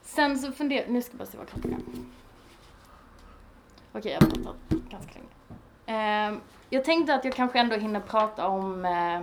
Sen 0.07 0.39
så 0.39 0.53
funderar 0.53 0.89
nu 0.89 1.03
ska 1.03 1.13
jag 1.13 1.19
bara 1.19 1.27
se 1.27 1.39
vad 1.39 1.49
klockan 1.49 1.73
är. 1.73 1.79
Okej, 3.99 4.13
jag 4.13 4.21
har 4.21 4.31
pratat 4.31 4.57
ganska 4.69 5.13
länge. 5.15 5.61
Ehm, 5.87 6.41
jag 6.71 6.85
tänkte 6.85 7.15
att 7.15 7.25
jag 7.25 7.35
kanske 7.35 7.59
ändå 7.59 7.77
hinner 7.77 8.01
prata 8.01 8.49
om 8.49 8.85
eh, 8.85 9.23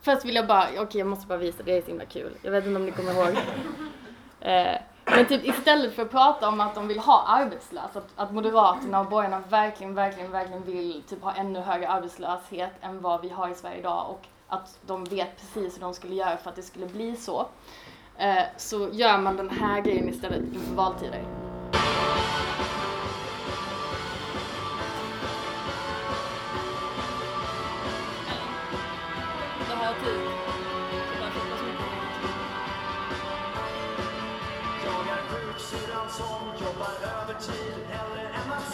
Först 0.00 0.24
vill 0.24 0.34
jag 0.34 0.46
bara, 0.46 0.64
okej 0.64 0.80
okay, 0.80 0.98
jag 0.98 1.08
måste 1.08 1.26
bara 1.26 1.38
visa, 1.38 1.62
det 1.62 1.76
är 1.76 1.82
så 1.82 1.88
himla 1.88 2.04
kul. 2.04 2.36
Jag 2.42 2.50
vet 2.50 2.66
inte 2.66 2.76
om 2.76 2.86
ni 2.86 2.92
kommer 2.92 3.12
ihåg. 3.12 3.36
Eh, 4.40 4.80
men 5.04 5.26
typ 5.26 5.44
istället 5.44 5.94
för 5.94 6.02
att 6.02 6.10
prata 6.10 6.48
om 6.48 6.60
att 6.60 6.74
de 6.74 6.88
vill 6.88 6.98
ha 6.98 7.24
arbetslösa, 7.26 7.98
att, 7.98 8.08
att 8.16 8.32
Moderaterna 8.32 9.00
och 9.00 9.06
borgarna 9.06 9.42
verkligen, 9.48 9.94
verkligen, 9.94 10.30
verkligen 10.30 10.62
vill 10.62 11.02
typ 11.08 11.22
ha 11.22 11.34
ännu 11.34 11.60
högre 11.60 11.88
arbetslöshet 11.88 12.72
än 12.80 13.00
vad 13.00 13.20
vi 13.20 13.28
har 13.28 13.48
i 13.48 13.54
Sverige 13.54 13.78
idag 13.78 14.10
och 14.10 14.26
att 14.48 14.78
de 14.86 15.04
vet 15.04 15.36
precis 15.36 15.76
hur 15.76 15.80
de 15.80 15.94
skulle 15.94 16.14
göra 16.14 16.36
för 16.36 16.50
att 16.50 16.56
det 16.56 16.62
skulle 16.62 16.86
bli 16.86 17.16
så. 17.16 17.46
Eh, 18.18 18.44
så 18.56 18.88
gör 18.92 19.18
man 19.18 19.36
den 19.36 19.50
här 19.50 19.80
grejen 19.80 20.08
istället 20.08 20.42
inför 20.54 20.74
valtider. 20.74 21.24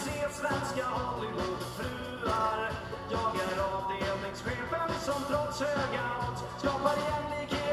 Se 0.05 0.29
svenska 0.31 0.85
Hollywoodfruar. 0.85 2.71
Jag 3.11 3.35
är 3.35 3.59
avdelningschefen 3.75 4.99
som 4.99 5.23
trots 5.27 5.59
höga 5.59 6.03
odds 6.29 6.41
skapar 6.59 6.93
jämlikhet 7.09 7.64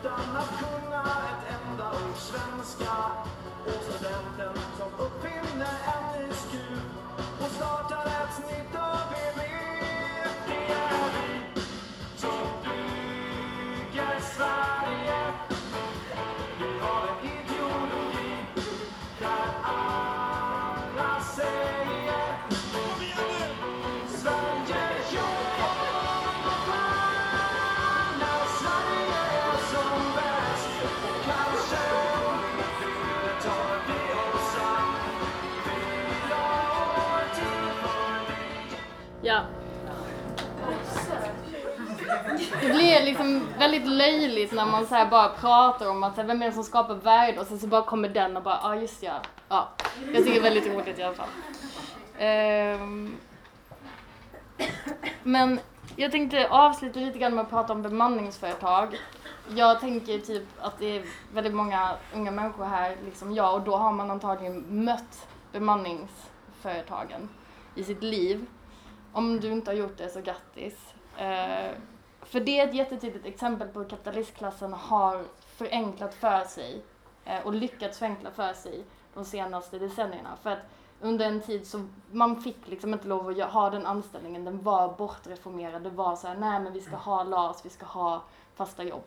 utan 0.00 0.36
att 0.36 0.58
kunna 0.58 1.02
ett 1.02 1.54
enda 1.56 1.90
ord 1.90 2.16
svenska. 2.16 2.94
Och 3.66 3.82
studenten 3.82 4.47
löjligt 43.88 44.52
när 44.52 44.66
man 44.66 44.86
så 44.86 44.94
här 44.94 45.06
bara 45.06 45.28
pratar 45.28 45.90
om 45.90 46.02
att 46.02 46.14
så 46.14 46.20
här, 46.20 46.28
vem 46.28 46.42
är 46.42 46.46
det 46.46 46.52
som 46.52 46.64
skapar 46.64 46.94
värde 46.94 47.40
och 47.40 47.46
sen 47.46 47.58
så 47.58 47.66
bara 47.66 47.82
kommer 47.82 48.08
den 48.08 48.36
och 48.36 48.42
bara 48.42 48.58
ja 48.62 48.68
ah, 48.68 48.74
just 48.74 49.02
ja. 49.02 49.20
ja. 49.48 49.68
Jag 50.12 50.24
tycker 50.24 50.30
det 50.30 50.48
är 50.48 50.52
väldigt 50.52 50.66
roligt 50.66 50.98
i 50.98 51.02
alla 51.02 51.14
fall. 51.14 51.28
Um, 52.80 53.16
Men 55.22 55.60
jag 55.96 56.10
tänkte 56.12 56.48
avsluta 56.48 57.00
lite 57.00 57.18
grann 57.18 57.34
med 57.34 57.42
att 57.42 57.50
prata 57.50 57.72
om 57.72 57.82
bemanningsföretag. 57.82 58.96
Jag 59.54 59.80
tänker 59.80 60.18
typ 60.18 60.44
att 60.60 60.78
det 60.78 60.96
är 60.96 61.04
väldigt 61.32 61.54
många 61.54 61.90
unga 62.14 62.30
människor 62.30 62.64
här, 62.64 62.96
liksom 63.04 63.34
jag, 63.34 63.54
och 63.54 63.60
då 63.60 63.76
har 63.76 63.92
man 63.92 64.10
antagligen 64.10 64.84
mött 64.84 65.28
bemanningsföretagen 65.52 67.28
i 67.74 67.84
sitt 67.84 68.02
liv. 68.02 68.46
Om 69.12 69.40
du 69.40 69.52
inte 69.52 69.70
har 69.70 69.76
gjort 69.76 69.96
det 69.98 70.08
så 70.08 70.20
grattis. 70.20 70.94
Uh, 71.18 71.76
för 72.28 72.40
det 72.40 72.60
är 72.60 72.68
ett 72.68 72.74
jättetydligt 72.74 73.26
exempel 73.26 73.68
på 73.68 73.78
hur 73.78 73.88
kapitalistklassen 73.88 74.72
har 74.72 75.24
förenklat 75.38 76.14
för 76.14 76.44
sig 76.44 76.82
eh, 77.24 77.46
och 77.46 77.54
lyckats 77.54 77.98
förenkla 77.98 78.30
för 78.30 78.52
sig 78.52 78.84
de 79.14 79.24
senaste 79.24 79.78
decennierna. 79.78 80.36
För 80.42 80.50
att 80.50 80.62
under 81.00 81.26
en 81.26 81.40
tid 81.40 81.66
så 81.66 81.86
man 82.10 82.42
fick 82.42 82.68
liksom 82.68 82.92
inte 82.92 83.08
lov 83.08 83.28
att 83.28 83.52
ha 83.52 83.70
den 83.70 83.86
anställningen, 83.86 84.44
den 84.44 84.62
var 84.62 84.94
bortreformerad. 84.98 85.82
Det 85.82 85.90
var 85.90 86.16
så 86.16 86.26
här, 86.26 86.36
nej 86.36 86.60
men 86.60 86.72
vi 86.72 86.80
ska 86.80 86.96
ha 86.96 87.22
LAS, 87.22 87.64
vi 87.64 87.70
ska 87.70 87.86
ha 87.86 88.22
fasta 88.54 88.84
jobb. 88.84 89.04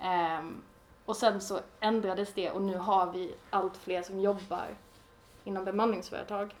Ehm, 0.00 0.62
och 1.04 1.16
sen 1.16 1.40
så 1.40 1.60
ändrades 1.80 2.34
det 2.34 2.50
och 2.50 2.62
nu 2.62 2.76
har 2.76 3.12
vi 3.12 3.34
allt 3.50 3.76
fler 3.76 4.02
som 4.02 4.20
jobbar 4.20 4.66
inom 5.44 5.64
bemanningsföretag. 5.64 6.54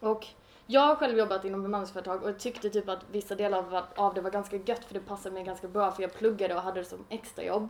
Och 0.00 0.26
jag 0.66 0.80
har 0.80 0.96
själv 0.96 1.18
jobbat 1.18 1.44
inom 1.44 1.62
bemanningsföretag 1.62 2.22
och 2.22 2.28
jag 2.28 2.38
tyckte 2.38 2.70
typ 2.70 2.88
att 2.88 3.04
vissa 3.10 3.34
delar 3.34 3.58
av, 3.58 3.84
av 3.96 4.14
det 4.14 4.20
var 4.20 4.30
ganska 4.30 4.56
gött 4.56 4.84
för 4.84 4.94
det 4.94 5.00
passade 5.00 5.34
mig 5.34 5.44
ganska 5.44 5.68
bra 5.68 5.90
för 5.92 6.02
jag 6.02 6.14
pluggade 6.14 6.54
och 6.54 6.62
hade 6.62 6.80
det 6.80 6.84
som 6.84 7.04
extrajobb. 7.08 7.68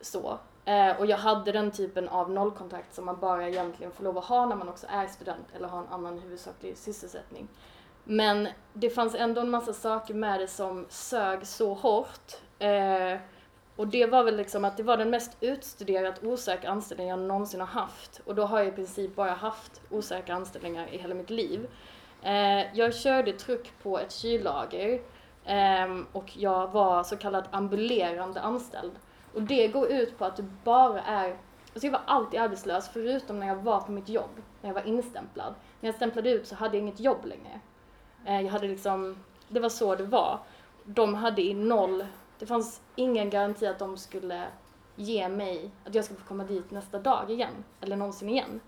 Så. 0.00 0.38
Eh, 0.64 0.96
och 0.98 1.06
jag 1.06 1.16
hade 1.16 1.52
den 1.52 1.70
typen 1.70 2.08
av 2.08 2.30
nollkontakt 2.30 2.94
som 2.94 3.04
man 3.04 3.20
bara 3.20 3.48
egentligen 3.48 3.92
får 3.92 4.04
lov 4.04 4.18
att 4.18 4.24
ha 4.24 4.46
när 4.46 4.56
man 4.56 4.68
också 4.68 4.86
är 4.90 5.06
student 5.06 5.46
eller 5.56 5.68
har 5.68 5.78
en 5.78 5.88
annan 5.88 6.18
huvudsaklig 6.18 6.76
sysselsättning. 6.76 7.48
Men 8.04 8.48
det 8.72 8.90
fanns 8.90 9.14
ändå 9.14 9.40
en 9.40 9.50
massa 9.50 9.72
saker 9.72 10.14
med 10.14 10.40
det 10.40 10.48
som 10.48 10.86
sög 10.88 11.46
så 11.46 11.74
hårt. 11.74 12.32
Eh, 12.58 13.18
och 13.76 13.88
det 13.88 14.06
var 14.06 14.24
väl 14.24 14.36
liksom 14.36 14.64
att 14.64 14.76
det 14.76 14.82
var 14.82 14.96
den 14.96 15.10
mest 15.10 15.36
utstuderat 15.40 16.24
osäkra 16.24 16.70
anställning 16.70 17.08
jag 17.08 17.18
någonsin 17.18 17.60
har 17.60 17.66
haft. 17.66 18.20
Och 18.24 18.34
då 18.34 18.44
har 18.44 18.58
jag 18.58 18.68
i 18.68 18.72
princip 18.72 19.16
bara 19.16 19.30
haft 19.30 19.80
osäkra 19.90 20.34
anställningar 20.34 20.88
i 20.88 20.98
hela 20.98 21.14
mitt 21.14 21.30
liv. 21.30 21.68
Eh, 22.22 22.76
jag 22.76 22.94
körde 22.94 23.32
truck 23.32 23.72
på 23.82 23.98
ett 23.98 24.12
kyllager 24.12 25.00
ehm, 25.44 26.06
och 26.12 26.36
jag 26.36 26.68
var 26.68 27.02
så 27.02 27.16
kallad 27.16 27.44
ambulerande 27.50 28.40
anställd. 28.40 28.92
Och 29.34 29.42
det 29.42 29.68
går 29.68 29.88
ut 29.88 30.18
på 30.18 30.24
att 30.24 30.36
du 30.36 30.42
bara 30.64 31.02
är, 31.02 31.28
alltså 31.28 31.86
jag 31.86 31.92
var 31.92 32.02
alltid 32.06 32.40
arbetslös 32.40 32.88
förutom 32.88 33.40
när 33.40 33.46
jag 33.46 33.56
var 33.56 33.80
på 33.80 33.92
mitt 33.92 34.08
jobb, 34.08 34.30
när 34.60 34.68
jag 34.70 34.74
var 34.74 34.86
instämplad. 34.86 35.54
När 35.80 35.88
jag 35.88 35.94
stämplade 35.94 36.30
ut 36.30 36.46
så 36.46 36.54
hade 36.54 36.76
jag 36.76 36.82
inget 36.82 37.00
jobb 37.00 37.24
längre. 37.24 37.60
Eh, 38.26 38.40
jag 38.40 38.52
hade 38.52 38.68
liksom, 38.68 39.16
det 39.48 39.60
var 39.60 39.68
så 39.68 39.94
det 39.94 40.04
var. 40.04 40.38
De 40.84 41.14
hade 41.14 41.42
i 41.42 41.54
noll, 41.54 42.06
det 42.38 42.46
fanns 42.46 42.80
ingen 42.96 43.30
garanti 43.30 43.66
att 43.66 43.78
de 43.78 43.96
skulle 43.96 44.46
ge 44.96 45.28
mig, 45.28 45.70
att 45.84 45.94
jag 45.94 46.04
skulle 46.04 46.20
få 46.20 46.26
komma 46.26 46.44
dit 46.44 46.70
nästa 46.70 46.98
dag 46.98 47.30
igen, 47.30 47.64
eller 47.80 47.96
någonsin 47.96 48.28
igen. 48.28 48.60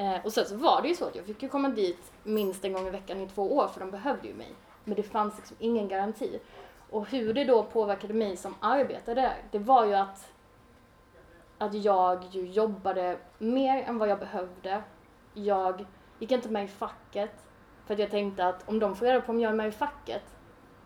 Eh, 0.00 0.24
och 0.24 0.32
sen 0.32 0.44
så 0.44 0.56
var 0.56 0.82
det 0.82 0.88
ju 0.88 0.94
så 0.94 1.04
att 1.04 1.16
jag 1.16 1.24
fick 1.24 1.42
ju 1.42 1.48
komma 1.48 1.68
dit 1.68 2.12
minst 2.22 2.64
en 2.64 2.72
gång 2.72 2.86
i 2.86 2.90
veckan 2.90 3.20
i 3.20 3.28
två 3.28 3.56
år 3.56 3.68
för 3.68 3.80
de 3.80 3.90
behövde 3.90 4.28
ju 4.28 4.34
mig. 4.34 4.54
Men 4.84 4.94
det 4.94 5.02
fanns 5.02 5.36
liksom 5.36 5.56
ingen 5.60 5.88
garanti. 5.88 6.40
Och 6.90 7.06
hur 7.06 7.34
det 7.34 7.44
då 7.44 7.62
påverkade 7.62 8.14
mig 8.14 8.36
som 8.36 8.54
arbetare 8.60 9.14
där, 9.14 9.36
det 9.50 9.58
var 9.58 9.86
ju 9.86 9.94
att, 9.94 10.32
att 11.58 11.74
jag 11.74 12.24
ju 12.30 12.46
jobbade 12.46 13.18
mer 13.38 13.82
än 13.82 13.98
vad 13.98 14.08
jag 14.08 14.18
behövde. 14.18 14.82
Jag 15.34 15.86
gick 16.18 16.32
inte 16.32 16.48
med 16.48 16.64
i 16.64 16.68
facket 16.68 17.44
för 17.86 17.94
att 17.94 18.00
jag 18.00 18.10
tänkte 18.10 18.46
att 18.46 18.68
om 18.68 18.78
de 18.78 18.96
får 18.96 19.06
reda 19.06 19.20
på 19.20 19.32
om 19.32 19.40
jag 19.40 19.50
är 19.50 19.56
med 19.56 19.68
i 19.68 19.72
facket 19.72 20.36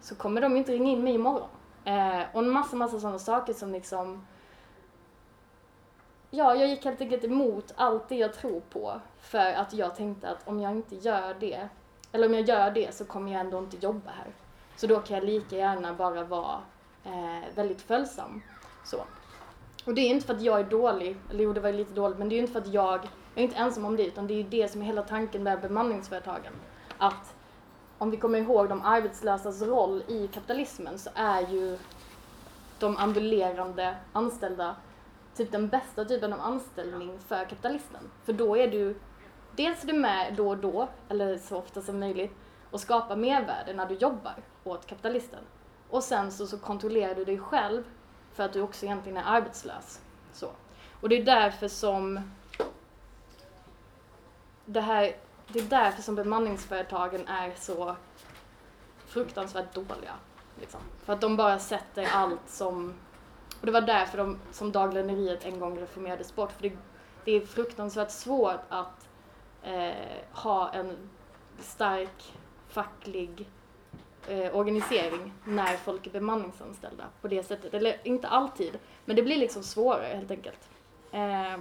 så 0.01 0.15
kommer 0.15 0.41
de 0.41 0.57
inte 0.57 0.73
ringa 0.73 0.91
in 0.91 1.05
mig 1.05 1.15
imorgon. 1.15 1.49
Eh, 1.85 2.23
och 2.33 2.43
en 2.43 2.51
massa, 2.51 2.77
massa 2.77 3.01
sådana 3.01 3.19
saker 3.19 3.53
som 3.53 3.73
liksom 3.73 4.27
Ja, 6.37 6.55
jag 6.55 6.69
gick 6.69 6.85
helt 6.85 7.01
enkelt 7.01 7.25
emot 7.25 7.73
allt 7.77 8.09
det 8.09 8.15
jag 8.15 8.35
tror 8.35 8.61
på 8.61 9.01
för 9.21 9.53
att 9.53 9.73
jag 9.73 9.97
tänkte 9.97 10.29
att 10.29 10.49
om 10.49 10.61
jag 10.61 10.73
inte 10.73 10.95
gör 10.95 11.37
det, 11.41 11.69
eller 12.13 12.27
om 12.27 12.35
jag 12.35 12.49
gör 12.49 12.71
det 12.71 12.95
så 12.95 13.05
kommer 13.05 13.33
jag 13.33 13.41
ändå 13.41 13.59
inte 13.59 13.77
jobba 13.77 14.11
här. 14.11 14.27
Så 14.77 14.87
då 14.87 15.01
kan 15.01 15.17
jag 15.17 15.25
lika 15.25 15.57
gärna 15.57 15.95
bara 15.95 16.25
vara 16.25 16.61
eh, 17.05 17.55
väldigt 17.55 17.83
följsam. 17.83 18.43
Så. 18.85 18.97
Och 19.87 19.95
det 19.95 20.01
är 20.01 20.09
inte 20.09 20.27
för 20.27 20.35
att 20.35 20.43
jag 20.43 20.61
är 20.61 20.65
dålig, 20.65 21.17
eller 21.31 21.45
jo 21.45 21.53
det 21.53 21.61
var 21.61 21.69
ju 21.69 21.77
lite 21.77 21.95
dåligt, 21.95 22.19
men 22.19 22.29
det 22.29 22.35
är 22.35 22.37
ju 22.37 22.43
inte 22.43 22.53
för 22.53 22.61
att 22.61 22.75
jag, 22.75 22.95
jag 22.95 23.09
är 23.35 23.43
inte 23.43 23.57
ensam 23.57 23.85
om 23.85 23.97
det, 23.97 24.07
utan 24.07 24.27
det 24.27 24.35
är 24.35 24.39
ju 24.39 24.49
det 24.49 24.73
som 24.73 24.81
är 24.81 24.87
hela 24.87 25.03
tanken 25.03 25.43
med 25.43 25.61
bemanningsföretagen. 25.61 26.53
Att 26.99 27.35
om 27.99 28.11
vi 28.11 28.17
kommer 28.17 28.39
ihåg 28.39 28.69
de 28.69 28.83
arbetslösas 28.83 29.63
roll 29.63 30.03
i 30.09 30.29
kapitalismen 30.29 30.99
så 30.99 31.11
är 31.15 31.41
ju 31.41 31.79
de 32.79 32.97
ambulerande 32.97 33.97
anställda 34.13 34.77
typ 35.37 35.53
den 35.53 35.69
bästa 35.69 36.05
typen 36.05 36.33
av 36.33 36.41
anställning 36.41 37.19
för 37.19 37.45
kapitalisten. 37.45 38.11
För 38.25 38.33
då 38.33 38.57
är 38.57 38.69
du, 38.69 38.97
dels 39.57 39.83
är 39.83 39.87
du 39.87 39.93
med 39.93 40.35
då 40.35 40.49
och 40.49 40.59
då, 40.59 40.89
eller 41.09 41.39
så 41.39 41.57
ofta 41.57 41.81
som 41.81 42.01
möjligt, 42.01 42.33
och 42.71 42.81
skapar 42.81 43.17
mervärde 43.17 43.73
när 43.73 43.87
du 43.87 43.95
jobbar 43.95 44.35
åt 44.65 44.87
kapitalisten. 44.87 45.41
Och 45.91 46.03
sen 46.03 46.33
så, 46.33 46.47
så 46.47 46.59
kontrollerar 46.59 47.15
du 47.15 47.25
dig 47.25 47.39
själv 47.39 47.85
för 48.33 48.43
att 48.43 48.53
du 48.53 48.61
också 48.61 48.87
egentligen 48.87 49.19
är 49.19 49.25
arbetslös. 49.25 50.01
Så. 50.33 50.51
Och 51.01 51.09
det 51.09 51.17
är 51.17 51.25
därför 51.25 51.69
som 51.69 52.21
det 54.65 54.81
här, 54.81 55.17
det 55.49 55.59
är 55.59 55.65
därför 55.65 56.03
som 56.03 56.15
bemanningsföretagen 56.15 57.29
är 57.29 57.53
så 57.57 57.97
fruktansvärt 59.07 59.75
dåliga. 59.75 60.15
Liksom. 60.61 60.81
För 61.05 61.13
att 61.13 61.21
de 61.21 61.37
bara 61.37 61.59
sätter 61.59 62.09
allt 62.13 62.49
som 62.51 62.95
och 63.65 63.67
det 63.67 63.73
var 63.73 63.81
därför 63.81 64.19
de, 64.19 64.39
som 64.53 64.73
daglöneriet 64.73 65.45
en 65.45 65.61
gång 65.61 65.79
reformerades 65.79 66.35
bort. 66.35 66.53
För 66.53 66.63
det, 66.63 66.73
det 67.25 67.33
är 67.33 67.41
fruktansvärt 67.41 68.11
svårt 68.11 68.61
att 68.69 69.09
eh, 69.63 69.93
ha 70.33 70.73
en 70.73 70.97
stark 71.59 72.35
facklig 72.69 73.49
eh, 74.29 74.57
organisering 74.57 75.33
när 75.45 75.77
folk 75.77 76.07
är 76.07 76.11
bemanningsanställda 76.11 77.05
på 77.21 77.29
det 77.29 77.43
sättet. 77.43 77.75
Eller 77.75 78.01
inte 78.03 78.29
alltid, 78.29 78.79
men 79.05 79.17
det 79.17 79.23
blir 79.23 79.37
liksom 79.37 79.63
svårare 79.63 80.15
helt 80.15 80.31
enkelt. 80.31 80.71
Eh, 81.13 81.59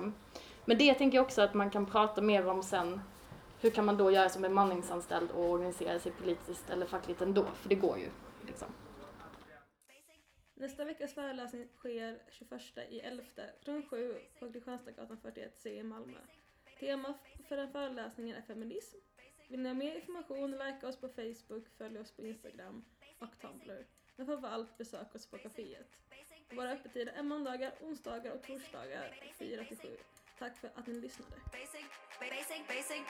men 0.66 0.78
det 0.78 0.94
tänker 0.94 1.18
jag 1.18 1.26
också 1.26 1.42
att 1.42 1.54
man 1.54 1.70
kan 1.70 1.86
prata 1.86 2.22
mer 2.22 2.48
om 2.48 2.64
sen. 2.64 3.02
Hur 3.62 3.70
kan 3.70 3.86
man 3.86 3.98
då 3.98 4.12
göra 4.12 4.30
som 4.30 4.42
bemanningsanställd 4.42 5.32
och 5.32 5.50
organisera 5.50 6.00
sig 6.00 6.12
politiskt 6.12 6.70
eller 6.70 6.86
fackligt 6.86 7.22
ändå? 7.22 7.46
För 7.62 7.70
det 7.70 7.76
går 7.76 7.98
ju. 7.98 8.10
liksom. 8.48 8.68
Nästa 10.56 10.86
veckas 10.86 11.14
föreläsning 11.14 11.68
sker 11.78 12.20
21 12.30 12.62
i 12.90 13.00
11 13.00 13.24
från 13.62 13.84
7 13.84 14.16
på 14.40 14.52
Kristianstadsgatan 14.52 15.18
41C 15.24 15.68
i 15.68 15.84
Malmö. 15.84 16.20
Tema 16.80 17.14
för 17.48 17.58
den 17.58 17.72
föreläsningen 17.72 18.38
är 18.38 18.42
feminism. 18.42 18.98
Vill 19.48 19.60
ni 19.60 19.70
ha 19.70 19.74
mer 19.74 19.96
information, 19.96 20.52
likea 20.52 20.90
oss 20.90 20.98
på 20.98 21.10
Facebook, 21.10 21.68
följ 21.78 22.00
oss 22.00 22.12
på 22.12 22.26
Instagram 22.26 22.86
och 23.20 23.40
Tumblr. 23.42 23.86
Men 24.16 24.26
framför 24.26 24.48
allt 24.48 24.78
besök 24.78 25.16
oss 25.16 25.28
på 25.28 25.38
kaféet. 25.38 25.98
Våra 26.52 26.72
öppettider 26.72 27.14
är 27.14 27.24
måndagar, 27.24 27.74
onsdagar 27.82 28.32
och 28.32 28.44
torsdagar 28.44 29.16
4 29.40 29.64
till 29.64 29.78
7. 29.78 29.88
Tack 30.40 30.58
för 30.58 30.72
att 30.76 30.88
ni 30.88 30.94
lyssnade. 30.94 31.36
Basic, 31.52 31.86
basic, 32.20 32.68
basic. 32.68 33.04